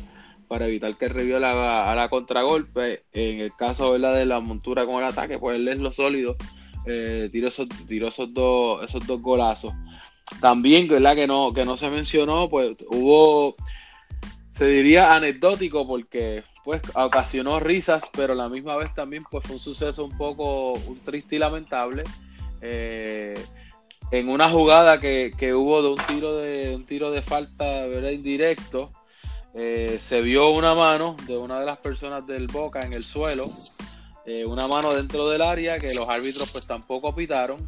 para 0.49 0.67
evitar 0.67 0.97
que 0.97 1.07
el 1.07 1.11
revio 1.13 1.37
haga, 1.37 1.91
a 1.91 1.95
la 1.95 2.09
contragolpe. 2.09 3.05
En 3.13 3.41
el 3.41 3.55
caso 3.55 3.93
de 3.99 4.27
la 4.27 4.41
montura 4.41 4.87
con 4.87 4.97
el 4.97 5.09
ataque, 5.09 5.39
pues 5.39 5.57
él 5.57 5.69
es 5.69 5.79
lo 5.79 5.93
sólido. 5.93 6.37
Eh, 6.87 7.29
tiró, 7.31 7.49
esos, 7.49 8.35
dos, 8.35 9.23
golazos. 9.23 9.75
También, 10.41 10.89
¿verdad? 10.89 11.15
Que 11.15 11.27
no, 11.27 11.53
que 11.53 11.65
no 11.65 11.77
se 11.77 11.91
mencionó, 11.91 12.49
pues 12.49 12.77
hubo, 12.89 13.57
se 14.53 14.67
diría 14.67 15.15
anecdótico 15.15 15.87
porque 15.87 16.45
pues 16.65 16.83
ocasionó 16.95 17.61
risas, 17.61 18.11
pero 18.15 18.35
a 18.35 18.37
la 18.37 18.49
misma 18.49 18.77
vez 18.77 18.95
también 18.95 19.25
pues 19.31 19.47
fue 19.47 19.55
un 19.57 19.61
suceso 19.61 20.05
un 20.05 20.17
poco 20.17 20.75
triste 21.05 21.37
y 21.37 21.39
lamentable. 21.39 22.05
Eh, 22.61 23.35
en 24.11 24.29
una 24.29 24.51
jugada 24.51 25.01
que, 25.01 25.33
hubo 25.55 25.83
de 25.83 25.89
un 25.89 25.97
tiro 26.07 26.37
de 26.37 26.75
un 26.75 26.85
tiro 26.87 27.11
de 27.11 27.23
falta 27.23 27.65
¿verdad? 27.87 28.11
indirecto 28.11 28.93
eh, 29.55 29.99
se 30.01 30.21
vio 30.21 30.51
una 30.51 30.75
mano 30.75 31.17
de 31.27 31.37
una 31.37 31.61
de 31.61 31.67
las 31.67 31.79
personas 31.79 32.27
del 32.27 32.47
Boca 32.47 32.81
en 32.81 32.93
el 32.93 33.05
suelo 33.05 33.51
eh, 34.31 34.45
una 34.45 34.69
mano 34.69 34.93
dentro 34.93 35.27
del 35.27 35.41
área 35.41 35.79
que 35.79 35.95
los 35.95 36.07
árbitros 36.07 36.53
pues 36.53 36.67
tampoco 36.67 37.15
pitaron. 37.15 37.67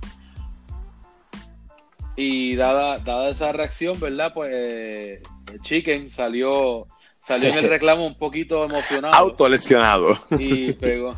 Y 2.17 2.55
dada, 2.55 2.99
dada 2.99 3.31
esa 3.31 3.51
reacción 3.51 3.99
verdad 3.99 4.35
pues 4.35 4.51
eh, 4.53 5.23
Chicken 5.63 6.11
salió 6.11 6.87
salió 7.23 7.49
en 7.49 7.57
el 7.57 7.65
reclamo 7.71 8.07
un 8.07 8.19
poquito 8.19 8.63
emocionado. 8.63 9.15
Autolesionado. 9.15 10.19
Y 10.39 10.73
pegó 10.73 11.17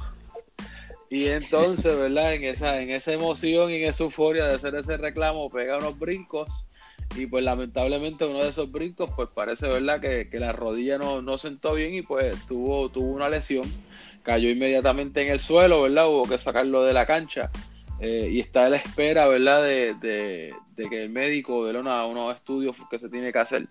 y 1.12 1.28
entonces, 1.28 1.94
¿verdad? 1.98 2.32
En 2.32 2.44
esa, 2.44 2.80
en 2.80 2.88
esa 2.88 3.12
emoción 3.12 3.70
y 3.70 3.74
en 3.74 3.90
esa 3.90 4.04
euforia 4.04 4.46
de 4.46 4.54
hacer 4.54 4.74
ese 4.76 4.96
reclamo, 4.96 5.50
pega 5.50 5.76
unos 5.76 5.98
brincos 5.98 6.66
y 7.14 7.26
pues 7.26 7.44
lamentablemente 7.44 8.24
uno 8.24 8.38
de 8.38 8.48
esos 8.48 8.72
brincos 8.72 9.10
pues 9.14 9.28
parece 9.28 9.68
verdad 9.68 10.00
que, 10.00 10.26
la 10.40 10.52
rodilla 10.52 10.96
no, 10.96 11.20
no, 11.20 11.36
sentó 11.36 11.74
bien 11.74 11.92
y 11.92 12.00
pues 12.00 12.34
tuvo, 12.46 12.88
tuvo 12.88 13.12
una 13.12 13.28
lesión, 13.28 13.70
cayó 14.22 14.48
inmediatamente 14.48 15.20
en 15.20 15.30
el 15.30 15.40
suelo, 15.40 15.82
¿verdad? 15.82 16.08
Hubo 16.08 16.22
que 16.22 16.38
sacarlo 16.38 16.82
de 16.82 16.94
la 16.94 17.04
cancha 17.04 17.50
eh, 18.00 18.30
y 18.32 18.40
está 18.40 18.64
a 18.64 18.70
la 18.70 18.76
espera, 18.78 19.26
¿verdad? 19.26 19.62
De, 19.62 19.92
de, 20.00 20.54
que 20.88 21.02
el 21.02 21.10
médico 21.10 21.66
dé 21.66 21.78
unos 21.78 22.34
estudios 22.34 22.74
que 22.90 22.98
se 22.98 23.10
tiene 23.10 23.34
que 23.34 23.38
hacer, 23.38 23.68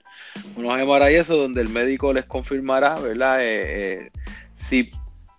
unos 0.56 0.80
MRI 0.80 1.16
eso 1.16 1.38
donde 1.38 1.62
el 1.62 1.70
médico 1.70 2.14
les 2.14 2.26
confirmará, 2.26 3.00
¿verdad? 3.00 3.42
Eh, 3.42 4.04
eh, 4.04 4.12
si 4.54 4.92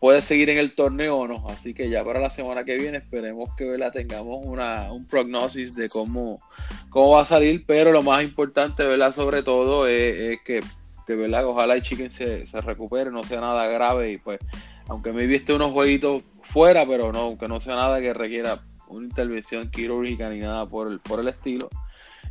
puede 0.02 0.20
seguir 0.20 0.50
en 0.50 0.58
el 0.58 0.74
torneo 0.74 1.16
o 1.16 1.28
no. 1.28 1.46
Así 1.48 1.74
que 1.74 1.88
ya 1.88 2.02
para 2.02 2.18
la 2.18 2.28
semana 2.28 2.64
que 2.64 2.74
viene 2.74 2.98
esperemos 2.98 3.50
que 3.56 3.78
tengamos 3.92 4.44
una, 4.44 4.90
un 4.90 5.06
prognosis 5.06 5.76
de 5.76 5.88
cómo, 5.88 6.40
cómo 6.90 7.10
va 7.10 7.22
a 7.22 7.24
salir, 7.24 7.62
pero 7.64 7.92
lo 7.92 8.02
más 8.02 8.24
importante, 8.24 8.82
¿verdad? 8.82 9.12
Sobre 9.12 9.44
todo 9.44 9.86
es, 9.86 10.40
que, 10.44 10.58
que, 11.06 11.14
¿verdad? 11.14 11.46
Ojalá 11.46 11.76
el 11.76 11.82
Chicken 11.82 12.10
se, 12.10 12.48
se 12.48 12.60
recupere, 12.60 13.12
no 13.12 13.22
sea 13.22 13.40
nada 13.40 13.68
grave 13.68 14.10
y 14.10 14.18
pues, 14.18 14.40
aunque 14.88 15.12
me 15.12 15.24
viste 15.24 15.54
unos 15.54 15.70
jueguitos 15.70 16.24
fuera, 16.42 16.84
pero 16.84 17.12
no, 17.12 17.20
aunque 17.20 17.46
no 17.46 17.60
sea 17.60 17.76
nada 17.76 18.00
que 18.00 18.12
requiera 18.12 18.58
una 18.88 19.04
intervención 19.04 19.70
quirúrgica 19.70 20.28
ni 20.30 20.40
nada 20.40 20.66
por 20.66 20.90
el, 20.90 20.98
por 20.98 21.20
el 21.20 21.28
estilo. 21.28 21.68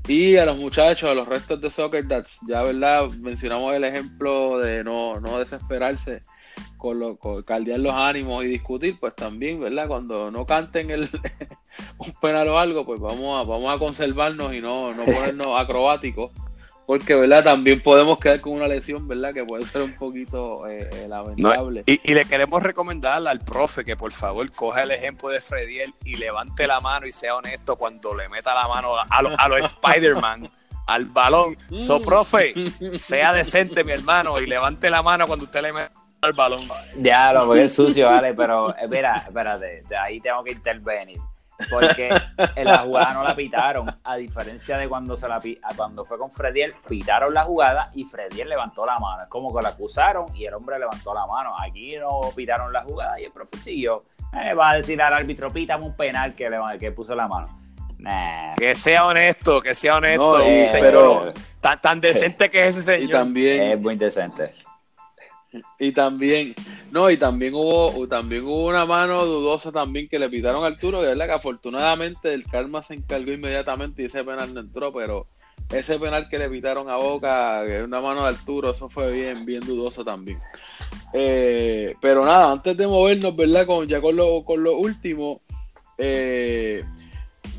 Y 0.10 0.36
a 0.36 0.46
los 0.46 0.58
muchachos, 0.58 1.10
a 1.10 1.14
los 1.14 1.26
restos 1.26 1.62
de 1.62 1.70
Soccer 1.70 2.06
Dads, 2.06 2.42
ya 2.50 2.64
verdad, 2.64 3.08
mencionamos 3.12 3.74
el 3.74 3.86
ejemplo 3.86 4.60
de 4.60 4.84
no, 4.84 5.22
no 5.22 5.40
desesperarse 5.40 6.24
con, 6.78 7.00
lo, 7.00 7.18
caldear 7.46 7.80
los 7.80 7.94
ánimos 7.94 8.44
y 8.44 8.48
discutir, 8.48 9.00
pues 9.00 9.16
también, 9.16 9.60
¿verdad? 9.60 9.88
Cuando 9.88 10.32
no 10.32 10.46
canten 10.46 10.90
el, 10.90 11.10
un 12.00 12.12
penal 12.20 12.50
o 12.50 12.60
algo, 12.60 12.86
pues 12.86 13.00
vamos 13.00 13.40
a, 13.40 13.48
vamos 13.48 13.74
a 13.74 13.78
conservarnos 13.78 14.54
y 14.54 14.62
no, 14.62 14.94
no 14.94 15.04
ponernos 15.04 15.48
acrobáticos, 15.60 16.32
porque, 16.88 17.16
¿verdad? 17.16 17.44
También 17.44 17.80
podemos 17.80 18.20
quedar 18.20 18.42
con 18.42 18.54
una 18.54 18.68
lesión, 18.68 19.08
¿verdad? 19.08 19.34
Que 19.34 19.46
puede 19.46 19.64
ser 19.66 19.84
un 19.84 19.96
poquito 19.96 20.68
eh, 20.68 20.90
eh, 20.92 21.08
lamentable. 21.08 21.84
y, 21.86 22.14
le 22.14 22.26
queremos 22.26 22.62
recomendar 22.64 23.26
al 23.26 23.40
profe 23.40 23.86
que 23.86 23.96
por 23.96 24.12
favor 24.12 24.52
coja 24.52 24.84
el 24.84 24.92
ejemplo 24.92 25.30
de 25.30 25.40
Frediel 25.40 25.94
y 26.04 26.18
levante 26.18 26.68
la 26.68 26.82
mano 26.82 27.06
y 27.06 27.12
sea 27.12 27.36
honesto 27.36 27.76
cuando 27.76 28.16
le 28.16 28.28
meta 28.28 28.56
la 28.56 28.68
mano 28.68 28.98
a, 28.98 29.04
a 29.04 29.48
los 29.48 29.60
Spider-Man. 29.66 30.52
al 30.88 31.06
balón. 31.06 31.56
So, 31.78 32.00
mm. 32.00 32.02
profe, 32.02 32.54
sea 32.96 33.32
decente, 33.34 33.84
mi 33.84 33.92
hermano, 33.94 34.40
y 34.40 34.48
levante 34.48 34.90
la 34.90 35.02
mano 35.04 35.28
cuando 35.28 35.46
usted 35.46 35.62
le 35.62 35.72
meta 35.72 36.01
el 36.28 36.34
balón. 36.34 36.62
Ya, 36.98 37.34
lo 37.34 37.48
porque 37.48 37.64
es 37.64 37.74
sucio, 37.74 38.06
vale, 38.06 38.34
pero 38.38 38.76
espera, 38.76 39.24
espérate, 39.28 39.82
de 39.90 39.98
ahí 39.98 40.20
tengo 40.20 40.44
que 40.44 40.52
intervenir. 40.52 41.18
Porque 41.70 42.10
en 42.56 42.66
la 42.66 42.80
jugada 42.80 43.14
no 43.14 43.24
la 43.24 43.36
pitaron, 43.36 43.96
a 44.04 44.16
diferencia 44.16 44.78
de 44.78 44.88
cuando 44.88 45.16
se 45.16 45.28
la 45.28 45.40
cuando 45.76 46.06
fue 46.06 46.18
con 46.18 46.32
Frediel, 46.32 46.74
pitaron 46.88 47.34
la 47.34 47.44
jugada 47.44 47.92
y 47.94 48.04
Frediel 48.04 48.50
levantó 48.50 48.86
la 48.86 48.98
mano. 48.98 49.24
Es 49.24 49.30
como 49.30 49.56
que 49.56 49.62
la 49.62 49.70
acusaron 49.70 50.26
y 50.36 50.46
el 50.46 50.54
hombre 50.56 50.80
levantó 50.80 51.14
la 51.14 51.26
mano. 51.28 51.54
Aquí 51.60 51.96
no 51.98 52.22
pitaron 52.36 52.74
la 52.74 52.84
jugada 52.84 53.20
y 53.20 53.26
el 53.26 53.32
profe 53.32 53.58
siguió. 53.58 54.06
Eh, 54.34 54.54
va 54.56 54.72
a 54.72 54.76
decir 54.78 55.00
al 55.02 55.14
árbitro, 55.14 55.52
pítame 55.52 55.86
un 55.86 55.96
penal 55.96 56.34
que, 56.34 56.50
le, 56.50 56.58
que 56.80 56.92
puso 56.92 57.16
la 57.16 57.28
mano. 57.28 57.62
Que 58.58 58.74
sea 58.74 59.06
honesto, 59.06 59.62
que 59.62 59.76
sea 59.76 59.98
honesto. 59.98 60.40
pero 60.72 61.34
tan, 61.60 61.80
tan 61.80 62.00
decente 62.00 62.50
que 62.50 62.68
es 62.68 62.78
ese 62.78 62.82
señor. 62.82 63.10
Y 63.10 63.12
también, 63.12 63.62
es 63.72 63.80
muy 63.80 63.96
decente. 63.96 64.54
Y 65.80 65.92
también, 65.92 66.56
no, 66.92 67.10
y 67.10 67.18
también 67.18 67.54
hubo, 67.54 68.08
también 68.08 68.46
hubo 68.46 68.68
una 68.68 68.86
mano 68.86 69.26
dudosa 69.26 69.72
también 69.72 70.08
que 70.08 70.18
le 70.18 70.30
pitaron 70.30 70.64
a 70.64 70.68
Arturo, 70.68 71.02
que 71.02 71.08
verdad 71.08 71.26
que 71.26 71.32
afortunadamente 71.34 72.34
el 72.34 72.44
karma 72.44 72.82
se 72.84 72.94
encargó 72.94 73.32
inmediatamente 73.32 74.02
y 74.02 74.06
ese 74.06 74.24
penal 74.24 74.54
no 74.54 74.62
entró, 74.62 74.94
pero 74.94 75.28
ese 75.70 76.00
penal 76.00 76.30
que 76.30 76.38
le 76.38 76.50
pitaron 76.50 76.90
a 76.90 76.96
Boca, 76.96 77.64
que 77.66 77.80
es 77.80 77.84
una 77.84 78.02
mano 78.02 78.24
de 78.24 78.30
Arturo, 78.30 78.72
eso 78.72 78.90
fue 78.90 79.12
bien, 79.12 79.46
bien 79.46 79.62
dudoso 79.62 80.04
también. 80.06 80.38
Eh, 81.14 81.96
pero 82.02 82.26
nada, 82.26 82.52
antes 82.52 82.78
de 82.78 82.88
movernos, 82.88 83.36
¿verdad? 83.36 83.66
Con, 83.66 83.88
ya 83.88 84.00
con 84.02 84.16
lo, 84.16 84.44
con 84.46 84.64
lo 84.64 84.78
último, 84.78 85.42
eh, 85.98 86.84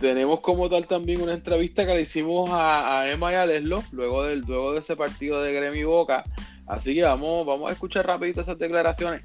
tenemos 0.00 0.40
como 0.40 0.68
tal 0.68 0.86
también 0.86 1.22
una 1.22 1.34
entrevista 1.34 1.86
que 1.86 1.94
le 1.94 2.02
hicimos 2.02 2.50
a, 2.52 3.08
Emma 3.10 3.32
y 3.32 3.34
a 3.36 3.46
Leslo, 3.46 3.82
luego, 3.92 4.24
del, 4.24 4.40
luego 4.40 4.72
de 4.72 4.80
ese 4.80 4.96
partido 4.96 5.42
de 5.42 5.52
Gremi 5.52 5.84
Boca. 5.84 6.24
Así 6.66 6.94
que 6.94 7.02
vamos, 7.02 7.46
vamos 7.46 7.70
a 7.70 7.72
escuchar 7.72 8.06
rapidito 8.06 8.40
esas 8.40 8.58
declaraciones. 8.58 9.22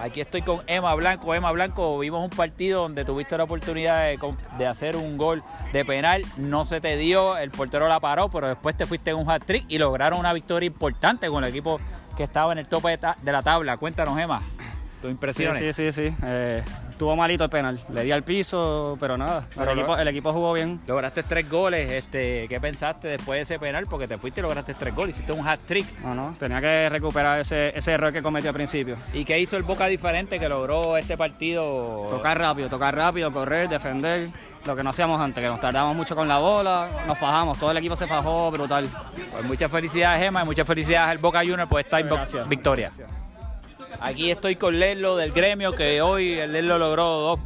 Aquí 0.00 0.20
estoy 0.20 0.42
con 0.42 0.62
Emma 0.66 0.94
Blanco. 0.94 1.34
Emma 1.34 1.52
Blanco, 1.52 1.98
vimos 1.98 2.22
un 2.22 2.30
partido 2.30 2.82
donde 2.82 3.04
tuviste 3.04 3.38
la 3.38 3.44
oportunidad 3.44 4.12
de, 4.58 4.66
hacer 4.66 4.96
un 4.96 5.16
gol 5.16 5.42
de 5.72 5.84
penal. 5.84 6.24
No 6.36 6.64
se 6.64 6.80
te 6.80 6.96
dio, 6.96 7.36
el 7.36 7.50
portero 7.50 7.88
la 7.88 8.00
paró, 8.00 8.28
pero 8.28 8.48
después 8.48 8.76
te 8.76 8.86
fuiste 8.86 9.10
en 9.10 9.16
un 9.16 9.30
hat-trick 9.30 9.66
y 9.68 9.78
lograron 9.78 10.18
una 10.18 10.32
victoria 10.32 10.66
importante 10.66 11.28
con 11.28 11.44
el 11.44 11.50
equipo 11.50 11.80
que 12.16 12.24
estaba 12.24 12.52
en 12.52 12.58
el 12.58 12.66
tope 12.66 12.98
de, 13.22 13.32
la 13.32 13.42
tabla. 13.42 13.76
Cuéntanos, 13.76 14.18
Emma, 14.18 14.42
tus 15.00 15.10
impresiones. 15.10 15.58
Sí, 15.58 15.72
sí, 15.72 15.92
sí. 15.92 16.10
sí. 16.10 16.16
Eh, 16.24 16.62
Estuvo 16.94 17.16
malito 17.16 17.42
el 17.42 17.50
penal. 17.50 17.80
Le 17.92 18.04
di 18.04 18.12
al 18.12 18.22
piso, 18.22 18.96
pero 19.00 19.18
nada. 19.18 19.44
el, 19.98 20.06
equipo, 20.06 20.32
jugó 20.32 20.52
bien. 20.52 20.80
Lograste 20.86 21.24
tres 21.24 21.50
goles. 21.50 21.90
Este, 21.90 22.46
¿Qué 22.48 22.60
pensaste 22.60 23.08
después 23.08 23.36
de 23.36 23.42
ese 23.42 23.58
penal? 23.58 23.86
Porque 23.90 24.06
te 24.06 24.16
fuiste 24.16 24.38
y 24.38 24.42
lograste 24.42 24.74
tres 24.74 24.94
goles. 24.94 25.16
Hiciste 25.16 25.32
un 25.32 25.44
hat 25.44 25.58
trick. 25.66 25.86
No, 26.04 26.14
no. 26.14 26.36
Tenía 26.38 26.60
que 26.60 26.88
recuperar 26.88 27.40
ese, 27.40 27.76
ese 27.76 27.90
error 27.90 28.12
que 28.12 28.22
cometió 28.22 28.50
al 28.50 28.54
principio. 28.54 28.96
¿Y 29.12 29.24
qué 29.24 29.40
hizo 29.40 29.56
el 29.56 29.64
Boca 29.64 29.86
diferente 29.86 30.38
que 30.38 30.48
logró 30.48 30.96
este 30.96 31.16
partido? 31.16 32.06
Tocar 32.10 32.38
rápido, 32.38 32.68
tocar 32.68 32.94
rápido, 32.94 33.32
correr, 33.32 33.68
defender 33.68 34.28
lo 34.64 34.76
que 34.76 34.84
no 34.84 34.90
hacíamos 34.90 35.20
antes, 35.20 35.42
que 35.42 35.48
nos 35.48 35.58
tardamos 35.58 35.96
mucho 35.96 36.14
con 36.14 36.28
la 36.28 36.38
bola, 36.38 36.88
nos 37.08 37.18
fajamos, 37.18 37.58
todo 37.58 37.72
el 37.72 37.76
equipo 37.76 37.96
se 37.96 38.06
fajó 38.06 38.52
brutal. 38.52 38.88
Pues 39.32 39.44
muchas 39.44 39.70
felicidades, 39.70 40.22
Gemma, 40.22 40.42
y 40.42 40.46
muchas 40.46 40.66
felicidades 40.66 41.10
al 41.10 41.18
Boca 41.18 41.40
Juniors 41.40 41.68
por 41.68 41.80
esta 41.80 41.98
victoria. 42.48 42.90
Aquí 44.04 44.30
estoy 44.30 44.56
con 44.56 44.78
Lelo 44.78 45.16
del 45.16 45.32
gremio, 45.32 45.74
que 45.74 46.02
hoy 46.02 46.38
el 46.38 46.52
Lelo 46.52 46.76
logró 46.76 47.04
dos 47.04 47.40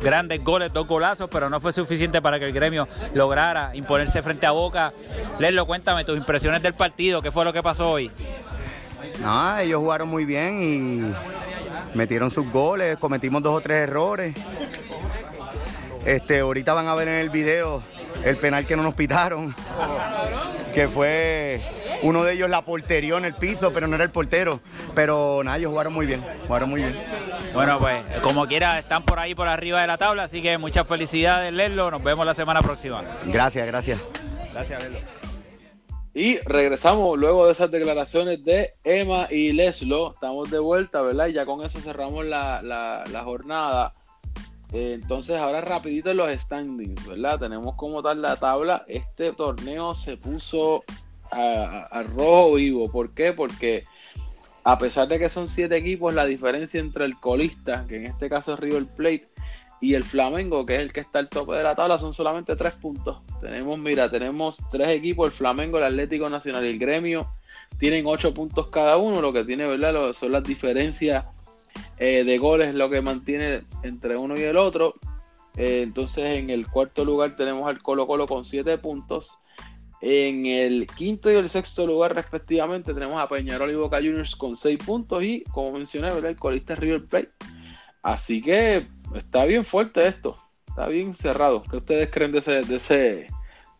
grandes 0.00 0.42
goles, 0.42 0.72
dos 0.72 0.86
golazos, 0.86 1.28
pero 1.30 1.50
no 1.50 1.60
fue 1.60 1.70
suficiente 1.70 2.22
para 2.22 2.38
que 2.38 2.46
el 2.46 2.52
gremio 2.52 2.88
lograra 3.12 3.76
imponerse 3.76 4.22
frente 4.22 4.46
a 4.46 4.52
Boca. 4.52 4.94
Lelo, 5.38 5.66
cuéntame 5.66 6.06
tus 6.06 6.16
impresiones 6.16 6.62
del 6.62 6.72
partido, 6.72 7.20
¿qué 7.20 7.30
fue 7.30 7.44
lo 7.44 7.52
que 7.52 7.62
pasó 7.62 7.90
hoy? 7.90 8.10
No, 9.20 9.58
ellos 9.58 9.80
jugaron 9.80 10.08
muy 10.08 10.24
bien 10.24 10.62
y 10.62 11.96
metieron 11.96 12.30
sus 12.30 12.50
goles, 12.50 12.96
cometimos 12.96 13.42
dos 13.42 13.56
o 13.56 13.60
tres 13.60 13.82
errores. 13.82 14.34
Este, 16.06 16.40
ahorita 16.40 16.72
van 16.72 16.88
a 16.88 16.94
ver 16.94 17.08
en 17.08 17.14
el 17.16 17.28
video 17.28 17.82
el 18.24 18.38
penal 18.38 18.66
que 18.66 18.76
no 18.76 18.82
nos 18.82 18.94
pitaron, 18.94 19.54
que 20.72 20.88
fue 20.88 21.62
uno 22.02 22.24
de 22.24 22.34
ellos 22.34 22.50
la 22.50 22.64
porterió 22.64 23.18
en 23.18 23.24
el 23.24 23.34
piso, 23.34 23.72
pero 23.72 23.86
no 23.86 23.96
era 23.96 24.04
el 24.04 24.10
portero. 24.10 24.60
Pero 24.94 25.42
nada, 25.44 25.58
ellos 25.58 25.70
jugaron 25.70 25.92
muy 25.92 26.06
bien, 26.06 26.24
jugaron 26.46 26.70
muy 26.70 26.82
bien. 26.82 26.96
Bueno, 27.54 27.78
pues 27.78 28.04
como 28.22 28.46
quiera, 28.46 28.78
están 28.78 29.04
por 29.04 29.18
ahí 29.18 29.34
por 29.34 29.48
arriba 29.48 29.80
de 29.80 29.86
la 29.86 29.98
tabla, 29.98 30.24
así 30.24 30.42
que 30.42 30.58
muchas 30.58 30.86
felicidades, 30.86 31.52
Lerlo. 31.52 31.90
Nos 31.90 32.02
vemos 32.02 32.24
la 32.26 32.34
semana 32.34 32.60
próxima. 32.62 33.04
Gracias, 33.26 33.66
gracias. 33.66 34.00
Gracias, 34.52 34.82
Lerlo. 34.82 34.98
Y 36.14 36.38
regresamos 36.38 37.16
luego 37.16 37.46
de 37.46 37.52
esas 37.52 37.70
declaraciones 37.70 38.44
de 38.44 38.74
Emma 38.82 39.28
y 39.30 39.52
Leslo. 39.52 40.12
Estamos 40.14 40.50
de 40.50 40.58
vuelta, 40.58 41.00
¿verdad? 41.00 41.28
Y 41.28 41.34
ya 41.34 41.46
con 41.46 41.64
eso 41.64 41.78
cerramos 41.78 42.26
la, 42.26 42.60
la, 42.60 43.22
jornada. 43.22 43.94
Eh, 44.72 44.98
entonces, 45.00 45.36
ahora 45.36 45.60
rapidito 45.60 46.10
en 46.10 46.16
los 46.16 46.32
standings, 46.40 47.06
¿verdad? 47.06 47.38
Tenemos 47.38 47.76
como 47.76 48.02
tal 48.02 48.20
la 48.20 48.34
tabla. 48.34 48.84
Este 48.88 49.32
torneo 49.32 49.94
se 49.94 50.16
puso 50.16 50.82
a, 51.30 52.02
rojo 52.14 52.54
vivo. 52.54 52.90
¿Por 52.90 53.10
qué? 53.10 53.32
Porque 53.32 53.84
a 54.64 54.78
pesar 54.78 55.08
de 55.08 55.18
que 55.18 55.28
son 55.28 55.48
siete 55.48 55.76
equipos, 55.76 56.14
la 56.14 56.26
diferencia 56.26 56.80
entre 56.80 57.04
el 57.04 57.18
colista, 57.18 57.84
que 57.88 57.96
en 57.96 58.06
este 58.06 58.28
caso 58.28 58.54
es 58.54 58.60
River 58.60 58.84
Plate, 58.96 59.28
y 59.80 59.94
el 59.94 60.02
Flamengo, 60.02 60.66
que 60.66 60.74
es 60.74 60.80
el 60.80 60.92
que 60.92 61.00
está 61.00 61.20
al 61.20 61.28
tope 61.28 61.54
de 61.54 61.62
la 61.62 61.74
tabla, 61.74 61.98
son 61.98 62.12
solamente 62.12 62.56
tres 62.56 62.74
puntos. 62.74 63.20
Tenemos, 63.40 63.78
mira, 63.78 64.10
tenemos 64.10 64.58
tres 64.70 64.88
equipos, 64.88 65.26
el 65.26 65.32
Flamengo, 65.32 65.78
el 65.78 65.84
Atlético 65.84 66.28
Nacional 66.28 66.64
y 66.66 66.70
el 66.70 66.78
Gremio, 66.78 67.28
tienen 67.78 68.06
ocho 68.06 68.34
puntos 68.34 68.68
cada 68.70 68.96
uno, 68.96 69.20
lo 69.20 69.32
que 69.32 69.44
tiene, 69.44 69.66
¿verdad? 69.66 70.12
son 70.12 70.32
las 70.32 70.42
diferencias 70.42 71.26
eh, 71.98 72.24
de 72.24 72.38
goles, 72.38 72.74
lo 72.74 72.90
que 72.90 73.00
mantiene 73.00 73.62
entre 73.82 74.16
uno 74.16 74.36
y 74.36 74.42
el 74.42 74.56
otro. 74.56 74.94
Eh, 75.56 75.82
entonces, 75.82 76.38
en 76.38 76.50
el 76.50 76.66
cuarto 76.66 77.04
lugar 77.04 77.36
tenemos 77.36 77.68
al 77.68 77.82
Colo 77.82 78.06
Colo 78.06 78.26
con 78.26 78.44
siete 78.44 78.78
puntos. 78.78 79.38
En 80.00 80.46
el 80.46 80.86
quinto 80.86 81.30
y 81.30 81.34
el 81.34 81.50
sexto 81.50 81.86
lugar, 81.86 82.14
respectivamente, 82.14 82.94
tenemos 82.94 83.20
a 83.20 83.28
Peñarol 83.28 83.70
y 83.70 83.74
Boca 83.74 83.96
Juniors 83.96 84.36
con 84.36 84.56
6 84.56 84.78
puntos 84.84 85.22
y, 85.24 85.42
como 85.50 85.72
mencioné, 85.72 86.08
el 86.08 86.36
colista 86.36 86.74
River 86.76 87.04
Plate. 87.06 87.30
Así 88.02 88.40
que 88.40 88.86
está 89.16 89.44
bien 89.44 89.64
fuerte 89.64 90.06
esto, 90.06 90.38
está 90.68 90.86
bien 90.86 91.14
cerrado. 91.14 91.64
¿Qué 91.64 91.78
ustedes 91.78 92.10
creen 92.10 92.30
de, 92.30 92.38
ese, 92.38 92.62
de, 92.62 92.76
ese, 92.76 93.26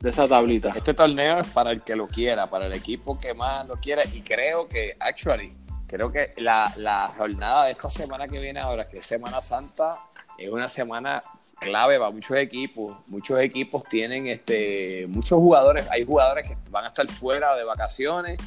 de 0.01 0.11
esa 0.11 0.27
tablita? 0.27 0.73
Este 0.75 0.93
torneo 0.93 1.39
es 1.39 1.47
para 1.49 1.71
el 1.71 1.83
que 1.83 1.95
lo 1.95 2.09
quiera, 2.09 2.51
para 2.51 2.67
el 2.67 2.73
equipo 2.73 3.17
que 3.17 3.33
más 3.33 3.67
lo 3.69 3.77
quiera 3.77 4.03
y 4.13 4.23
creo 4.23 4.67
que, 4.67 4.97
actually, 4.99 5.57
creo 5.87 6.11
que 6.11 6.35
la, 6.37 6.73
la 6.77 7.09
jornada 7.09 7.67
de 7.67 7.73
esta 7.73 7.89
semana 7.89 8.27
que 8.27 8.41
viene 8.41 8.59
ahora, 8.59 8.89
que 8.89 8.99
es 8.99 9.07
Semana 9.07 9.41
Santa, 9.41 9.91
es 10.37 10.51
una 10.51 10.67
semana 10.67 11.21
clave 11.61 11.99
para 11.99 12.11
muchos 12.11 12.37
equipos. 12.37 12.97
Muchos 13.07 13.41
equipos 13.41 13.85
tienen 13.85 14.27
este, 14.27 15.07
muchos 15.09 15.39
jugadores, 15.39 15.87
hay 15.91 16.05
jugadores 16.05 16.49
que 16.49 16.57
van 16.71 16.85
a 16.85 16.89
estar 16.89 17.07
fuera 17.09 17.55
de 17.57 17.65
vacaciones. 17.65 18.39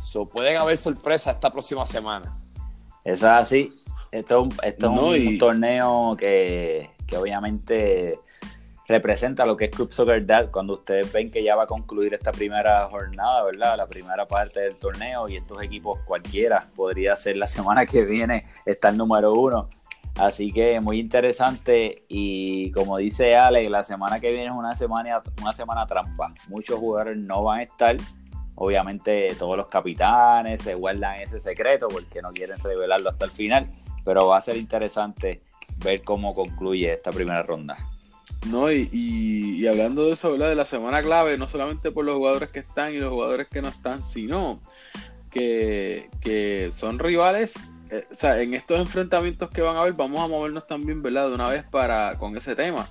So, 0.00 0.26
pueden 0.26 0.56
haber 0.56 0.76
sorpresas 0.76 1.34
esta 1.34 1.50
próxima 1.50 1.84
semana. 1.86 2.36
Eso 3.04 3.26
es 3.26 3.32
así. 3.32 3.82
Esto, 4.10 4.48
es 4.62 4.76
un, 4.82 5.38
torneo 5.38 6.16
que, 6.18 6.90
que, 7.06 7.16
obviamente 7.16 8.18
representa 8.86 9.44
lo 9.44 9.54
que 9.54 9.66
es 9.66 9.70
Club 9.70 9.92
Soccer 9.92 10.24
Dad 10.26 10.50
cuando 10.50 10.74
ustedes 10.74 11.12
ven 11.12 11.30
que 11.30 11.42
ya 11.42 11.54
va 11.54 11.64
a 11.64 11.66
concluir 11.66 12.14
esta 12.14 12.32
primera 12.32 12.86
jornada, 12.86 13.44
¿verdad? 13.44 13.76
La 13.76 13.86
primera 13.86 14.26
parte 14.26 14.60
del 14.60 14.76
torneo 14.76 15.28
y 15.28 15.36
estos 15.36 15.62
equipos 15.62 15.98
cualquiera 16.06 16.68
podría 16.74 17.14
ser 17.16 17.36
la 17.36 17.46
semana 17.46 17.84
que 17.84 18.02
viene 18.02 18.46
estar 18.64 18.94
número 18.94 19.34
uno. 19.34 19.68
Así 20.18 20.52
que 20.52 20.80
muy 20.80 20.98
interesante 20.98 22.04
y 22.08 22.72
como 22.72 22.96
dice 22.96 23.36
Ale, 23.36 23.70
la 23.70 23.84
semana 23.84 24.18
que 24.18 24.30
viene 24.30 24.46
es 24.46 24.52
una 24.52 24.74
semana, 24.74 25.22
una 25.40 25.52
semana 25.52 25.86
trampa. 25.86 26.34
Muchos 26.48 26.78
jugadores 26.78 27.16
no 27.16 27.44
van 27.44 27.60
a 27.60 27.62
estar. 27.62 27.96
Obviamente 28.56 29.32
todos 29.38 29.56
los 29.56 29.68
capitanes 29.68 30.62
se 30.62 30.74
guardan 30.74 31.20
ese 31.20 31.38
secreto 31.38 31.86
porque 31.86 32.20
no 32.20 32.32
quieren 32.32 32.58
revelarlo 32.58 33.10
hasta 33.10 33.26
el 33.26 33.30
final, 33.30 33.70
pero 34.04 34.26
va 34.26 34.38
a 34.38 34.40
ser 34.40 34.56
interesante 34.56 35.42
ver 35.76 36.02
cómo 36.02 36.34
concluye 36.34 36.92
esta 36.92 37.12
primera 37.12 37.44
ronda. 37.44 37.76
No, 38.46 38.70
y, 38.70 39.66
hablando 39.66 40.06
de 40.06 40.12
eso. 40.12 40.36
De 40.36 40.54
la 40.54 40.64
semana 40.64 41.02
clave, 41.02 41.36
no 41.38 41.48
solamente 41.48 41.90
por 41.90 42.04
los 42.04 42.16
jugadores 42.16 42.50
que 42.50 42.60
están 42.60 42.94
y 42.94 42.98
los 42.98 43.10
jugadores 43.10 43.48
que 43.48 43.62
no 43.62 43.68
están, 43.68 44.00
sino 44.00 44.60
que, 45.30 46.68
son 46.72 46.98
rivales. 46.98 47.54
Eh, 47.90 48.06
en 48.22 48.54
estos 48.54 48.78
enfrentamientos 48.78 49.50
que 49.50 49.62
van 49.62 49.76
a 49.76 49.80
haber, 49.80 49.94
vamos 49.94 50.20
a 50.20 50.28
movernos 50.28 50.66
también, 50.66 51.02
¿verdad? 51.02 51.28
De 51.28 51.34
una 51.34 51.48
vez 51.48 51.64
para 51.70 52.14
con 52.18 52.36
ese 52.36 52.54
tema. 52.54 52.86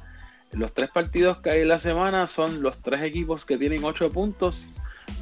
Los 0.51 0.73
tres 0.73 0.89
partidos 0.91 1.39
que 1.39 1.49
hay 1.49 1.61
en 1.61 1.67
la 1.67 1.79
semana 1.79 2.27
son 2.27 2.61
los 2.61 2.81
tres 2.81 3.03
equipos 3.03 3.45
que 3.45 3.57
tienen 3.57 3.83
ocho 3.83 4.11
puntos, 4.11 4.73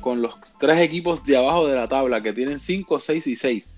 con 0.01 0.21
los 0.21 0.35
tres 0.59 0.79
equipos 0.79 1.25
de 1.25 1.37
abajo 1.37 1.67
de 1.67 1.75
la 1.75 1.87
tabla 1.87 2.21
que 2.21 2.33
tienen 2.33 2.59
cinco, 2.59 2.99
seis 2.99 3.27
y 3.27 3.35
seis. 3.35 3.75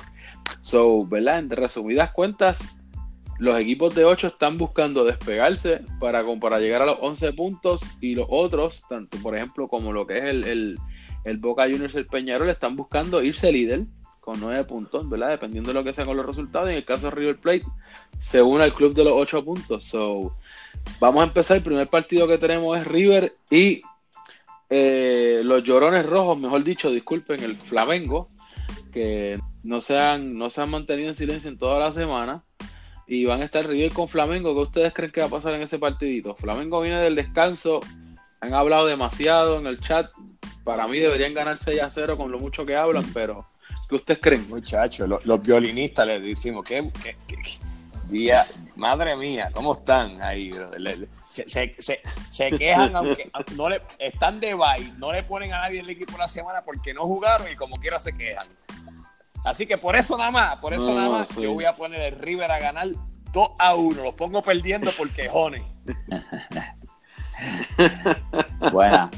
So, 0.61 1.05
¿verdad? 1.05 1.39
En 1.39 1.49
resumidas 1.49 2.11
cuentas, 2.11 2.59
los 3.39 3.59
equipos 3.59 3.93
de 3.93 4.03
8 4.03 4.27
están 4.27 4.57
buscando 4.57 5.03
despegarse 5.03 5.81
para, 5.99 6.23
para 6.39 6.59
llegar 6.59 6.81
a 6.81 6.87
los 6.87 6.97
11 7.01 7.33
puntos 7.33 7.81
y 8.01 8.15
los 8.15 8.27
otros, 8.29 8.83
tanto 8.89 9.17
por 9.19 9.35
ejemplo 9.35 9.67
como 9.67 9.93
lo 9.93 10.07
que 10.07 10.17
es 10.17 10.23
el, 10.23 10.77
el, 11.23 11.37
Boca 11.37 11.63
Juniors 11.63 11.95
el 11.95 12.07
Peñarol, 12.07 12.49
están 12.49 12.75
buscando 12.75 13.21
irse 13.21 13.51
líder 13.51 13.85
con 14.27 14.41
9 14.41 14.65
puntos, 14.65 15.07
¿verdad? 15.07 15.29
Dependiendo 15.29 15.69
de 15.69 15.73
lo 15.73 15.85
que 15.85 15.93
sean 15.93 16.13
los 16.13 16.25
resultados. 16.25 16.67
En 16.67 16.75
el 16.75 16.83
caso 16.83 17.05
de 17.05 17.11
River 17.11 17.37
Plate, 17.37 17.63
se 18.19 18.41
une 18.41 18.61
al 18.61 18.73
club 18.73 18.93
de 18.93 19.05
los 19.05 19.13
8 19.15 19.45
puntos. 19.45 19.85
So, 19.85 20.35
vamos 20.99 21.21
a 21.21 21.27
empezar. 21.27 21.55
El 21.55 21.63
primer 21.63 21.87
partido 21.87 22.27
que 22.27 22.37
tenemos 22.37 22.77
es 22.77 22.85
River 22.85 23.37
y 23.49 23.81
eh, 24.69 25.39
los 25.45 25.63
llorones 25.63 26.05
rojos, 26.05 26.37
mejor 26.37 26.61
dicho, 26.65 26.91
disculpen, 26.91 27.41
el 27.41 27.55
Flamengo, 27.55 28.27
que 28.91 29.39
no 29.63 29.79
se 29.79 29.97
han, 29.97 30.37
no 30.37 30.49
se 30.49 30.59
han 30.59 30.71
mantenido 30.71 31.07
en 31.07 31.15
silencio 31.15 31.49
en 31.49 31.57
toda 31.57 31.79
la 31.79 31.93
semana 31.93 32.43
y 33.07 33.23
van 33.23 33.41
a 33.41 33.45
estar 33.45 33.65
River 33.65 33.93
con 33.93 34.09
Flamengo. 34.09 34.53
¿Qué 34.53 34.59
ustedes 34.59 34.93
creen 34.93 35.13
que 35.13 35.21
va 35.21 35.27
a 35.27 35.29
pasar 35.31 35.53
en 35.53 35.61
ese 35.61 35.79
partidito? 35.79 36.35
Flamengo 36.35 36.81
viene 36.81 36.99
del 36.99 37.15
descanso, 37.15 37.79
han 38.41 38.53
hablado 38.53 38.87
demasiado 38.87 39.57
en 39.57 39.67
el 39.67 39.79
chat. 39.79 40.11
Para 40.65 40.85
mí 40.85 40.99
deberían 40.99 41.33
ganar 41.33 41.59
6 41.59 41.81
a 41.81 41.89
0 41.89 42.17
con 42.17 42.29
lo 42.29 42.39
mucho 42.39 42.65
que 42.65 42.75
hablan, 42.75 43.05
pero 43.13 43.45
¿qué 43.87 43.95
ustedes 43.95 44.19
creen? 44.21 44.47
Muchachos, 44.49 45.09
los, 45.23 45.41
violinistas 45.41 46.05
les 46.07 46.21
decimos 46.21 46.65
que, 46.65 46.91
día, 48.07 48.45
madre 48.75 49.15
mía, 49.15 49.49
¿cómo 49.53 49.73
están 49.73 50.21
ahí? 50.21 50.51
Se, 51.29 51.45
se, 52.29 52.51
quejan, 52.57 52.95
aunque 52.95 53.31
no 53.55 53.69
le, 53.69 53.81
están 53.99 54.39
de 54.39 54.53
bye, 54.53 54.91
no 54.97 55.11
le 55.11 55.23
ponen 55.23 55.53
a 55.53 55.61
nadie 55.61 55.79
el 55.79 55.89
equipo 55.89 56.17
la 56.17 56.27
semana 56.27 56.63
porque 56.63 56.93
no 56.93 57.03
jugaron 57.03 57.51
y 57.51 57.55
como 57.55 57.77
quiera 57.77 57.99
se 57.99 58.15
quejan. 58.15 58.47
Así 59.45 59.65
que 59.65 59.77
por 59.77 59.95
eso 59.95 60.17
nada 60.17 60.31
más, 60.31 60.55
por 60.57 60.73
eso 60.73 60.93
nada 60.93 61.09
más, 61.09 61.29
yo 61.35 61.53
voy 61.53 61.65
a 61.65 61.73
poner 61.73 62.01
el 62.01 62.19
River 62.19 62.51
a 62.51 62.59
ganar 62.59 62.89
2 63.31 63.49
a 63.57 63.75
1. 63.75 64.03
Los 64.03 64.13
pongo 64.13 64.41
perdiendo 64.41 64.91
por 64.91 65.09
quejones. 65.11 65.63
Buena. 68.71 69.09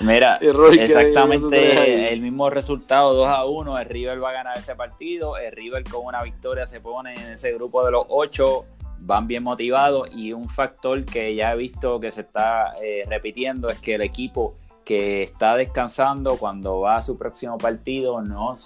Mira, 0.00 0.36
exactamente 0.40 2.12
el 2.12 2.20
mismo 2.20 2.50
resultado, 2.50 3.14
2 3.14 3.28
a 3.28 3.44
1. 3.44 3.78
El 3.78 3.88
River 3.88 4.22
va 4.22 4.30
a 4.30 4.32
ganar 4.32 4.58
ese 4.58 4.74
partido. 4.76 5.36
El 5.36 5.52
River 5.52 5.84
con 5.84 6.04
una 6.04 6.22
victoria 6.22 6.66
se 6.66 6.80
pone 6.80 7.14
en 7.14 7.32
ese 7.32 7.52
grupo 7.52 7.84
de 7.84 7.92
los 7.92 8.04
8. 8.08 8.64
Van 9.00 9.26
bien 9.26 9.42
motivados. 9.42 10.08
Y 10.12 10.32
un 10.32 10.48
factor 10.48 11.04
que 11.04 11.34
ya 11.34 11.52
he 11.52 11.56
visto 11.56 11.98
que 12.00 12.10
se 12.10 12.20
está 12.20 12.72
eh, 12.82 13.04
repitiendo 13.08 13.68
es 13.68 13.78
que 13.80 13.96
el 13.96 14.02
equipo 14.02 14.56
que 14.84 15.22
está 15.22 15.56
descansando 15.56 16.36
cuando 16.38 16.80
va 16.80 16.96
a 16.96 17.02
su 17.02 17.18
próximo 17.18 17.58
partido 17.58 18.22
no, 18.22 18.56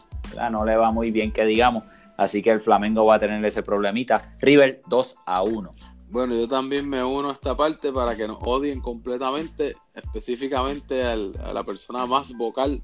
no 0.51 0.65
le 0.65 0.77
va 0.77 0.93
muy 0.93 1.11
bien 1.11 1.33
que 1.33 1.45
digamos. 1.45 1.85
Así 2.17 2.43
que 2.43 2.51
el 2.51 2.61
Flamengo 2.61 3.05
va 3.05 3.17
a 3.17 3.19
tener 3.19 3.45
ese 3.45 3.63
problemita. 3.63 4.37
River 4.39 4.83
2 4.87 5.17
a 5.27 5.43
1. 5.43 5.75
Bueno, 6.13 6.35
yo 6.35 6.47
también 6.47 6.87
me 6.91 7.03
uno 7.03 7.31
a 7.31 7.33
esta 7.33 7.57
parte 7.57 7.91
para 7.91 8.15
que 8.15 8.29
nos 8.29 8.37
odien 8.43 8.83
completamente, 8.83 9.77
específicamente 9.95 11.03
a 11.03 11.17
la 11.17 11.65
persona 11.65 12.05
más 12.05 12.35
vocal 12.35 12.83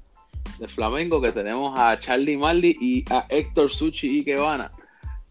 del 0.57 0.69
Flamengo, 0.71 1.21
que 1.21 1.31
tenemos 1.31 1.77
a 1.77 1.99
Charlie 1.99 2.37
Marley 2.37 2.75
y 2.81 3.05
a 3.13 3.27
Héctor 3.29 3.69
Suchi 3.69 4.17
y 4.17 4.23
Quevana, 4.23 4.71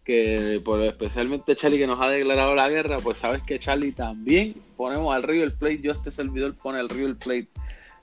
que 0.05 0.61
por 0.63 0.79
especialmente 0.81 1.57
Charlie 1.57 1.77
que 1.77 1.87
nos 1.87 1.99
ha 1.99 2.09
declarado 2.09 2.55
la 2.55 2.69
guerra, 2.69 2.99
pues 3.03 3.19
sabes 3.19 3.43
que 3.43 3.59
Charlie 3.59 3.91
también 3.91 4.55
ponemos 4.77 5.13
al 5.13 5.23
River 5.23 5.57
Plate, 5.57 5.81
yo 5.81 5.91
este 5.91 6.09
servidor 6.09 6.55
pone 6.55 6.79
al 6.79 6.87
River 6.87 7.17
Plate 7.17 7.49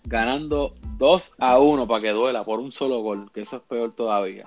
ganando 0.05 0.74
2 0.99 1.36
a 1.38 1.59
1 1.59 1.88
para 1.88 2.03
que 2.03 2.11
duela 2.11 2.44
por 2.44 2.61
un 2.61 2.70
solo 2.70 3.01
gol, 3.01 3.30
que 3.32 3.40
eso 3.40 3.57
es 3.57 3.62
peor 3.62 3.94
todavía. 3.94 4.47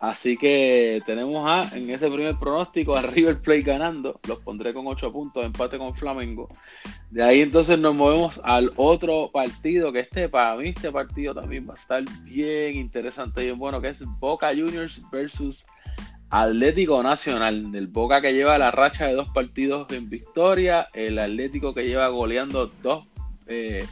Así 0.00 0.38
que 0.38 1.02
tenemos 1.04 1.46
a, 1.46 1.76
en 1.76 1.90
ese 1.90 2.10
primer 2.10 2.34
pronóstico 2.36 2.96
a 2.96 3.02
River 3.02 3.42
Plate 3.42 3.60
ganando, 3.60 4.18
los 4.26 4.38
pondré 4.38 4.72
con 4.72 4.86
8 4.86 5.12
puntos, 5.12 5.44
empate 5.44 5.76
con 5.76 5.94
Flamengo. 5.94 6.48
De 7.10 7.22
ahí 7.22 7.42
entonces 7.42 7.78
nos 7.78 7.94
movemos 7.94 8.40
al 8.42 8.72
otro 8.76 9.30
partido, 9.30 9.92
que 9.92 10.00
este 10.00 10.30
para 10.30 10.56
mí 10.56 10.70
este 10.70 10.90
partido 10.90 11.34
también 11.34 11.68
va 11.68 11.74
a 11.74 11.76
estar 11.76 12.02
bien 12.22 12.76
interesante 12.76 13.42
y 13.42 13.46
bien 13.46 13.58
bueno, 13.58 13.78
que 13.82 13.88
es 13.88 14.00
Boca 14.18 14.48
Juniors 14.48 15.02
versus 15.12 15.66
Atlético 16.30 17.02
Nacional, 17.02 17.70
el 17.74 17.86
Boca 17.88 18.22
que 18.22 18.32
lleva 18.32 18.56
la 18.56 18.70
racha 18.70 19.04
de 19.04 19.14
dos 19.14 19.28
partidos 19.28 19.92
en 19.92 20.08
victoria, 20.08 20.88
el 20.94 21.18
Atlético 21.18 21.74
que 21.74 21.86
lleva 21.86 22.08
goleando 22.08 22.72
dos 22.82 23.04
eh, 23.48 23.84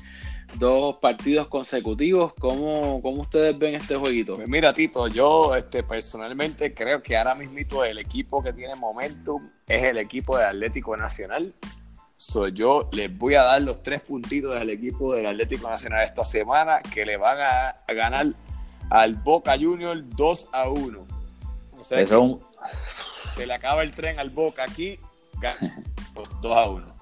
dos 0.55 0.97
partidos 0.97 1.49
consecutivos. 1.49 2.33
¿Cómo, 2.39 3.01
¿Cómo, 3.03 3.23
ustedes 3.23 3.59
ven 3.59 3.75
este 3.75 3.97
jueguito? 3.97 4.37
Pues 4.37 4.49
mira, 4.49 4.73
Tito, 4.73 5.09
yo 5.09 5.55
este, 5.55 5.83
personalmente 5.83 6.75
creo 6.75 7.03
que 7.03 7.17
ahora 7.17 7.35
mismo 7.35 7.85
el 7.85 7.99
equipo 7.99 8.43
que 8.43 8.53
tiene 8.53 8.75
momentum 8.75 9.51
es 9.67 9.85
el 9.85 9.99
equipo 9.99 10.37
de 10.39 10.45
Atlético 10.45 10.97
Nacional. 10.97 11.55
So, 12.17 12.49
yo 12.49 12.89
les 12.93 13.17
voy 13.17 13.37
a 13.37 13.45
dar 13.45 13.63
los 13.63 13.83
tres 13.83 14.01
puntitos 14.01 14.59
del 14.59 14.71
equipo 14.71 15.15
del 15.15 15.27
Atlético 15.27 15.71
Nacional 15.71 16.03
esta 16.03 16.25
semana 16.25 16.81
que 16.81 17.07
le 17.07 17.17
van 17.17 17.39
a, 17.41 17.93
ganar 17.93 18.27
al 18.91 19.15
Boca 19.15 19.57
Junior 19.57 20.03
2 20.17 20.49
a 20.53 20.69
1. 20.69 21.07
Eso... 21.91 22.41
Se 23.35 23.47
le 23.47 23.55
acaba 23.55 23.85
el 23.85 23.93
tren 23.93 24.19
al 24.19 24.31
Boca 24.31 24.65
aquí, 24.65 24.99
2 26.43 26.57
a 26.57 26.69
1. 26.69 26.98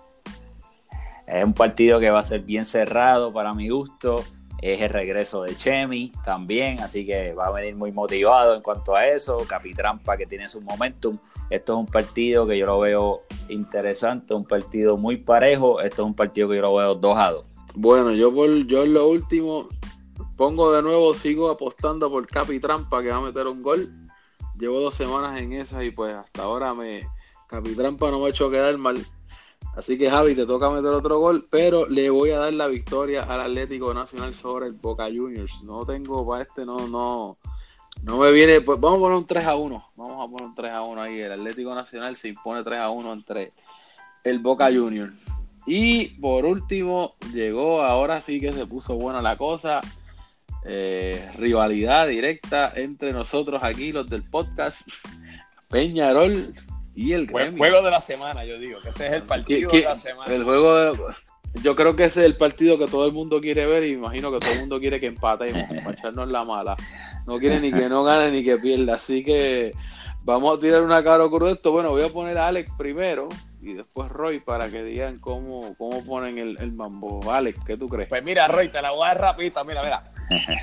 Es 1.27 1.45
un 1.45 1.55
partido 1.55 1.99
que 1.99 2.11
va 2.11 2.21
a 2.21 2.25
ser 2.25 2.41
bien 2.41 2.67
cerrado 2.67 3.33
para 3.33 3.53
mi 3.53 3.69
gusto. 3.69 4.25
Es 4.63 4.81
el 4.81 4.89
regreso 4.89 5.43
de 5.43 5.55
Chemi 5.55 6.13
también, 6.25 6.81
así 6.81 7.05
que 7.05 7.35
va 7.35 7.49
a 7.49 7.53
venir 7.53 7.77
muy 7.77 7.93
motivado 7.93 8.55
en 8.55 8.63
cuanto 8.63 8.95
a 8.95 9.07
eso. 9.07 9.39
Capitrampa 9.47 10.17
que 10.17 10.27
tiene 10.27 10.49
su 10.49 10.61
momentum. 10.61 11.19
Esto 11.51 11.75
es 11.75 11.79
un 11.79 11.87
partido 11.87 12.47
que 12.47 12.57
yo 12.57 12.67
lo 12.67 12.81
veo 12.81 13.23
interesante, 13.49 14.35
un 14.35 14.45
partido 14.45 14.97
muy 14.97 15.19
parejo. 15.19 15.81
Esto 15.81 16.03
es 16.03 16.07
un 16.07 16.15
partido 16.15 16.49
que 16.49 16.57
yo 16.57 16.63
lo 16.63 16.75
veo 16.75 16.95
2 16.95 17.19
a 17.19 17.31
2. 17.33 17.45
Bueno, 17.75 18.13
yo 18.13 18.33
por 18.33 18.51
yo 18.67 18.85
en 18.85 18.95
lo 18.95 19.09
último 19.09 19.69
pongo 20.37 20.73
de 20.73 20.83
nuevo, 20.83 21.13
sigo 21.15 21.51
apostando 21.51 22.11
por 22.11 22.27
Capitrampa 22.27 23.03
que 23.03 23.11
va 23.11 23.17
a 23.17 23.21
meter 23.21 23.47
un 23.47 23.63
gol. 23.63 23.91
Llevo 24.59 24.81
dos 24.81 24.95
semanas 24.95 25.39
en 25.41 25.53
esa 25.53 25.85
y 25.85 25.91
pues 25.91 26.15
hasta 26.15 26.43
ahora 26.43 26.73
me 26.73 27.07
Capitrampa 27.47 28.11
no 28.11 28.21
me 28.21 28.27
ha 28.27 28.31
hecho 28.31 28.51
quedar 28.51 28.77
mal. 28.79 28.97
Así 29.77 29.99
que 29.99 30.11
Javi, 30.11 30.35
te 30.35 30.47
toca 30.47 30.71
meter 30.71 30.91
otro 30.91 31.19
gol, 31.21 31.47
pero 31.51 31.87
le 31.87 32.09
voy 32.09 32.31
a 32.31 32.39
dar 32.39 32.55
la 32.55 32.67
victoria 32.67 33.25
al 33.25 33.43
Atlético 33.43 33.93
Nacional 33.93 34.35
sobre 34.35 34.69
el 34.69 34.73
Boca 34.73 35.05
Juniors. 35.05 35.63
No 35.65 35.85
tengo 35.85 36.27
para 36.27 36.45
este, 36.45 36.65
no, 36.65 36.89
no, 36.89 37.37
no 38.03 38.19
me 38.19 38.33
viene, 38.33 38.63
pues 38.63 38.81
vamos 38.81 38.99
a 38.99 39.01
poner 39.03 39.19
un 39.19 39.27
3 39.27 39.45
a 39.45 39.57
1. 39.57 39.85
Vamos 39.97 40.27
a 40.27 40.31
poner 40.31 40.47
un 40.47 40.55
3 40.55 40.73
a 40.73 40.83
1 40.83 41.03
ahí. 41.03 41.21
El 41.21 41.33
Atlético 41.33 41.75
Nacional 41.75 42.17
se 42.17 42.29
impone 42.29 42.65
3 42.65 42.79
a 42.81 42.89
1 42.89 43.13
entre 43.13 43.53
el 44.25 44.39
Boca 44.39 44.73
Juniors. 44.73 45.15
Y 45.67 46.07
por 46.21 46.47
último, 46.47 47.17
llegó, 47.35 47.83
ahora 47.83 48.23
sí 48.23 48.41
que 48.41 48.55
se 48.55 48.67
puso 48.67 48.95
buena 48.95 49.21
la 49.21 49.37
cosa. 49.37 49.83
Eh, 50.65 51.31
rivalidad 51.37 52.09
directa 52.09 52.73
entre 52.75 53.13
nosotros 53.13 53.63
aquí, 53.63 53.93
los 53.93 54.09
del 54.09 54.23
podcast. 54.23 54.89
Peñarol 55.69 56.55
y 56.97 57.13
el 57.13 57.27
gremio. 57.27 57.59
Juego 57.59 57.83
de 57.83 57.91
la 57.91 58.01
semana, 58.01 58.45
yo 58.45 58.59
digo, 58.59 58.81
que 58.81 58.89
ese 58.89 59.07
es 59.07 59.13
el 59.13 59.23
partido 59.23 59.71
de 59.71 59.83
la 59.83 59.97
semana. 59.97 60.35
El 60.35 60.43
juego 60.43 60.75
de, 60.75 60.99
yo 61.63 61.77
creo 61.77 61.95
que 61.95 62.05
ese 62.05 62.21
es 62.21 62.27
el 62.27 62.37
partido 62.37 62.79
que 62.79 62.87
todo 62.87 63.07
el 63.07 63.13
mundo 63.13 63.41
quiere 63.41 63.67
ver 63.67 63.85
y 63.85 63.93
imagino 63.93 64.33
que 64.33 64.39
todo 64.39 64.53
el 64.53 64.61
mundo 64.61 64.81
quiere 64.81 64.99
que 64.99 65.07
empate 65.07 65.49
y 65.51 65.53
para 65.53 65.93
echarnos 65.93 66.29
la 66.29 66.45
mala. 66.45 66.75
No 67.27 67.39
quiere 67.39 67.61
ni 67.61 67.71
que 67.71 67.89
no 67.89 68.03
gane 68.03 68.31
ni 68.31 68.43
que 68.43 68.57
pierda. 68.57 68.95
Así 68.95 69.23
que 69.23 69.73
vamos 70.23 70.57
a 70.57 70.61
tirar 70.61 70.83
una 70.83 71.05
cara 71.05 71.29
cruz 71.29 71.53
esto. 71.53 71.71
Bueno, 71.71 71.91
voy 71.91 72.03
a 72.03 72.09
poner 72.09 72.39
a 72.39 72.49
Alex 72.49 72.71
primero 72.79 73.29
y 73.61 73.75
después 73.75 74.11
Roy 74.11 74.41
para 74.41 74.71
que 74.71 74.83
digan 74.83 75.19
cómo, 75.19 75.75
cómo 75.77 76.05
ponen 76.05 76.39
el, 76.39 76.57
el 76.61 76.73
mambo. 76.73 77.31
Alex, 77.31 77.59
¿qué 77.67 77.77
tú 77.77 77.89
crees? 77.89 78.09
Pues 78.09 78.25
mira, 78.25 78.49
Roy, 78.49 78.69
te 78.69 78.81
la 78.81 78.93
voy 78.93 79.05
a 79.05 79.09
dar 79.09 79.21
rapidita. 79.21 79.65
Mira, 79.65 79.83
mira. 79.83 80.13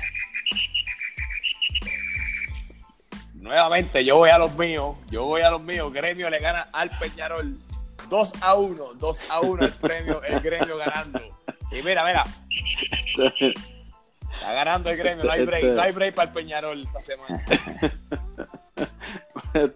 Nuevamente, 3.44 4.02
yo 4.06 4.16
voy 4.16 4.30
a 4.30 4.38
los 4.38 4.56
míos. 4.56 4.96
Yo 5.10 5.26
voy 5.26 5.42
a 5.42 5.50
los 5.50 5.62
míos. 5.62 5.92
Gremio 5.92 6.30
le 6.30 6.38
gana 6.38 6.66
al 6.72 6.88
Peñarol 6.98 7.58
2 8.08 8.32
a 8.40 8.54
1, 8.54 8.94
2 8.94 9.22
a 9.28 9.40
1 9.40 9.64
el 9.66 9.72
premio, 9.72 10.22
el 10.22 10.40
gremio 10.40 10.78
ganando. 10.78 11.20
Y 11.70 11.82
mira, 11.82 12.06
mira. 12.06 12.24
Está 14.32 14.50
ganando 14.50 14.88
el 14.88 14.96
gremio, 14.96 15.24
no 15.24 15.30
hay 15.30 15.44
break, 15.44 15.94
break 15.94 16.14
para 16.14 16.28
el 16.28 16.34
Peñarol 16.34 16.82
esta 16.84 17.02
semana. 17.02 17.44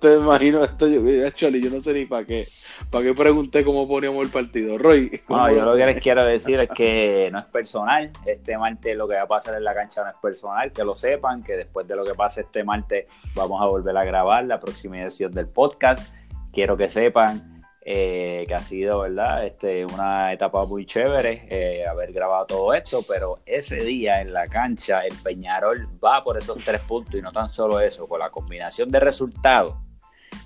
Te 0.00 0.16
imagino 0.16 0.64
esto, 0.64 0.88
yo, 0.88 1.00
yo 1.00 1.70
no 1.70 1.80
sé 1.80 1.92
ni 1.92 2.04
para 2.04 2.24
qué, 2.24 2.48
para 2.90 3.04
qué 3.04 3.14
pregunté 3.14 3.64
cómo 3.64 3.86
poníamos 3.86 4.24
el 4.24 4.30
partido. 4.30 4.76
Roy. 4.76 5.20
No, 5.28 5.52
yo 5.52 5.64
lo 5.64 5.76
que 5.76 5.86
les 5.86 6.02
quiero 6.02 6.24
decir 6.24 6.58
es 6.58 6.68
que 6.70 7.28
no 7.30 7.38
es 7.38 7.44
personal. 7.44 8.10
Este 8.26 8.58
martes 8.58 8.96
lo 8.96 9.06
que 9.06 9.14
va 9.14 9.22
a 9.22 9.28
pasar 9.28 9.54
en 9.54 9.62
la 9.62 9.74
cancha 9.74 10.02
no 10.02 10.10
es 10.10 10.16
personal, 10.20 10.72
que 10.72 10.82
lo 10.82 10.96
sepan, 10.96 11.44
que 11.44 11.52
después 11.52 11.86
de 11.86 11.94
lo 11.94 12.02
que 12.02 12.14
pase 12.14 12.40
este 12.40 12.64
martes 12.64 13.08
vamos 13.36 13.62
a 13.62 13.66
volver 13.66 13.96
a 13.96 14.04
grabar 14.04 14.44
la 14.46 14.58
próxima 14.58 15.00
edición 15.00 15.30
del 15.30 15.46
podcast. 15.46 16.12
Quiero 16.52 16.76
que 16.76 16.88
sepan 16.88 17.57
eh, 17.90 18.44
que 18.46 18.54
ha 18.54 18.58
sido, 18.58 19.00
¿verdad? 19.00 19.46
Este, 19.46 19.86
una 19.86 20.30
etapa 20.30 20.66
muy 20.66 20.84
chévere 20.84 21.46
eh, 21.48 21.86
haber 21.86 22.12
grabado 22.12 22.44
todo 22.44 22.74
esto, 22.74 23.02
pero 23.08 23.38
ese 23.46 23.76
día 23.76 24.20
en 24.20 24.34
la 24.34 24.46
cancha 24.46 25.06
el 25.06 25.14
Peñarol 25.16 25.88
va 26.04 26.22
por 26.22 26.36
esos 26.36 26.62
tres 26.62 26.82
puntos 26.82 27.14
y 27.14 27.22
no 27.22 27.32
tan 27.32 27.48
solo 27.48 27.80
eso, 27.80 28.06
con 28.06 28.20
la 28.20 28.28
combinación 28.28 28.90
de 28.90 29.00
resultados 29.00 29.74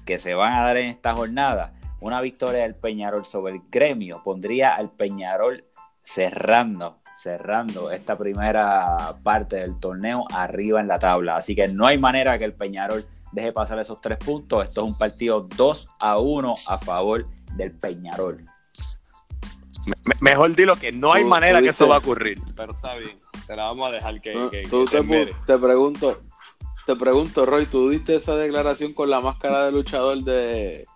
que 0.07 0.19
se 0.19 0.35
van 0.35 0.53
a 0.53 0.63
dar 0.63 0.77
en 0.77 0.87
esta 0.87 1.15
jornada, 1.17 1.75
una 1.99 2.21
victoria 2.21 2.63
del 2.63 2.77
Peñarol 2.77 3.25
sobre 3.25 3.55
el 3.55 3.63
gremio 3.69 4.23
pondría 4.23 4.77
al 4.77 4.93
Peñarol 4.93 5.65
cerrando 6.05 7.03
cerrando 7.17 7.91
esta 7.91 8.17
primera 8.17 9.17
parte 9.23 9.57
del 9.57 9.81
torneo 9.81 10.25
arriba 10.33 10.81
en 10.81 10.89
la 10.89 10.99
tabla. 10.99 11.37
Así 11.37 11.55
que 11.55 11.69
no 11.69 11.87
hay 11.87 11.99
manera 11.99 12.39
que 12.39 12.45
el 12.45 12.55
Peñarol 12.55 13.05
deje 13.33 13.53
pasar 13.53 13.79
esos 13.79 14.01
tres 14.01 14.19
puntos. 14.19 14.67
Esto 14.67 14.83
es 14.83 14.87
un 14.87 14.97
partido 14.97 15.47
2 15.57 15.89
a 15.99 16.19
1 16.19 16.55
a 16.67 16.79
favor 16.79 17.27
del 17.57 17.73
Peñarol. 17.73 18.47
mejor 20.21 20.55
dilo 20.55 20.77
que 20.77 20.93
no 20.93 21.13
hay 21.13 21.25
manera 21.25 21.61
que 21.61 21.69
eso 21.69 21.89
va 21.89 21.97
a 21.97 21.99
ocurrir, 21.99 22.41
pero 22.55 22.73
está 22.73 22.95
bien. 22.95 23.19
Te 23.47 23.57
la 23.57 23.65
vamos 23.65 23.89
a 23.89 23.93
dejar 23.93 24.21
que, 24.21 24.33
te, 24.53 25.59
pregunto, 25.59 26.23
te 26.87 26.97
pregunto, 26.97 27.45
Roy, 27.45 27.67
¿tú 27.67 27.91
diste 27.91 28.15
esa 28.17 28.37
declaración 28.37 28.93
con 28.93 29.11
la 29.11 29.21
máscara 29.21 29.65
de 29.65 29.73
luchador 29.73 30.23
de, 30.23 30.87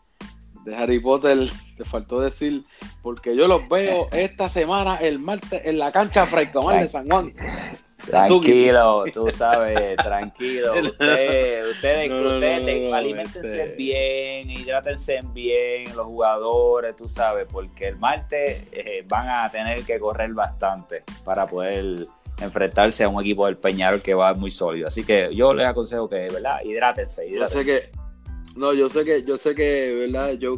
de 0.65 0.77
Harry 0.77 1.01
Potter? 1.01 1.51
Te 1.77 1.85
faltó 1.85 2.21
decir, 2.21 2.65
porque 3.03 3.35
yo 3.35 3.49
los 3.49 3.69
veo 3.69 4.09
esta 4.13 4.49
semana, 4.49 4.97
el 4.97 5.19
martes, 5.19 5.63
en 5.65 5.79
la 5.79 5.91
cancha 5.91 6.27
Fray 6.27 6.47
de 6.47 6.89
San 6.89 7.09
Juan. 7.09 7.35
Tranquilo, 8.07 9.05
tú 9.13 9.29
sabes, 9.33 9.97
tranquilo. 9.97 10.73
Ustedes, 10.81 11.75
ustedes, 11.75 12.11
ustedes 12.11 12.93
alimentense 12.93 13.75
bien, 13.77 14.51
hidrátense 14.51 15.21
bien, 15.33 15.95
los 15.97 16.07
jugadores, 16.07 16.95
tú 16.97 17.09
sabes, 17.09 17.47
porque 17.51 17.89
el 17.89 17.97
martes 17.97 18.63
eh, 18.73 19.05
van 19.07 19.29
a 19.29 19.51
tener 19.51 19.83
que 19.83 19.99
correr 19.99 20.33
bastante 20.33 21.03
para 21.25 21.47
poder 21.47 22.07
enfrentarse 22.41 23.05
a 23.05 23.09
un 23.09 23.21
equipo 23.21 23.47
del 23.47 23.57
Peñarol 23.57 24.03
que 24.03 24.15
va 24.15 24.35
muy 24.35 24.51
sólido. 24.51 24.89
Así 24.89 25.05
que 25.05 25.35
yo 25.35 25.55
les 25.55 25.67
aconsejo 25.67 26.09
que, 26.09 26.29
¿verdad? 26.29 26.61
Hidrátense, 26.65 27.27
hidrátense. 27.27 27.59
Yo 27.59 27.65
sé 27.65 27.65
que, 27.65 28.07
no, 28.57 28.73
yo 28.73 28.89
sé 28.89 29.05
que, 29.05 29.23
yo 29.25 29.37
sé 29.37 29.55
que, 29.55 29.95
¿verdad? 29.95 30.33
Yo, 30.35 30.57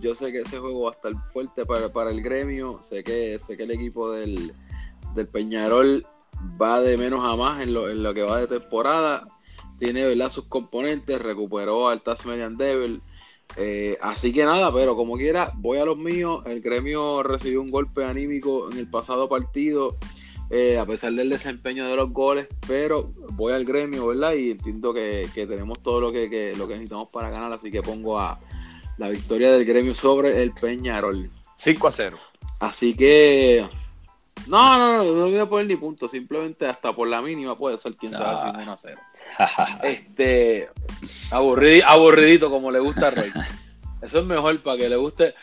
yo 0.00 0.14
sé 0.14 0.32
que 0.32 0.40
ese 0.40 0.58
juego 0.58 0.82
va 0.82 0.90
a 0.90 0.94
estar 0.94 1.12
fuerte 1.32 1.64
para, 1.64 1.88
para 1.88 2.10
el 2.10 2.22
gremio. 2.22 2.80
Sé 2.82 3.02
que, 3.02 3.38
sé 3.38 3.56
que 3.56 3.62
el 3.62 3.70
equipo 3.70 4.12
del, 4.12 4.52
del 5.14 5.26
Peñarol 5.28 6.06
va 6.60 6.80
de 6.80 6.96
menos 6.96 7.20
a 7.24 7.36
más 7.36 7.62
en 7.62 7.74
lo, 7.74 7.88
en 7.88 8.02
lo 8.02 8.14
que 8.14 8.22
va 8.22 8.40
de 8.40 8.46
temporada. 8.46 9.24
Tiene 9.78 10.06
¿verdad? 10.06 10.30
sus 10.30 10.44
componentes, 10.44 11.20
recuperó 11.20 11.88
al 11.88 12.02
Tasmanian 12.02 12.56
Devil. 12.56 13.02
Eh, 13.56 13.98
así 14.00 14.32
que 14.32 14.44
nada, 14.44 14.72
pero 14.72 14.94
como 14.94 15.16
quiera, 15.16 15.52
voy 15.56 15.78
a 15.78 15.84
los 15.84 15.96
míos. 15.96 16.42
El 16.46 16.60
gremio 16.60 17.22
recibió 17.22 17.60
un 17.60 17.68
golpe 17.68 18.04
anímico 18.04 18.70
en 18.70 18.78
el 18.78 18.88
pasado 18.88 19.28
partido, 19.28 19.96
eh, 20.50 20.78
a 20.78 20.86
pesar 20.86 21.12
del 21.12 21.30
desempeño 21.30 21.88
de 21.88 21.96
los 21.96 22.12
goles, 22.12 22.46
pero 22.66 23.12
voy 23.32 23.52
al 23.52 23.64
gremio, 23.64 24.08
¿verdad? 24.08 24.34
Y 24.34 24.50
entiendo 24.52 24.92
que, 24.92 25.28
tenemos 25.34 25.82
todo 25.82 26.00
lo 26.00 26.12
que, 26.12 26.54
lo 26.56 26.66
que 26.66 26.74
necesitamos 26.74 27.08
para 27.08 27.30
ganar, 27.30 27.52
así 27.52 27.70
que 27.70 27.82
pongo 27.82 28.18
a 28.18 28.38
la 28.98 29.08
victoria 29.08 29.50
del 29.52 29.64
gremio 29.64 29.94
sobre 29.94 30.42
el 30.42 30.52
Peñarol. 30.52 31.28
5 31.56 31.88
a 31.88 31.92
0. 31.92 32.18
Así 32.60 32.94
que 32.94 33.66
no, 34.46 34.78
no, 34.78 35.04
no, 35.04 35.04
no 35.04 35.24
voy 35.26 35.38
a 35.38 35.46
poner 35.46 35.66
ni 35.66 35.76
punto, 35.76 36.08
simplemente 36.08 36.66
hasta 36.66 36.92
por 36.92 37.08
la 37.08 37.20
mínima 37.20 37.56
puede 37.56 37.78
ser 37.78 37.94
quien 37.96 38.12
sabe 38.12 38.40
si 38.40 38.48
1 38.48 38.72
a 38.72 38.78
0. 38.78 39.00
Este, 39.82 40.68
aburridito 41.30 42.50
como 42.50 42.70
le 42.70 42.80
gusta 42.80 43.08
a 43.08 43.10
Rey. 43.10 43.30
Eso 44.02 44.20
es 44.20 44.24
mejor 44.24 44.62
para 44.62 44.78
que 44.78 44.88
le 44.88 44.96
guste, 44.96 45.34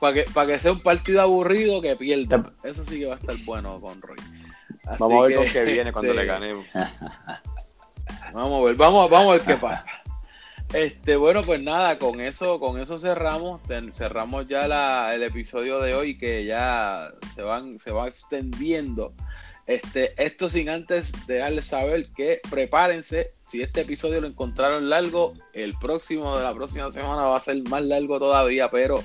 para 0.00 0.14
que, 0.14 0.24
para 0.32 0.46
que 0.46 0.58
sea 0.58 0.72
un 0.72 0.80
partido 0.80 1.20
aburrido 1.20 1.82
que 1.82 1.96
pierda. 1.96 2.50
Eso 2.62 2.84
sí 2.84 2.98
que 2.98 3.06
va 3.06 3.12
a 3.12 3.16
estar 3.16 3.36
bueno 3.44 3.78
con 3.80 4.00
Roy. 4.00 4.16
vamos 4.98 5.24
a 5.24 5.26
ver 5.26 5.36
con 5.36 5.46
qué 5.46 5.64
viene 5.64 5.92
cuando 5.92 6.14
le 6.14 6.22
este, 6.22 6.32
ganemos. 6.32 6.66
Vamos 8.32 8.62
a 8.62 8.64
ver, 8.66 8.76
vamos, 8.76 9.10
vamos 9.10 9.28
a 9.28 9.32
ver 9.36 9.42
qué 9.42 9.56
pasa. 9.60 9.86
Este, 10.72 11.16
bueno, 11.16 11.42
pues 11.42 11.62
nada, 11.62 11.98
con 11.98 12.20
eso, 12.20 12.58
con 12.58 12.78
eso 12.78 12.98
cerramos, 12.98 13.60
cerramos 13.94 14.46
ya 14.48 15.14
el 15.14 15.22
episodio 15.22 15.80
de 15.80 15.94
hoy 15.94 16.18
que 16.18 16.44
ya 16.44 17.08
se 17.34 17.42
se 17.78 17.92
va 17.92 18.08
extendiendo. 18.08 19.14
Este, 19.66 20.12
esto 20.22 20.48
sin 20.48 20.68
antes 20.68 21.12
dejarles 21.26 21.66
saber 21.66 22.08
que 22.16 22.40
prepárense, 22.50 23.32
si 23.48 23.62
este 23.62 23.80
episodio 23.80 24.20
lo 24.20 24.28
encontraron 24.28 24.88
largo, 24.88 25.32
el 25.54 25.74
próximo 25.78 26.36
de 26.36 26.44
la 26.44 26.54
próxima 26.54 26.90
semana 26.92 27.22
va 27.22 27.36
a 27.36 27.40
ser 27.40 27.62
más 27.68 27.82
largo 27.82 28.18
todavía, 28.18 28.70
pero 28.70 29.02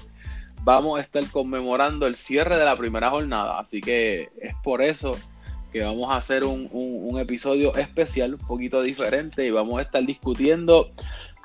vamos 0.64 1.00
a 1.00 1.02
estar 1.02 1.24
conmemorando 1.32 2.06
el 2.06 2.16
cierre 2.16 2.58
de 2.58 2.66
la 2.66 2.76
primera 2.76 3.10
jornada, 3.10 3.60
así 3.60 3.82
que 3.82 4.30
es 4.40 4.54
por 4.64 4.82
eso 4.82 5.18
que 5.72 5.82
vamos 5.82 6.12
a 6.12 6.18
hacer 6.18 6.44
un, 6.44 6.70
un 6.72 7.20
episodio 7.20 7.74
especial, 7.76 8.34
un 8.34 8.46
poquito 8.46 8.82
diferente 8.82 9.46
y 9.46 9.52
vamos 9.52 9.80
a 9.80 9.84
estar 9.84 10.06
discutiendo 10.06 10.92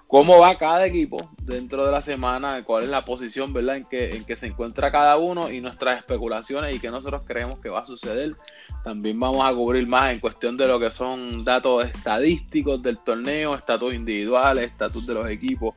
cómo 0.09 0.38
va 0.38 0.57
cada 0.57 0.86
equipo 0.86 1.30
dentro 1.42 1.84
de 1.84 1.92
la 1.92 2.00
semana, 2.00 2.62
cuál 2.64 2.84
es 2.84 2.88
la 2.88 3.04
posición, 3.04 3.52
¿verdad? 3.52 3.76
En 3.76 3.84
que, 3.84 4.11
en 4.11 4.24
que 4.24 4.36
se 4.36 4.46
encuentra 4.46 4.92
cada 4.92 5.16
uno 5.16 5.50
y 5.50 5.61
nuestras 5.61 5.98
especulaciones 5.98 6.74
y 6.74 6.78
qué 6.78 6.90
nosotros 6.90 7.22
creemos 7.26 7.59
que 7.59 7.68
va 7.68 7.80
a 7.80 7.86
suceder. 7.86 8.36
También 8.84 9.18
vamos 9.18 9.44
a 9.44 9.52
cubrir 9.52 9.86
más 9.86 10.12
en 10.12 10.20
cuestión 10.20 10.57
de 10.57 10.68
lo 10.68 10.78
que 10.78 10.90
son 10.90 11.44
datos 11.44 11.86
estadísticos 11.86 12.82
del 12.82 12.98
torneo, 12.98 13.54
estatus 13.54 13.94
individuales, 13.94 14.70
estatus 14.70 15.07
de 15.07 15.14
los 15.14 15.26
equipos. 15.26 15.74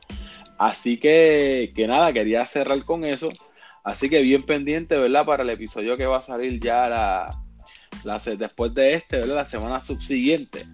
Así 0.58 0.98
que, 0.98 1.72
que 1.74 1.86
nada, 1.86 2.12
quería 2.12 2.46
cerrar 2.46 2.84
con 2.84 3.04
eso. 3.04 3.30
Así 3.82 4.08
que 4.08 4.22
bien 4.22 4.44
pendiente, 4.44 4.96
¿verdad? 4.96 5.24
Para 5.24 5.42
el 5.42 5.50
episodio 5.50 5.96
que 5.96 6.06
va 6.06 6.18
a 6.18 6.22
salir 6.22 6.60
ya 6.60 6.88
la, 6.88 7.30
la 8.04 8.18
después 8.36 8.74
de 8.74 8.94
este, 8.94 9.18
¿verdad? 9.18 9.36
La 9.36 9.44
semana 9.44 9.80
subsiguiente 9.80 10.66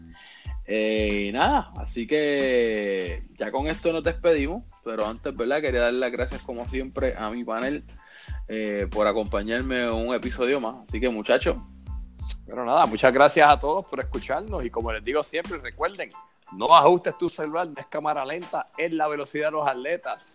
eh, 0.67 1.27
y 1.29 1.33
nada, 1.33 1.73
así 1.77 2.07
que 2.07 3.23
ya 3.37 3.53
con 3.53 3.69
esto 3.69 3.93
nos 3.93 4.03
despedimos, 4.03 4.65
pero 4.85 5.07
antes, 5.07 5.37
¿verdad? 5.37 5.61
Quería 5.61 5.83
dar 5.83 5.95
las 5.95 6.11
gracias 6.11 6.43
como 6.43 6.67
siempre 6.67 7.15
a 7.17 7.31
mi 7.31 7.45
panel 7.45 7.85
eh, 8.49 8.89
por 8.91 9.07
acompañarme 9.07 9.85
en 9.85 9.93
un 9.93 10.15
episodio 10.15 10.61
más. 10.61 10.77
Así 10.89 11.01
que 11.01 11.09
muchachos. 11.09 11.57
Pero 12.45 12.65
nada, 12.65 12.87
muchas 12.87 13.13
gracias 13.13 13.49
a 13.49 13.59
todos 13.59 13.85
por 13.87 14.01
escucharnos 14.01 14.65
y 14.65 14.71
como 14.71 14.93
les 14.93 15.05
digo 15.05 15.23
siempre, 15.23 15.59
recuerden, 15.59 16.09
no 16.53 16.75
ajustes 16.75 17.17
tu 17.19 17.29
celular, 17.29 17.69
no 17.69 17.75
es 17.77 17.87
cámara 17.87 18.25
lenta, 18.25 18.69
es 18.77 18.93
la 18.93 19.07
velocidad 19.09 19.49
de 19.49 19.53
los 19.53 19.69
atletas. 19.69 20.33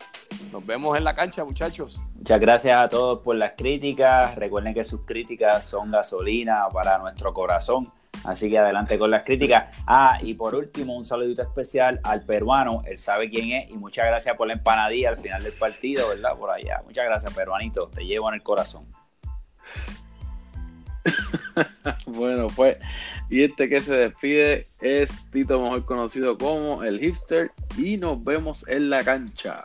Nos 0.51 0.65
vemos 0.65 0.97
en 0.97 1.03
la 1.03 1.15
cancha, 1.15 1.43
muchachos. 1.43 2.01
Muchas 2.15 2.39
gracias 2.39 2.77
a 2.77 2.87
todos 2.87 3.19
por 3.19 3.35
las 3.35 3.53
críticas. 3.53 4.35
Recuerden 4.35 4.73
que 4.73 4.83
sus 4.83 5.01
críticas 5.05 5.65
son 5.67 5.91
gasolina 5.91 6.67
para 6.71 6.97
nuestro 6.99 7.33
corazón. 7.33 7.91
Así 8.23 8.49
que 8.49 8.59
adelante 8.59 8.97
con 8.97 9.09
las 9.11 9.23
críticas. 9.23 9.75
Ah, 9.87 10.17
y 10.21 10.33
por 10.33 10.55
último, 10.55 10.95
un 10.95 11.05
saludito 11.05 11.41
especial 11.41 11.99
al 12.03 12.23
peruano. 12.23 12.83
Él 12.85 12.97
sabe 12.97 13.29
quién 13.29 13.51
es 13.51 13.69
y 13.69 13.77
muchas 13.77 14.05
gracias 14.05 14.37
por 14.37 14.47
la 14.47 14.53
empanadilla 14.53 15.09
al 15.09 15.17
final 15.17 15.43
del 15.43 15.53
partido, 15.53 16.09
¿verdad? 16.09 16.37
Por 16.37 16.51
allá. 16.51 16.81
Muchas 16.85 17.05
gracias, 17.05 17.33
peruanito. 17.33 17.87
Te 17.89 18.05
llevo 18.05 18.29
en 18.29 18.35
el 18.35 18.43
corazón. 18.43 18.85
bueno, 22.05 22.47
pues, 22.55 22.77
y 23.29 23.43
este 23.43 23.69
que 23.69 23.81
se 23.81 23.95
despide 23.95 24.67
es 24.81 25.09
Tito, 25.31 25.61
mejor 25.61 25.85
conocido 25.85 26.37
como 26.37 26.83
el 26.83 26.99
hipster, 26.99 27.51
y 27.77 27.97
nos 27.97 28.23
vemos 28.23 28.67
en 28.67 28.89
la 28.89 29.03
cancha. 29.03 29.63